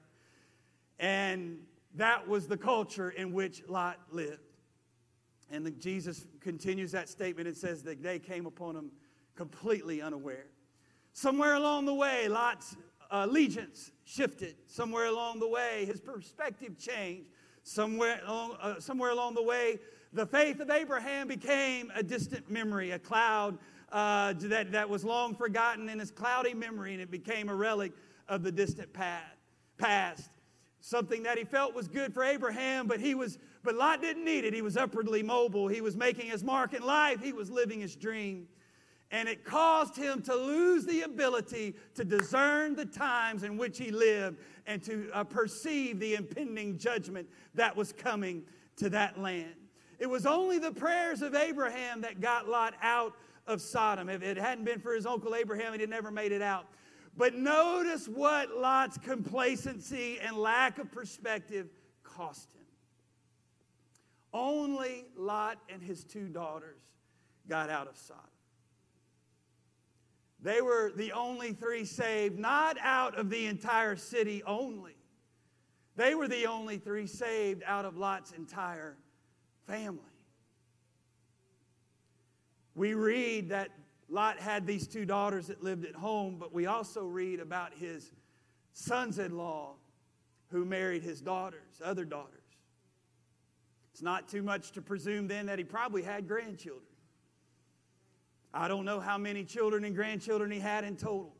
And 0.99 1.57
that 1.95 2.27
was 2.27 2.47
the 2.47 2.57
culture 2.57 3.09
in 3.09 3.33
which 3.33 3.63
Lot 3.67 3.97
lived. 4.11 4.37
And 5.49 5.65
the, 5.65 5.71
Jesus 5.71 6.27
continues 6.39 6.91
that 6.91 7.09
statement 7.09 7.47
and 7.47 7.57
says 7.57 7.81
that 7.83 8.03
they 8.03 8.19
came 8.19 8.45
upon 8.45 8.75
him 8.75 8.91
completely 9.33 10.03
unaware. 10.03 10.45
Somewhere 11.13 11.55
along 11.55 11.85
the 11.85 11.95
way, 11.95 12.27
Lot's 12.27 12.75
allegiance 13.21 13.91
shifted. 14.03 14.55
Somewhere 14.67 15.05
along 15.05 15.39
the 15.39 15.47
way, 15.47 15.85
his 15.85 16.01
perspective 16.01 16.77
changed. 16.77 17.29
Somewhere 17.63 18.19
along, 18.25 18.57
uh, 18.61 18.79
somewhere 18.79 19.11
along 19.11 19.35
the 19.35 19.43
way, 19.43 19.79
the 20.11 20.25
faith 20.25 20.59
of 20.59 20.69
Abraham 20.69 21.27
became 21.27 21.91
a 21.95 22.03
distant 22.03 22.49
memory, 22.49 22.91
a 22.91 22.99
cloud 22.99 23.57
uh, 23.91 24.33
that, 24.37 24.71
that 24.71 24.89
was 24.89 25.05
long 25.05 25.35
forgotten 25.35 25.87
in 25.87 25.99
his 25.99 26.11
cloudy 26.11 26.53
memory, 26.53 26.93
and 26.93 27.01
it 27.01 27.09
became 27.11 27.49
a 27.49 27.55
relic 27.55 27.93
of 28.27 28.43
the 28.43 28.51
distant 28.51 28.89
past. 29.77 30.29
Something 30.81 31.23
that 31.23 31.37
he 31.37 31.45
felt 31.45 31.73
was 31.73 31.87
good 31.87 32.13
for 32.13 32.23
Abraham, 32.23 32.87
but 32.87 32.99
he 32.99 33.15
was 33.15 33.37
but 33.63 33.75
Lot 33.75 34.01
didn't 34.01 34.25
need 34.25 34.43
it. 34.43 34.53
He 34.53 34.61
was 34.61 34.75
upwardly 34.75 35.23
mobile. 35.23 35.69
He 35.69 35.79
was 35.79 35.95
making 35.95 36.29
his 36.29 36.43
mark 36.43 36.73
in 36.73 36.83
life. 36.83 37.23
He 37.23 37.31
was 37.31 37.49
living 37.49 37.79
his 37.79 37.95
dream. 37.95 38.47
And 39.13 39.29
it 39.29 39.45
caused 39.45 39.95
him 39.95 40.23
to 40.23 40.35
lose 40.35 40.85
the 40.85 41.03
ability 41.03 41.75
to 41.93 42.03
discern 42.03 42.75
the 42.75 42.87
times 42.87 43.43
in 43.43 43.57
which 43.57 43.77
he 43.77 43.91
lived 43.91 44.39
and 44.65 44.83
to 44.85 45.07
uh, 45.13 45.23
perceive 45.23 45.99
the 45.99 46.15
impending 46.15 46.79
judgment 46.79 47.29
that 47.53 47.77
was 47.77 47.93
coming 47.93 48.41
to 48.77 48.89
that 48.89 49.19
land. 49.19 49.53
It 49.99 50.07
was 50.07 50.25
only 50.25 50.57
the 50.57 50.71
prayers 50.71 51.21
of 51.21 51.35
Abraham 51.35 52.01
that 52.01 52.21
got 52.21 52.49
Lot 52.49 52.73
out 52.81 53.13
of 53.45 53.61
Sodom. 53.61 54.09
If 54.09 54.23
it 54.23 54.35
hadn't 54.35 54.65
been 54.65 54.79
for 54.79 54.95
his 54.95 55.05
uncle 55.05 55.35
Abraham, 55.35 55.77
he'd 55.77 55.87
never 55.87 56.09
made 56.09 56.31
it 56.31 56.41
out. 56.41 56.65
But 57.15 57.35
notice 57.35 58.07
what 58.07 58.49
Lot's 58.57 58.97
complacency 58.97 60.19
and 60.21 60.35
lack 60.35 60.79
of 60.79 60.91
perspective 60.91 61.67
cost 62.01 62.49
him. 62.55 62.65
Only 64.33 65.05
Lot 65.15 65.59
and 65.69 65.83
his 65.83 66.03
two 66.03 66.27
daughters 66.29 66.81
got 67.47 67.69
out 67.69 67.87
of 67.87 67.95
Sodom. 67.95 68.32
They 70.43 70.61
were 70.61 70.91
the 70.93 71.13
only 71.13 71.53
three 71.53 71.85
saved, 71.85 72.37
not 72.37 72.77
out 72.81 73.17
of 73.17 73.29
the 73.29 73.45
entire 73.45 73.95
city 73.95 74.43
only. 74.45 74.97
They 75.95 76.15
were 76.15 76.27
the 76.27 76.47
only 76.47 76.77
three 76.77 77.07
saved 77.07 77.63
out 77.65 77.85
of 77.85 77.97
Lot's 77.97 78.33
entire 78.33 78.97
family. 79.67 80.01
We 82.75 82.93
read 82.93 83.49
that 83.49 83.69
Lot 84.09 84.37
had 84.37 84.67
these 84.67 84.85
two 84.85 85.05
daughters 85.05 85.47
that 85.47 85.63
lived 85.63 85.85
at 85.85 85.95
home, 85.95 86.35
but 86.37 86.53
we 86.53 86.65
also 86.65 87.05
read 87.05 87.39
about 87.39 87.73
his 87.73 88.11
sons 88.73 89.19
in 89.19 89.37
law 89.37 89.75
who 90.49 90.65
married 90.65 91.03
his 91.03 91.21
daughters, 91.21 91.81
other 91.83 92.03
daughters. 92.03 92.33
It's 93.93 94.01
not 94.01 94.27
too 94.27 94.43
much 94.43 94.71
to 94.71 94.81
presume 94.81 95.27
then 95.27 95.45
that 95.45 95.57
he 95.57 95.63
probably 95.63 96.01
had 96.01 96.27
grandchildren. 96.27 96.92
I 98.53 98.67
don't 98.67 98.85
know 98.85 98.99
how 98.99 99.17
many 99.17 99.43
children 99.43 99.83
and 99.83 99.95
grandchildren 99.95 100.51
he 100.51 100.59
had 100.59 100.83
in 100.83 100.95
total. 100.95 101.33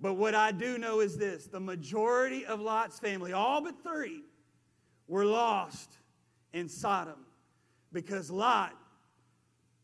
But 0.00 0.14
what 0.14 0.34
I 0.34 0.50
do 0.50 0.78
know 0.78 1.00
is 1.00 1.16
this 1.16 1.46
the 1.46 1.60
majority 1.60 2.44
of 2.44 2.60
Lot's 2.60 2.98
family, 2.98 3.32
all 3.32 3.60
but 3.60 3.82
three, 3.82 4.24
were 5.06 5.24
lost 5.24 5.90
in 6.52 6.68
Sodom 6.68 7.24
because 7.92 8.30
Lot 8.30 8.74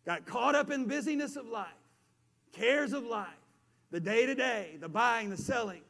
got 0.05 0.27
caught 0.27 0.55
up 0.55 0.71
in 0.71 0.87
busyness 0.87 1.37
of 1.37 1.47
life, 1.47 1.69
cares 2.53 2.93
of 2.93 3.05
life, 3.05 3.29
the 3.91 4.01
day 4.01 4.27
to 4.27 4.35
day, 4.35 4.77
the 4.81 4.89
buying, 4.89 5.31
the 5.31 5.37
selling, 5.37 5.83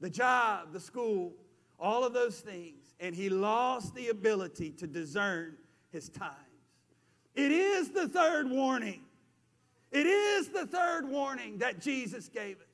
the 0.00 0.10
job, 0.10 0.72
the 0.72 0.80
school, 0.80 1.32
all 1.78 2.04
of 2.04 2.12
those 2.12 2.40
things, 2.40 2.94
and 2.98 3.14
he 3.14 3.28
lost 3.28 3.94
the 3.94 4.08
ability 4.08 4.70
to 4.70 4.86
discern 4.86 5.56
his 5.90 6.08
times. 6.08 6.34
It 7.34 7.52
is 7.52 7.90
the 7.90 8.08
third 8.08 8.50
warning. 8.50 9.02
It 9.92 10.06
is 10.06 10.48
the 10.48 10.66
third 10.66 11.06
warning 11.06 11.58
that 11.58 11.80
Jesus 11.80 12.28
gave 12.28 12.56
us. 12.56 12.66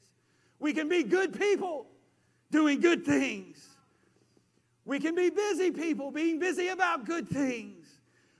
We 0.60 0.72
can 0.72 0.88
be 0.88 1.02
good 1.02 1.38
people 1.38 1.86
doing 2.50 2.80
good 2.80 3.04
things. 3.04 3.66
We 4.84 5.00
can 5.00 5.14
be 5.14 5.28
busy 5.28 5.70
people 5.70 6.10
being 6.10 6.38
busy 6.38 6.68
about 6.68 7.04
good 7.04 7.28
things. 7.28 7.86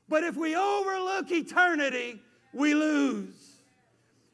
But 0.09 0.24
if 0.24 0.37
we 0.37 0.57
overlook 0.57 1.31
eternity, 1.31 2.20
we 2.55 2.74
lose. 2.74 3.35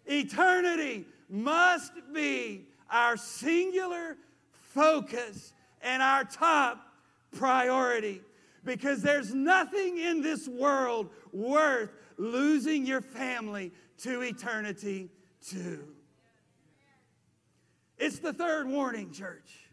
Eternity 0.07 1.07
must 1.29 1.93
be 2.13 2.67
our 2.91 3.17
singular 3.17 4.17
focus 4.53 5.53
and 5.83 6.03
our 6.03 6.25
top 6.25 6.87
priority 7.33 8.21
because 8.65 9.03
there's 9.03 9.35
nothing 9.35 9.99
in 9.99 10.23
this 10.23 10.47
world 10.47 11.11
worth 11.33 11.91
losing 12.17 12.87
your 12.87 13.01
family 13.01 13.73
to 13.99 14.23
eternity 14.23 15.11
too. 15.47 15.85
It's 17.99 18.19
the 18.19 18.33
third 18.33 18.69
warning, 18.69 19.13
church. 19.13 19.69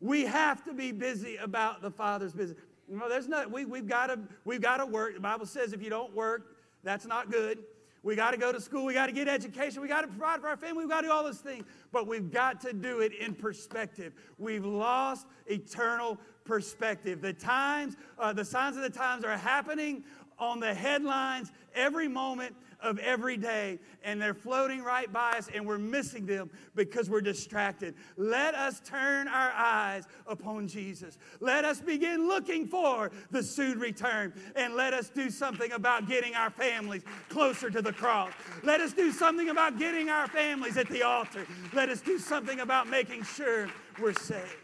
We 0.00 0.22
have 0.22 0.64
to 0.64 0.72
be 0.72 0.92
busy 0.92 1.36
about 1.36 1.82
the 1.82 1.90
Father's 1.90 2.32
business. 2.32 2.58
You 2.88 2.98
know, 2.98 3.08
there's 3.08 3.28
not, 3.28 3.50
we, 3.50 3.64
we've 3.64 3.86
got 3.86 4.06
to 4.06 4.18
we've 4.44 4.60
got 4.60 4.78
to 4.78 4.86
work. 4.86 5.14
The 5.14 5.20
Bible 5.20 5.46
says 5.46 5.72
if 5.72 5.82
you 5.82 5.90
don't 5.90 6.14
work, 6.14 6.56
that's 6.82 7.06
not 7.06 7.30
good. 7.30 7.58
We 8.02 8.16
got 8.16 8.30
to 8.30 8.38
go 8.38 8.50
to 8.50 8.60
school. 8.60 8.86
We 8.86 8.94
got 8.94 9.06
to 9.06 9.12
get 9.12 9.28
education. 9.28 9.82
We 9.82 9.88
got 9.88 10.00
to 10.00 10.08
provide 10.08 10.40
for 10.40 10.48
our 10.48 10.56
family. 10.56 10.84
We've 10.84 10.88
got 10.88 11.02
to 11.02 11.08
do 11.08 11.12
all 11.12 11.22
those 11.22 11.38
things. 11.38 11.64
But 11.92 12.06
we've 12.06 12.30
got 12.30 12.60
to 12.62 12.72
do 12.72 13.00
it 13.00 13.12
in 13.12 13.34
perspective. 13.34 14.14
We've 14.38 14.64
lost 14.64 15.26
eternal 15.46 16.18
perspective. 16.44 17.20
The 17.20 17.34
times, 17.34 17.96
uh, 18.18 18.32
the 18.32 18.44
signs 18.44 18.76
of 18.76 18.82
the 18.82 18.90
times 18.90 19.22
are 19.24 19.36
happening 19.36 20.04
on 20.40 20.58
the 20.58 20.74
headlines 20.74 21.52
every 21.74 22.08
moment 22.08 22.56
of 22.82 22.98
every 22.98 23.36
day, 23.36 23.78
and 24.02 24.20
they're 24.20 24.32
floating 24.32 24.82
right 24.82 25.12
by 25.12 25.32
us, 25.32 25.50
and 25.54 25.66
we're 25.66 25.78
missing 25.78 26.24
them 26.24 26.50
because 26.74 27.10
we're 27.10 27.20
distracted. 27.20 27.94
Let 28.16 28.54
us 28.54 28.80
turn 28.80 29.28
our 29.28 29.52
eyes 29.52 30.04
upon 30.26 30.66
Jesus. 30.66 31.18
Let 31.40 31.66
us 31.66 31.80
begin 31.80 32.26
looking 32.26 32.66
for 32.66 33.10
the 33.30 33.42
soon 33.42 33.78
return, 33.78 34.32
and 34.56 34.74
let 34.74 34.94
us 34.94 35.10
do 35.10 35.28
something 35.28 35.72
about 35.72 36.08
getting 36.08 36.34
our 36.34 36.48
families 36.48 37.02
closer 37.28 37.68
to 37.70 37.82
the 37.82 37.92
cross. 37.92 38.32
Let 38.62 38.80
us 38.80 38.94
do 38.94 39.12
something 39.12 39.50
about 39.50 39.78
getting 39.78 40.08
our 40.08 40.26
families 40.26 40.78
at 40.78 40.88
the 40.88 41.02
altar. 41.02 41.46
Let 41.74 41.90
us 41.90 42.00
do 42.00 42.18
something 42.18 42.60
about 42.60 42.88
making 42.88 43.24
sure 43.24 43.68
we're 44.00 44.14
saved. 44.14 44.56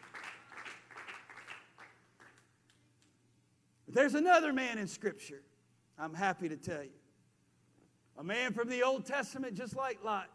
There's 3.88 4.14
another 4.14 4.52
man 4.52 4.78
in 4.78 4.88
Scripture, 4.88 5.42
I'm 5.98 6.14
happy 6.14 6.48
to 6.48 6.56
tell 6.56 6.82
you. 6.82 6.90
A 8.18 8.24
man 8.24 8.52
from 8.52 8.68
the 8.68 8.82
Old 8.82 9.06
Testament, 9.06 9.54
just 9.54 9.76
like 9.76 10.02
Lot, 10.04 10.28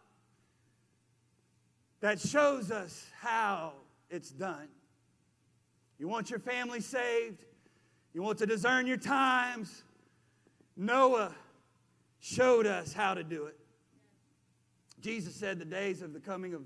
that 2.01 2.20
shows 2.20 2.72
us 2.72 3.05
how 3.20 3.74
it's 4.09 4.30
done. 4.30 4.68
You 5.97 6.07
want 6.07 6.30
your 6.30 6.39
family 6.39 6.82
saved? 6.82 7.43
You 8.14 8.22
want 8.22 8.39
to 8.39 8.45
discern 8.45 8.88
your 8.88 8.97
times? 8.97 9.84
Noah 10.76 11.34
showed 12.20 12.66
us 12.66 12.93
how 12.93 13.14
to 13.14 13.24
do 13.24 13.45
it. 13.45 13.57
Jesus 14.99 15.36
said 15.36 15.59
the 15.59 15.66
days 15.66 16.01
of 16.01 16.14
the 16.14 16.20
coming 16.20 16.53
of, 16.53 16.62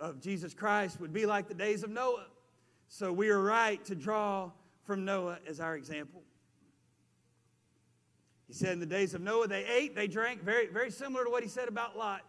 of 0.00 0.20
Jesus 0.20 0.54
Christ 0.54 1.00
would 1.00 1.12
be 1.12 1.26
like 1.26 1.48
the 1.48 1.54
days 1.54 1.82
of 1.82 1.90
Noah. 1.90 2.26
So 2.88 3.12
we 3.12 3.28
are 3.30 3.40
right 3.40 3.84
to 3.84 3.94
draw 3.94 4.50
from 4.84 5.04
Noah 5.04 5.38
as 5.46 5.60
our 5.60 5.76
example. 5.76 6.22
He 8.48 8.54
said, 8.54 8.72
in 8.72 8.80
the 8.80 8.86
days 8.86 9.14
of 9.14 9.20
Noah, 9.20 9.46
they 9.46 9.64
ate, 9.64 9.94
they 9.94 10.08
drank, 10.08 10.42
very, 10.42 10.66
very 10.66 10.90
similar 10.90 11.24
to 11.24 11.30
what 11.30 11.42
he 11.42 11.48
said 11.48 11.68
about 11.68 11.96
Lot. 11.96 12.22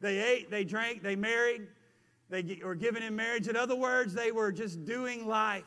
They 0.00 0.18
ate, 0.18 0.50
they 0.50 0.64
drank, 0.64 1.02
they 1.02 1.14
married, 1.14 1.66
they 2.30 2.60
were 2.64 2.74
given 2.74 3.02
in 3.02 3.14
marriage. 3.14 3.48
In 3.48 3.56
other 3.56 3.74
words, 3.74 4.14
they 4.14 4.32
were 4.32 4.50
just 4.50 4.84
doing 4.84 5.26
life. 5.26 5.64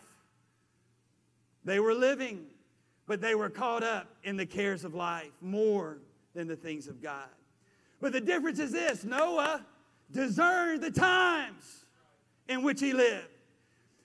They 1.64 1.80
were 1.80 1.93
living, 1.93 2.45
but 3.08 3.22
they 3.22 3.36
were 3.36 3.49
caught 3.49 3.84
up 3.84 4.08
in 4.24 4.38
the 4.38 4.45
cares 4.45 4.84
of 4.84 4.95
life 4.95 5.32
more 5.41 5.97
than 6.34 6.47
the 6.47 6.56
things 6.56 6.88
of 6.88 7.02
God. 7.02 7.30
But 7.99 8.14
the 8.14 8.22
difference 8.22 8.58
is 8.58 8.72
this 8.72 9.04
Noah 9.04 9.64
discerned 10.12 10.82
the 10.82 10.91
times 10.91 11.86
in 12.47 12.64
which 12.64 12.80
he 12.80 12.93
lived. 12.93 13.28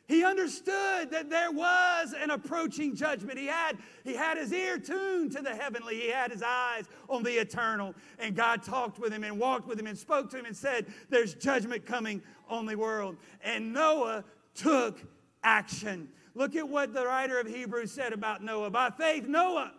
He 0.08 0.24
understood 0.24 1.10
that 1.10 1.30
there 1.30 1.50
was 1.50 2.14
an 2.14 2.30
approaching 2.30 2.94
judgment. 2.94 3.38
He 3.38 3.46
had, 3.46 3.76
he 4.04 4.14
had 4.14 4.38
his 4.38 4.52
ear 4.52 4.78
tuned 4.78 5.32
to 5.32 5.42
the 5.42 5.54
heavenly. 5.54 6.00
He 6.00 6.10
had 6.10 6.30
his 6.30 6.42
eyes 6.42 6.84
on 7.08 7.24
the 7.24 7.32
eternal. 7.32 7.92
And 8.20 8.36
God 8.36 8.62
talked 8.62 9.00
with 9.00 9.12
him 9.12 9.24
and 9.24 9.38
walked 9.38 9.66
with 9.66 9.80
him 9.80 9.88
and 9.88 9.98
spoke 9.98 10.30
to 10.30 10.38
him 10.38 10.44
and 10.44 10.56
said, 10.56 10.86
There's 11.10 11.34
judgment 11.34 11.86
coming 11.86 12.22
on 12.48 12.66
the 12.66 12.76
world. 12.76 13.16
And 13.42 13.72
Noah 13.72 14.24
took 14.54 15.00
action. 15.42 16.08
Look 16.36 16.54
at 16.54 16.68
what 16.68 16.94
the 16.94 17.04
writer 17.04 17.40
of 17.40 17.48
Hebrews 17.48 17.90
said 17.90 18.12
about 18.12 18.44
Noah. 18.44 18.70
By 18.70 18.90
faith, 18.90 19.26
Noah, 19.26 19.72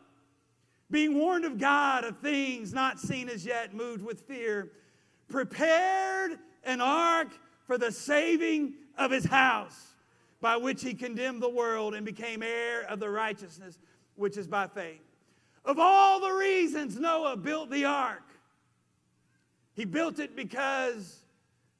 being 0.91 1.17
warned 1.17 1.45
of 1.45 1.57
God 1.57 2.03
of 2.03 2.17
things 2.17 2.73
not 2.73 2.99
seen 2.99 3.29
as 3.29 3.45
yet, 3.45 3.73
moved 3.73 4.03
with 4.03 4.21
fear, 4.21 4.71
prepared 5.29 6.37
an 6.65 6.81
ark 6.81 7.29
for 7.65 7.77
the 7.77 7.93
saving 7.93 8.73
of 8.97 9.11
his 9.11 9.23
house 9.23 9.93
by 10.41 10.57
which 10.57 10.83
he 10.83 10.93
condemned 10.93 11.41
the 11.41 11.49
world 11.49 11.95
and 11.95 12.05
became 12.05 12.43
heir 12.43 12.83
of 12.83 12.99
the 12.99 13.09
righteousness 13.09 13.79
which 14.15 14.37
is 14.37 14.47
by 14.47 14.67
faith. 14.67 15.01
Of 15.65 15.79
all 15.79 16.19
the 16.19 16.31
reasons 16.31 16.99
Noah 16.99 17.37
built 17.37 17.69
the 17.69 17.85
ark, 17.85 18.23
he 19.73 19.85
built 19.85 20.19
it 20.19 20.35
because 20.35 21.23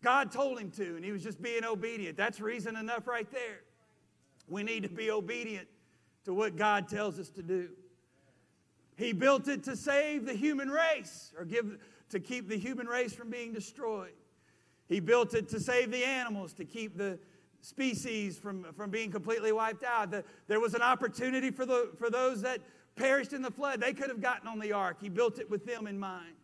God 0.03 0.32
told 0.32 0.60
him 0.60 0.72
to, 0.72 0.95
and 0.95 1.03
he 1.03 1.12
was 1.12 1.24
just 1.24 1.41
being 1.41 1.64
obedient. 1.64 2.18
That's 2.18 2.39
reason 2.39 2.76
enough 2.76 3.08
right 3.08 3.30
there. 3.32 3.62
We 4.47 4.64
need 4.64 4.84
to 4.84 4.89
be 4.89 5.10
obedient 5.10 5.68
to 6.26 6.34
what 6.34 6.55
God 6.55 6.88
tells 6.88 7.20
us 7.20 7.30
to 7.32 7.43
do. 7.43 7.70
He 8.97 9.14
built 9.14 9.47
it 9.47 9.64
to 9.64 9.76
save 9.76 10.26
the 10.26 10.34
human 10.34 10.70
race 10.70 11.32
or 11.38 11.45
give 11.45 11.78
to 12.10 12.20
keep 12.20 12.47
the 12.49 12.58
human 12.58 12.88
race 12.88 13.14
from 13.14 13.30
being 13.30 13.53
destroyed. 13.53 14.14
He 14.88 14.99
built 14.99 15.34
it 15.34 15.49
to 15.49 15.60
save 15.60 15.91
the 15.91 16.03
animals, 16.03 16.53
to 16.53 16.66
keep 16.66 16.97
the 16.97 17.20
species 17.62 18.38
from, 18.38 18.66
from 18.76 18.89
being 18.89 19.12
completely 19.12 19.51
wiped 19.51 19.84
out. 19.84 20.12
The, 20.12 20.24
there 20.47 20.60
was 20.60 20.74
an 20.74 20.82
opportunity 20.82 21.51
for, 21.51 21.66
the, 21.66 21.91
for 21.97 22.10
those 22.10 22.41
that 22.41 22.60
perished 22.95 23.34
in 23.34 23.41
the 23.41 23.51
flood. 23.51 23.80
They 23.82 23.93
could 23.93 24.10
have 24.10 24.22
gotten 24.22 24.47
on 24.47 24.60
the 24.60 24.72
ark. 24.72 24.97
He 25.01 25.10
built 25.10 25.39
it 25.39 25.49
with 25.49 25.66
them 25.66 25.88
in 25.88 25.99
mind. 25.99 26.36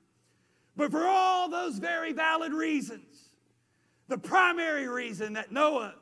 But 0.75 0.91
for 0.91 1.05
all 1.05 1.49
those 1.49 1.77
very 1.77 2.13
valid 2.13 2.53
reasons, 2.53 3.29
the 4.07 4.17
primary 4.17 4.87
reason 4.87 5.33
that 5.33 5.51
Noah 5.51 5.95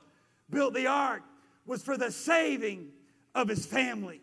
built 0.49 0.74
the 0.74 0.88
ark 0.88 1.24
was 1.66 1.84
for 1.84 1.97
the 1.97 2.12
saving 2.12 2.89
of 3.36 3.47
his 3.47 3.66
family. 3.66 4.22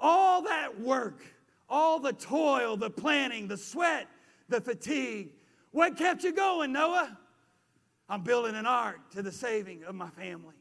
All 0.00 0.42
that 0.42 0.80
work, 0.80 1.22
all 1.68 1.98
the 1.98 2.12
toil, 2.12 2.76
the 2.76 2.90
planning, 2.90 3.48
the 3.48 3.56
sweat, 3.56 4.06
the 4.48 4.60
fatigue, 4.60 5.30
what 5.70 5.96
kept 5.96 6.24
you 6.24 6.32
going, 6.32 6.72
Noah? 6.72 7.18
I'm 8.08 8.22
building 8.22 8.54
an 8.54 8.66
ark 8.66 8.98
to 9.12 9.22
the 9.22 9.32
saving 9.32 9.84
of 9.84 9.94
my 9.94 10.08
family. 10.10 10.54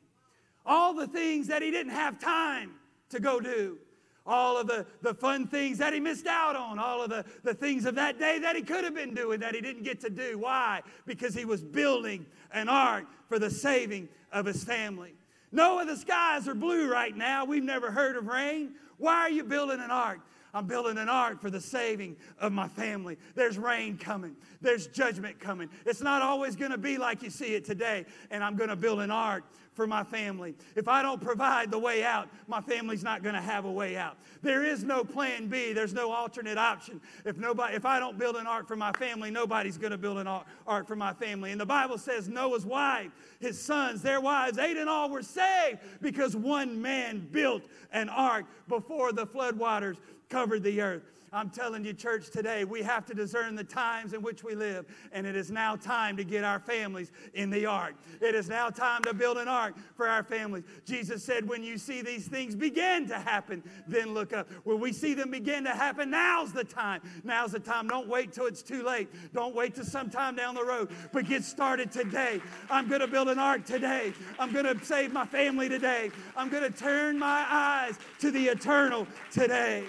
All 0.65 0.93
the 0.93 1.07
things 1.07 1.47
that 1.47 1.61
he 1.61 1.71
didn't 1.71 1.93
have 1.93 2.19
time 2.19 2.71
to 3.09 3.19
go 3.19 3.39
do. 3.39 3.77
All 4.25 4.57
of 4.57 4.67
the, 4.67 4.85
the 5.01 5.13
fun 5.13 5.47
things 5.47 5.77
that 5.77 5.93
he 5.93 6.01
missed 6.01 6.27
out 6.27 6.57
on. 6.57 6.77
All 6.77 7.01
of 7.01 7.09
the, 7.09 7.23
the 7.43 7.53
things 7.53 7.85
of 7.85 7.95
that 7.95 8.19
day 8.19 8.39
that 8.39 8.57
he 8.57 8.61
could 8.61 8.83
have 8.83 8.93
been 8.93 9.13
doing 9.13 9.39
that 9.39 9.55
he 9.55 9.61
didn't 9.61 9.83
get 9.83 10.01
to 10.01 10.09
do. 10.09 10.37
Why? 10.37 10.81
Because 11.05 11.33
he 11.33 11.45
was 11.45 11.63
building 11.63 12.25
an 12.51 12.67
ark 12.67 13.05
for 13.29 13.39
the 13.39 13.49
saving 13.49 14.09
of 14.33 14.45
his 14.45 14.65
family. 14.65 15.13
Noah, 15.53 15.85
the 15.85 15.95
skies 15.95 16.47
are 16.49 16.53
blue 16.53 16.91
right 16.91 17.15
now. 17.15 17.45
We've 17.45 17.63
never 17.63 17.89
heard 17.89 18.17
of 18.17 18.27
rain. 18.27 18.73
Why 18.97 19.21
are 19.21 19.29
you 19.29 19.45
building 19.45 19.79
an 19.79 19.91
ark? 19.91 20.19
I'm 20.53 20.65
building 20.67 20.97
an 20.97 21.09
ark 21.09 21.41
for 21.41 21.49
the 21.49 21.61
saving 21.61 22.17
of 22.39 22.51
my 22.51 22.67
family. 22.67 23.17
There's 23.35 23.57
rain 23.57 23.97
coming, 23.97 24.35
there's 24.61 24.87
judgment 24.87 25.39
coming. 25.39 25.69
It's 25.85 26.01
not 26.01 26.21
always 26.21 26.55
going 26.55 26.71
to 26.71 26.77
be 26.77 26.97
like 26.97 27.23
you 27.23 27.29
see 27.29 27.55
it 27.55 27.65
today, 27.65 28.05
and 28.31 28.43
I'm 28.43 28.55
going 28.55 28.69
to 28.69 28.75
build 28.75 28.99
an 28.99 29.11
ark 29.11 29.43
for 29.77 29.87
my 29.87 30.03
family. 30.03 30.55
If 30.75 30.87
I 30.87 31.03
don't 31.03 31.21
provide 31.21 31.69
the 31.69 31.77
way 31.77 32.03
out, 32.03 32.27
my 32.47 32.59
family's 32.59 33.03
not 33.03 33.21
going 33.21 33.35
to 33.35 33.41
have 33.41 33.63
a 33.65 33.71
way 33.71 33.95
out. 33.95 34.17
There 34.41 34.65
is 34.65 34.83
no 34.83 35.03
plan 35.03 35.47
B. 35.47 35.71
There's 35.71 35.93
no 35.93 36.11
alternate 36.11 36.57
option. 36.57 36.99
If 37.23 37.37
nobody 37.37 37.75
if 37.75 37.85
I 37.85 37.99
don't 37.99 38.17
build 38.17 38.35
an 38.35 38.47
ark 38.47 38.67
for 38.67 38.75
my 38.75 38.91
family, 38.93 39.29
nobody's 39.29 39.77
going 39.77 39.91
to 39.91 39.97
build 39.97 40.17
an 40.17 40.27
ark 40.65 40.87
for 40.87 40.95
my 40.95 41.13
family. 41.13 41.51
And 41.51 41.61
the 41.61 41.65
Bible 41.65 41.99
says 41.99 42.27
Noah's 42.27 42.65
wife, 42.65 43.11
his 43.39 43.61
sons, 43.61 44.01
their 44.01 44.19
wives, 44.19 44.57
eight 44.57 44.77
and 44.77 44.89
all 44.89 45.11
were 45.11 45.21
saved 45.21 45.79
because 46.01 46.35
one 46.35 46.81
man 46.81 47.27
built 47.31 47.61
an 47.91 48.09
ark 48.09 48.45
before 48.67 49.13
the 49.13 49.27
floodwaters 49.27 49.97
covered 50.29 50.63
the 50.63 50.81
earth. 50.81 51.03
I'm 51.33 51.49
telling 51.49 51.83
you, 51.83 51.93
church, 51.93 52.29
today 52.29 52.63
we 52.63 52.81
have 52.83 53.05
to 53.07 53.13
discern 53.13 53.55
the 53.55 53.63
times 53.63 54.13
in 54.13 54.21
which 54.21 54.43
we 54.43 54.55
live, 54.55 54.85
and 55.11 55.27
it 55.27 55.35
is 55.35 55.51
now 55.51 55.75
time 55.75 56.15
to 56.17 56.23
get 56.23 56.45
our 56.45 56.59
families 56.59 57.11
in 57.33 57.49
the 57.49 57.65
ark. 57.65 57.95
It 58.21 58.33
is 58.33 58.47
now 58.47 58.69
time 58.69 59.03
to 59.03 59.13
build 59.13 59.37
an 59.37 59.49
ark 59.49 59.75
for 59.95 60.07
our 60.07 60.23
families. 60.23 60.63
Jesus 60.85 61.23
said, 61.23 61.47
When 61.47 61.63
you 61.63 61.77
see 61.77 62.01
these 62.01 62.27
things 62.27 62.55
begin 62.55 63.07
to 63.09 63.19
happen, 63.19 63.61
then 63.87 64.13
look 64.13 64.31
up. 64.31 64.49
When 64.63 64.79
we 64.79 64.93
see 64.93 65.13
them 65.13 65.31
begin 65.31 65.65
to 65.65 65.71
happen, 65.71 66.11
now's 66.11 66.53
the 66.53 66.63
time. 66.63 67.01
Now's 67.25 67.51
the 67.51 67.59
time. 67.59 67.87
Don't 67.87 68.07
wait 68.07 68.31
till 68.31 68.45
it's 68.45 68.63
too 68.63 68.83
late. 68.83 69.09
Don't 69.33 69.53
wait 69.53 69.75
till 69.75 69.85
sometime 69.85 70.35
down 70.35 70.55
the 70.55 70.63
road, 70.63 70.89
but 71.11 71.25
get 71.25 71.43
started 71.43 71.91
today. 71.91 72.41
I'm 72.69 72.87
going 72.87 73.01
to 73.01 73.07
build 73.07 73.27
an 73.27 73.37
ark 73.37 73.65
today. 73.65 74.13
I'm 74.39 74.53
going 74.53 74.65
to 74.65 74.83
save 74.85 75.11
my 75.11 75.25
family 75.25 75.67
today. 75.67 76.11
I'm 76.37 76.49
going 76.49 76.63
to 76.63 76.77
turn 76.77 77.19
my 77.19 77.45
eyes 77.49 77.99
to 78.19 78.31
the 78.31 78.47
eternal 78.47 79.07
today. 79.29 79.83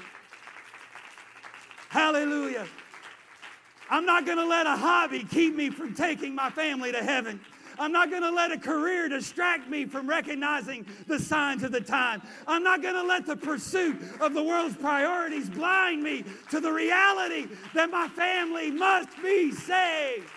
Hallelujah. 1.89 2.67
I'm 3.91 4.05
not 4.05 4.27
going 4.27 4.39
to 4.39 4.47
let 4.47 4.67
a 4.67 4.77
hobby 4.77 5.25
keep 5.25 5.55
me 5.55 5.71
from 5.71 5.95
taking 5.95 6.35
my 6.35 6.51
family 6.51 6.93
to 6.93 7.03
heaven. 7.03 7.41
I'm 7.79 7.93
not 7.93 8.11
going 8.11 8.23
to 8.23 8.31
let 8.31 8.51
a 8.51 8.59
career 8.59 9.09
distract 9.09 9.69
me 9.69 9.87
from 9.87 10.09
recognizing 10.09 10.85
the 11.07 11.19
signs 11.19 11.63
of 11.63 11.73
the 11.73 11.81
time. 11.81 12.21
I'm 12.47 12.65
not 12.65 12.83
going 12.83 12.95
to 12.95 13.05
let 13.05 13.25
the 13.25 13.37
pursuit 13.37 13.97
of 14.21 14.35
the 14.35 14.43
world's 14.43 14.77
priorities 14.77 15.49
blind 15.49 16.03
me 16.03 16.25
to 16.51 16.61
the 16.61 16.73
reality 16.73 17.47
that 17.75 17.91
my 17.91 18.09
family 18.09 18.71
must 18.71 19.11
be 19.23 19.53
saved. 19.53 20.29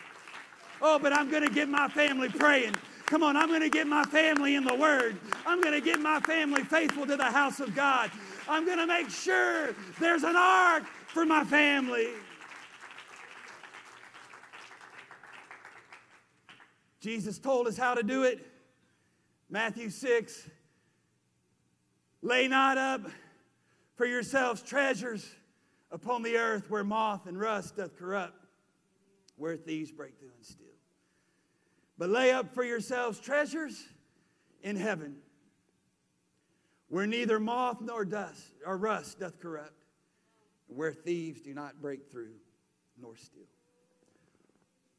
Oh, 0.81 0.99
but 0.99 1.13
I'm 1.13 1.29
going 1.29 1.43
to 1.43 1.53
get 1.53 1.67
my 1.67 1.87
family 1.87 2.29
praying. 2.29 2.75
Come 3.07 3.23
on, 3.23 3.35
I'm 3.35 3.49
going 3.49 3.61
to 3.61 3.69
get 3.69 3.87
my 3.87 4.03
family 4.05 4.55
in 4.55 4.63
the 4.63 4.75
Word. 4.75 5.17
I'm 5.45 5.61
going 5.61 5.73
to 5.73 5.81
get 5.81 5.99
my 5.99 6.19
family 6.21 6.63
faithful 6.63 7.05
to 7.07 7.17
the 7.17 7.25
house 7.25 7.59
of 7.59 7.75
God. 7.75 8.09
I'm 8.47 8.65
going 8.65 8.77
to 8.77 8.87
make 8.87 9.09
sure 9.09 9.75
there's 9.99 10.23
an 10.23 10.35
ark 10.35 10.83
for 11.13 11.25
my 11.25 11.43
family. 11.43 12.07
Jesus 17.01 17.37
told 17.37 17.67
us 17.67 17.77
how 17.77 17.95
to 17.95 18.03
do 18.03 18.23
it. 18.23 18.45
Matthew 19.49 19.89
6 19.89 20.49
Lay 22.21 22.47
not 22.47 22.77
up 22.77 23.01
for 23.95 24.05
yourselves 24.05 24.61
treasures 24.61 25.27
upon 25.91 26.21
the 26.21 26.37
earth 26.37 26.69
where 26.69 26.83
moth 26.83 27.25
and 27.25 27.39
rust 27.39 27.77
doth 27.77 27.97
corrupt, 27.97 28.45
where 29.37 29.57
thieves 29.57 29.91
break 29.91 30.17
through 30.19 30.29
and 30.35 30.45
steal. 30.45 30.67
But 31.97 32.09
lay 32.09 32.31
up 32.31 32.53
for 32.53 32.63
yourselves 32.63 33.19
treasures 33.19 33.83
in 34.61 34.75
heaven, 34.75 35.17
where 36.89 37.07
neither 37.07 37.39
moth 37.39 37.81
nor 37.81 38.05
dust 38.05 38.53
or 38.65 38.77
rust 38.77 39.19
doth 39.19 39.39
corrupt, 39.39 39.80
where 40.75 40.91
thieves 40.91 41.41
do 41.41 41.53
not 41.53 41.81
break 41.81 42.09
through 42.09 42.33
nor 43.01 43.15
steal. 43.15 43.43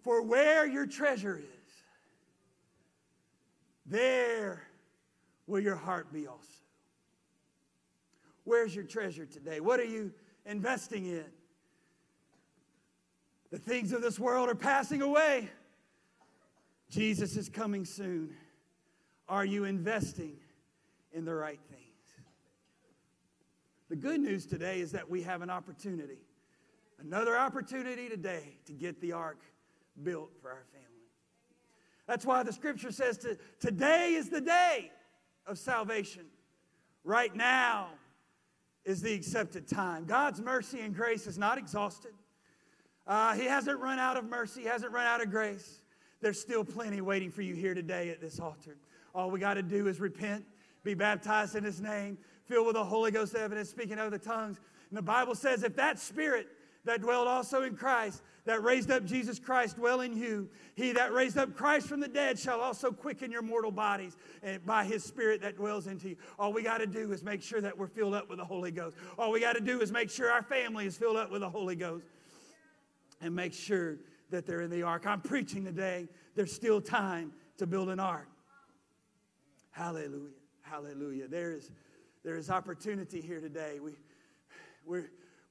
For 0.02 0.22
where 0.22 0.66
your 0.66 0.86
treasure 0.86 1.38
is, 1.38 1.72
there 3.86 4.62
will 5.46 5.60
your 5.60 5.76
heart 5.76 6.12
be 6.12 6.26
also. 6.26 6.46
Where's 8.44 8.74
your 8.74 8.84
treasure 8.84 9.26
today? 9.26 9.60
What 9.60 9.78
are 9.78 9.84
you 9.84 10.12
investing 10.44 11.06
in? 11.06 11.24
The 13.50 13.58
things 13.58 13.92
of 13.92 14.02
this 14.02 14.18
world 14.18 14.48
are 14.48 14.54
passing 14.54 15.02
away. 15.02 15.48
Jesus 16.90 17.36
is 17.36 17.48
coming 17.48 17.84
soon. 17.84 18.34
Are 19.28 19.44
you 19.44 19.64
investing 19.64 20.36
in 21.12 21.24
the 21.24 21.34
right 21.34 21.60
things? 21.70 21.81
The 23.92 23.96
good 23.96 24.22
news 24.22 24.46
today 24.46 24.80
is 24.80 24.92
that 24.92 25.10
we 25.10 25.20
have 25.20 25.42
an 25.42 25.50
opportunity, 25.50 26.16
another 26.98 27.36
opportunity 27.36 28.08
today 28.08 28.56
to 28.64 28.72
get 28.72 28.98
the 29.02 29.12
ark 29.12 29.42
built 30.02 30.30
for 30.40 30.48
our 30.48 30.64
family. 30.72 31.10
That's 32.06 32.24
why 32.24 32.42
the 32.42 32.54
scripture 32.54 32.90
says 32.90 33.18
to, 33.18 33.36
today 33.60 34.14
is 34.14 34.30
the 34.30 34.40
day 34.40 34.90
of 35.46 35.58
salvation. 35.58 36.24
Right 37.04 37.36
now 37.36 37.88
is 38.86 39.02
the 39.02 39.12
accepted 39.12 39.68
time. 39.68 40.06
God's 40.06 40.40
mercy 40.40 40.80
and 40.80 40.94
grace 40.94 41.26
is 41.26 41.36
not 41.36 41.58
exhausted. 41.58 42.12
Uh, 43.06 43.34
he 43.34 43.44
hasn't 43.44 43.78
run 43.78 43.98
out 43.98 44.16
of 44.16 44.24
mercy, 44.24 44.62
he 44.62 44.68
hasn't 44.68 44.92
run 44.92 45.04
out 45.04 45.22
of 45.22 45.30
grace. 45.30 45.82
There's 46.22 46.40
still 46.40 46.64
plenty 46.64 47.02
waiting 47.02 47.30
for 47.30 47.42
you 47.42 47.54
here 47.54 47.74
today 47.74 48.08
at 48.08 48.22
this 48.22 48.40
altar. 48.40 48.78
All 49.14 49.30
we 49.30 49.38
got 49.38 49.54
to 49.54 49.62
do 49.62 49.86
is 49.86 50.00
repent, 50.00 50.46
be 50.82 50.94
baptized 50.94 51.56
in 51.56 51.62
His 51.62 51.82
name, 51.82 52.16
filled 52.52 52.66
with 52.66 52.76
the 52.76 52.84
Holy 52.84 53.10
Ghost 53.10 53.34
evidence, 53.34 53.70
speaking 53.70 53.98
other 53.98 54.18
tongues. 54.18 54.60
And 54.90 54.98
the 54.98 55.02
Bible 55.02 55.34
says, 55.34 55.62
if 55.62 55.74
that 55.76 55.98
spirit 55.98 56.48
that 56.84 57.00
dwelled 57.00 57.26
also 57.26 57.62
in 57.62 57.74
Christ, 57.74 58.22
that 58.44 58.62
raised 58.62 58.90
up 58.90 59.06
Jesus 59.06 59.38
Christ, 59.38 59.76
dwell 59.76 60.02
in 60.02 60.14
you, 60.14 60.50
he 60.74 60.92
that 60.92 61.14
raised 61.14 61.38
up 61.38 61.56
Christ 61.56 61.86
from 61.86 62.00
the 62.00 62.08
dead 62.08 62.38
shall 62.38 62.60
also 62.60 62.90
quicken 62.90 63.30
your 63.30 63.40
mortal 63.40 63.70
bodies 63.70 64.16
and 64.42 64.64
by 64.66 64.84
his 64.84 65.02
spirit 65.02 65.40
that 65.40 65.56
dwells 65.56 65.86
into 65.86 66.10
you. 66.10 66.16
All 66.38 66.52
we 66.52 66.62
got 66.62 66.78
to 66.78 66.86
do 66.86 67.12
is 67.12 67.22
make 67.22 67.40
sure 67.40 67.62
that 67.62 67.78
we're 67.78 67.86
filled 67.86 68.14
up 68.14 68.28
with 68.28 68.38
the 68.38 68.44
Holy 68.44 68.70
Ghost. 68.70 68.96
All 69.16 69.30
we 69.30 69.40
got 69.40 69.54
to 69.54 69.60
do 69.60 69.80
is 69.80 69.90
make 69.90 70.10
sure 70.10 70.30
our 70.30 70.42
family 70.42 70.84
is 70.84 70.98
filled 70.98 71.16
up 71.16 71.30
with 71.30 71.40
the 71.40 71.48
Holy 71.48 71.76
Ghost 71.76 72.04
and 73.22 73.34
make 73.34 73.54
sure 73.54 73.96
that 74.30 74.44
they're 74.44 74.60
in 74.60 74.70
the 74.70 74.82
ark. 74.82 75.06
I'm 75.06 75.20
preaching 75.22 75.64
today. 75.64 76.08
There's 76.34 76.52
still 76.52 76.82
time 76.82 77.32
to 77.58 77.66
build 77.66 77.88
an 77.88 78.00
ark. 78.00 78.28
Hallelujah. 79.70 80.32
Hallelujah. 80.62 81.28
There 81.28 81.52
is 81.52 81.70
there 82.24 82.36
is 82.36 82.50
opportunity 82.50 83.20
here 83.20 83.40
today. 83.40 83.80
We, 83.80 83.92
we 84.86 85.02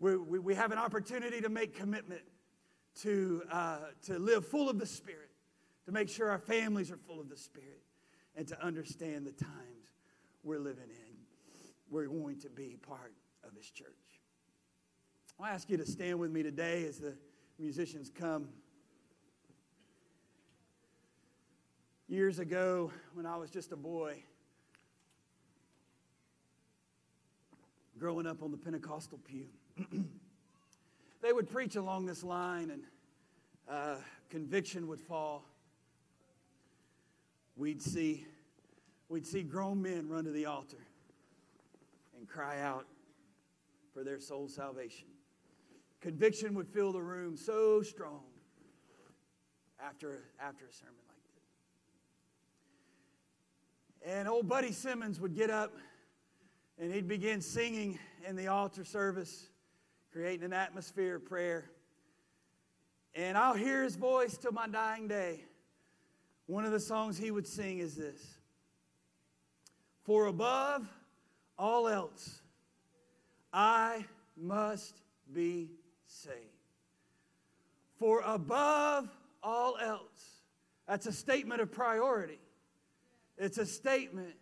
we, 0.01 0.39
we 0.39 0.55
have 0.55 0.72
an 0.72 0.80
opportunity 0.80 1.41
to 1.41 1.49
make 1.49 1.76
commitment 1.76 2.24
to, 3.01 3.43
uh, 3.51 3.78
to 4.07 4.17
live 4.17 4.47
full 4.47 4.67
of 4.67 4.80
the 4.80 4.86
Spirit, 4.88 5.30
to 5.86 5.91
make 5.91 6.09
sure 6.09 6.30
our 6.30 6.39
families 6.39 6.91
are 6.91 6.97
full 6.97 7.19
of 7.19 7.30
the 7.30 7.38
Spirit, 7.38 7.84
and 8.36 8.47
to 8.47 8.59
understand 8.65 9.28
the 9.28 9.32
times 9.32 9.91
we're 10.43 10.59
living 10.59 10.89
in. 10.89 11.15
We're 11.91 12.07
going 12.07 12.39
to 12.39 12.49
be 12.49 12.78
part 12.82 13.13
of 13.43 13.55
His 13.55 13.69
church. 13.69 13.88
I'll 15.39 15.45
ask 15.45 15.69
you 15.69 15.78
to 15.78 15.86
stand 15.86 16.19
with 16.19 16.32
me 16.32 16.41
today 16.41 16.86
as 16.86 16.97
the 16.97 17.15
musicians 17.59 18.09
come. 18.09 18.49
Years 22.07 22.39
ago, 22.39 22.91
when 23.13 23.28
I 23.28 23.38
was 23.38 23.51
just 23.51 23.72
a 23.72 23.78
boy, 23.78 24.24
growing 28.00 28.26
up 28.28 28.42
on 28.42 28.52
the 28.52 28.58
Pentecostal 28.58 29.20
pew. 29.20 29.46
they 31.22 31.34
would 31.34 31.50
preach 31.50 31.76
along 31.76 32.06
this 32.06 32.24
line, 32.24 32.72
and 32.72 32.84
uh, 33.70 33.96
conviction 34.30 34.88
would 34.88 35.00
fall. 35.00 35.44
We'd 37.56 37.82
see, 37.82 38.26
we'd 39.10 39.26
see 39.26 39.44
grown 39.44 39.82
men 39.82 40.10
run 40.10 40.24
to 40.26 40.32
the 40.32 40.46
altar 40.46 40.86
and 42.18 42.28
cry 42.28 42.62
out 42.62 42.86
for 43.94 44.04
their 44.04 44.20
soul 44.20 44.48
salvation. 44.48 45.08
Conviction 46.00 46.56
would 46.56 46.68
fill 46.68 46.92
the 46.92 47.02
room 47.02 47.38
so 47.38 47.82
strong 47.84 48.22
after, 49.80 50.24
after 50.39 50.66
a 50.66 50.74
sermon 50.74 50.96
like 51.08 51.18
this. 54.04 54.14
And 54.14 54.28
old 54.28 54.48
Buddy 54.48 54.72
Simmons 54.72 55.20
would 55.20 55.36
get 55.36 55.50
up 55.50 55.74
and 56.82 56.91
he'd 56.91 57.07
begin 57.07 57.41
singing 57.41 57.99
in 58.27 58.36
the 58.36 58.47
altar 58.47 58.84
service, 58.84 59.49
creating 60.11 60.43
an 60.43 60.51
atmosphere 60.51 61.17
of 61.17 61.25
prayer. 61.25 61.69
And 63.13 63.38
I'll 63.38 63.53
hear 63.53 63.84
his 63.84 63.95
voice 63.95 64.36
till 64.36 64.51
my 64.51 64.67
dying 64.67 65.07
day. 65.07 65.45
One 66.47 66.65
of 66.65 66.71
the 66.71 66.79
songs 66.79 67.19
he 67.19 67.29
would 67.29 67.47
sing 67.47 67.77
is 67.77 67.95
this 67.95 68.19
For 70.05 70.25
above 70.25 70.89
all 71.55 71.88
else, 71.88 72.41
I 73.53 74.03
must 74.36 74.95
be 75.32 75.69
saved. 76.07 76.36
For 77.99 78.21
above 78.25 79.07
all 79.43 79.77
else, 79.77 80.41
that's 80.88 81.05
a 81.05 81.13
statement 81.13 81.61
of 81.61 81.71
priority. 81.71 82.39
It's 83.38 83.59
a 83.59 83.67
statement 83.67 84.34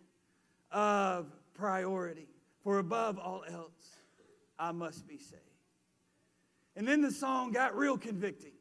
of 0.72 1.26
priority. 1.52 2.29
For 2.62 2.78
above 2.78 3.18
all 3.18 3.42
else, 3.50 3.96
I 4.58 4.72
must 4.72 5.06
be 5.08 5.18
saved. 5.18 5.40
And 6.76 6.86
then 6.86 7.00
the 7.00 7.10
song 7.10 7.52
got 7.52 7.76
real 7.76 7.96
convicting. 7.96 8.52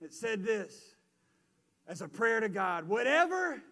It 0.00 0.12
said 0.14 0.44
this 0.44 0.94
as 1.86 2.02
a 2.02 2.08
prayer 2.08 2.40
to 2.40 2.48
God 2.48 2.88
Whatever 2.88 3.62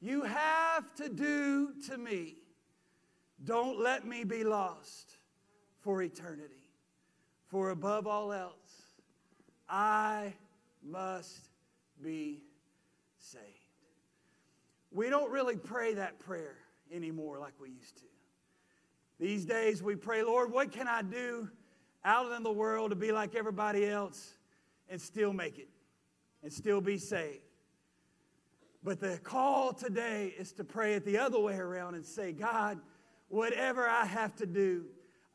you 0.00 0.22
have 0.22 0.94
to 0.96 1.08
do 1.08 1.72
to 1.88 1.98
me, 1.98 2.36
don't 3.44 3.78
let 3.78 4.06
me 4.06 4.24
be 4.24 4.44
lost 4.44 5.16
for 5.80 6.02
eternity. 6.02 6.54
For 7.48 7.70
above 7.70 8.06
all 8.06 8.32
else, 8.32 8.54
I 9.68 10.34
must 10.82 11.48
be 12.02 12.42
saved. 13.18 13.44
We 14.90 15.10
don't 15.10 15.30
really 15.30 15.56
pray 15.56 15.94
that 15.94 16.18
prayer 16.18 16.56
anymore 16.92 17.38
like 17.38 17.54
we 17.60 17.70
used 17.70 17.96
to. 17.98 18.09
These 19.20 19.44
days 19.44 19.82
we 19.82 19.96
pray, 19.96 20.22
Lord, 20.22 20.50
what 20.50 20.72
can 20.72 20.88
I 20.88 21.02
do 21.02 21.50
out 22.04 22.32
in 22.32 22.42
the 22.42 22.50
world 22.50 22.88
to 22.90 22.96
be 22.96 23.12
like 23.12 23.36
everybody 23.36 23.86
else 23.86 24.32
and 24.88 24.98
still 24.98 25.34
make 25.34 25.58
it 25.58 25.68
and 26.42 26.50
still 26.50 26.80
be 26.80 26.96
saved? 26.96 27.44
But 28.82 28.98
the 28.98 29.18
call 29.18 29.74
today 29.74 30.34
is 30.38 30.52
to 30.52 30.64
pray 30.64 30.94
it 30.94 31.04
the 31.04 31.18
other 31.18 31.38
way 31.38 31.56
around 31.56 31.96
and 31.96 32.04
say, 32.04 32.32
God, 32.32 32.80
whatever 33.28 33.86
I 33.86 34.06
have 34.06 34.34
to 34.36 34.46
do, 34.46 34.86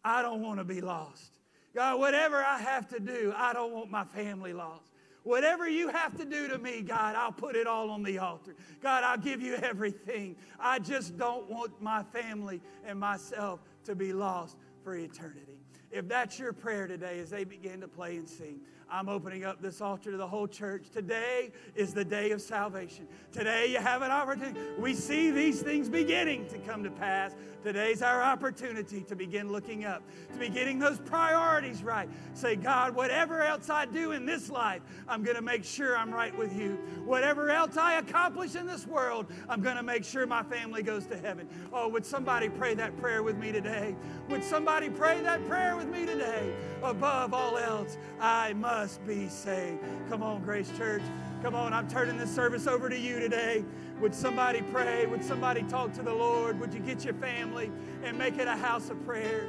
I 0.04 0.24
don't 0.24 0.42
want 0.42 0.58
to 0.58 0.66
be 0.66 0.82
lost. 0.82 1.38
God, 1.76 2.00
whatever 2.00 2.38
I 2.38 2.58
have 2.58 2.88
to 2.88 3.00
do, 3.00 3.36
I 3.38 3.54
don't 3.54 3.72
want 3.72 3.92
my 3.92 4.04
family 4.04 4.52
lost. 4.52 4.82
Whatever 5.22 5.68
you 5.68 5.90
have 5.90 6.16
to 6.18 6.26
do 6.26 6.48
to 6.48 6.58
me, 6.58 6.82
God, 6.82 7.16
I'll 7.16 7.32
put 7.32 7.56
it 7.56 7.66
all 7.66 7.90
on 7.90 8.04
the 8.04 8.20
altar. 8.20 8.56
God, 8.82 9.04
I'll 9.04 9.18
give 9.18 9.42
you 9.42 9.56
everything. 9.56 10.36
I 10.60 10.80
just 10.80 11.18
don't 11.18 11.50
want 11.50 11.82
my 11.82 12.04
family 12.04 12.62
and 12.86 13.00
myself 13.00 13.60
to 13.86 13.96
be 13.96 14.14
lost 14.14 14.58
for 14.84 14.96
eternity. 14.96 15.60
If 15.92 16.08
that's 16.08 16.38
your 16.38 16.54
prayer 16.54 16.88
today 16.88 17.20
as 17.20 17.30
they 17.30 17.44
begin 17.44 17.82
to 17.82 17.88
play 17.88 18.18
and 18.18 18.28
sing, 18.28 18.60
I'm 18.90 19.10
opening 19.10 19.44
up 19.46 19.62
this 19.62 19.82
altar 19.82 20.12
to 20.12 20.18
the 20.18 20.28
whole 20.28 20.48
church. 20.48 20.90
Today 20.92 21.52
is 21.76 21.94
the 21.94 22.06
day 22.06 22.32
of 22.32 22.42
salvation. 22.42 23.08
Today 23.32 23.68
you 23.68 23.80
have 23.80 24.02
an 24.02 24.12
opportunity. 24.12 24.60
We 24.78 24.94
see 24.94 25.32
these 25.32 25.62
things 25.62 25.90
beginning 25.90 26.48
to 26.50 26.58
come 26.60 26.84
to 26.84 26.92
pass. 26.92 27.36
Today's 27.64 28.04
our 28.04 28.22
opportunity 28.22 29.02
to 29.02 29.16
begin 29.16 29.52
looking 29.52 29.86
up, 29.86 30.04
to 30.34 30.38
be 30.38 30.50
getting 30.50 30.78
those 30.78 31.00
priorities 31.00 31.82
right. 31.82 32.08
Say, 32.36 32.56
God, 32.56 32.94
whatever 32.94 33.42
else 33.42 33.72
I 33.72 33.86
do 33.86 34.12
in 34.12 34.28
this 34.28 34.52
life, 34.52 34.84
I'm 35.08 35.24
going 35.24 35.36
to 35.36 35.42
make 35.42 35.64
sure 35.64 35.98
I'm 35.98 36.14
right 36.14 36.38
with 36.38 36.56
you. 36.56 36.78
Whatever 37.06 37.50
else 37.50 37.78
I 37.78 37.98
accomplish 37.98 38.54
in 38.54 38.68
this 38.68 38.86
world, 38.86 39.26
I'm 39.50 39.62
going 39.62 39.78
to 39.78 39.84
make 39.84 40.06
sure 40.06 40.28
my 40.28 40.44
family 40.44 40.84
goes 40.84 41.08
to 41.08 41.18
heaven. 41.18 41.50
Oh, 41.74 41.88
would 41.88 42.06
somebody 42.06 42.50
pray 42.50 42.76
that 42.76 42.96
prayer 43.02 43.24
with 43.24 43.38
me 43.38 43.52
today? 43.52 43.96
Would 44.30 44.44
somebody 44.44 44.90
pray 44.90 45.22
that 45.22 45.44
prayer 45.48 45.76
with 45.76 45.88
me 45.88 46.06
today? 46.06 46.54
Above 46.86 47.34
all 47.34 47.58
else, 47.58 47.98
I 48.22 48.54
must 48.54 49.06
be 49.08 49.28
saved. 49.28 49.80
Come 50.08 50.22
on, 50.22 50.44
Grace 50.44 50.72
Church. 50.78 51.02
Come 51.42 51.56
on, 51.56 51.74
I'm 51.74 51.88
turning 51.90 52.16
this 52.16 52.34
service 52.34 52.68
over 52.68 52.90
to 52.90 52.98
you 52.98 53.20
today. 53.20 53.66
Would 54.00 54.14
somebody 54.14 54.62
pray? 54.62 55.08
Would 55.08 55.24
somebody 55.24 55.64
talk 55.64 55.94
to 55.94 56.04
the 56.04 56.14
Lord? 56.14 56.60
Would 56.60 56.76
you 56.76 56.80
get 56.80 57.04
your 57.04 57.16
family 57.16 57.72
and 58.04 58.16
make 58.18 58.38
it 58.38 58.48
a 58.48 58.56
house 58.56 58.92
of 58.92 59.04
prayer? 59.04 59.48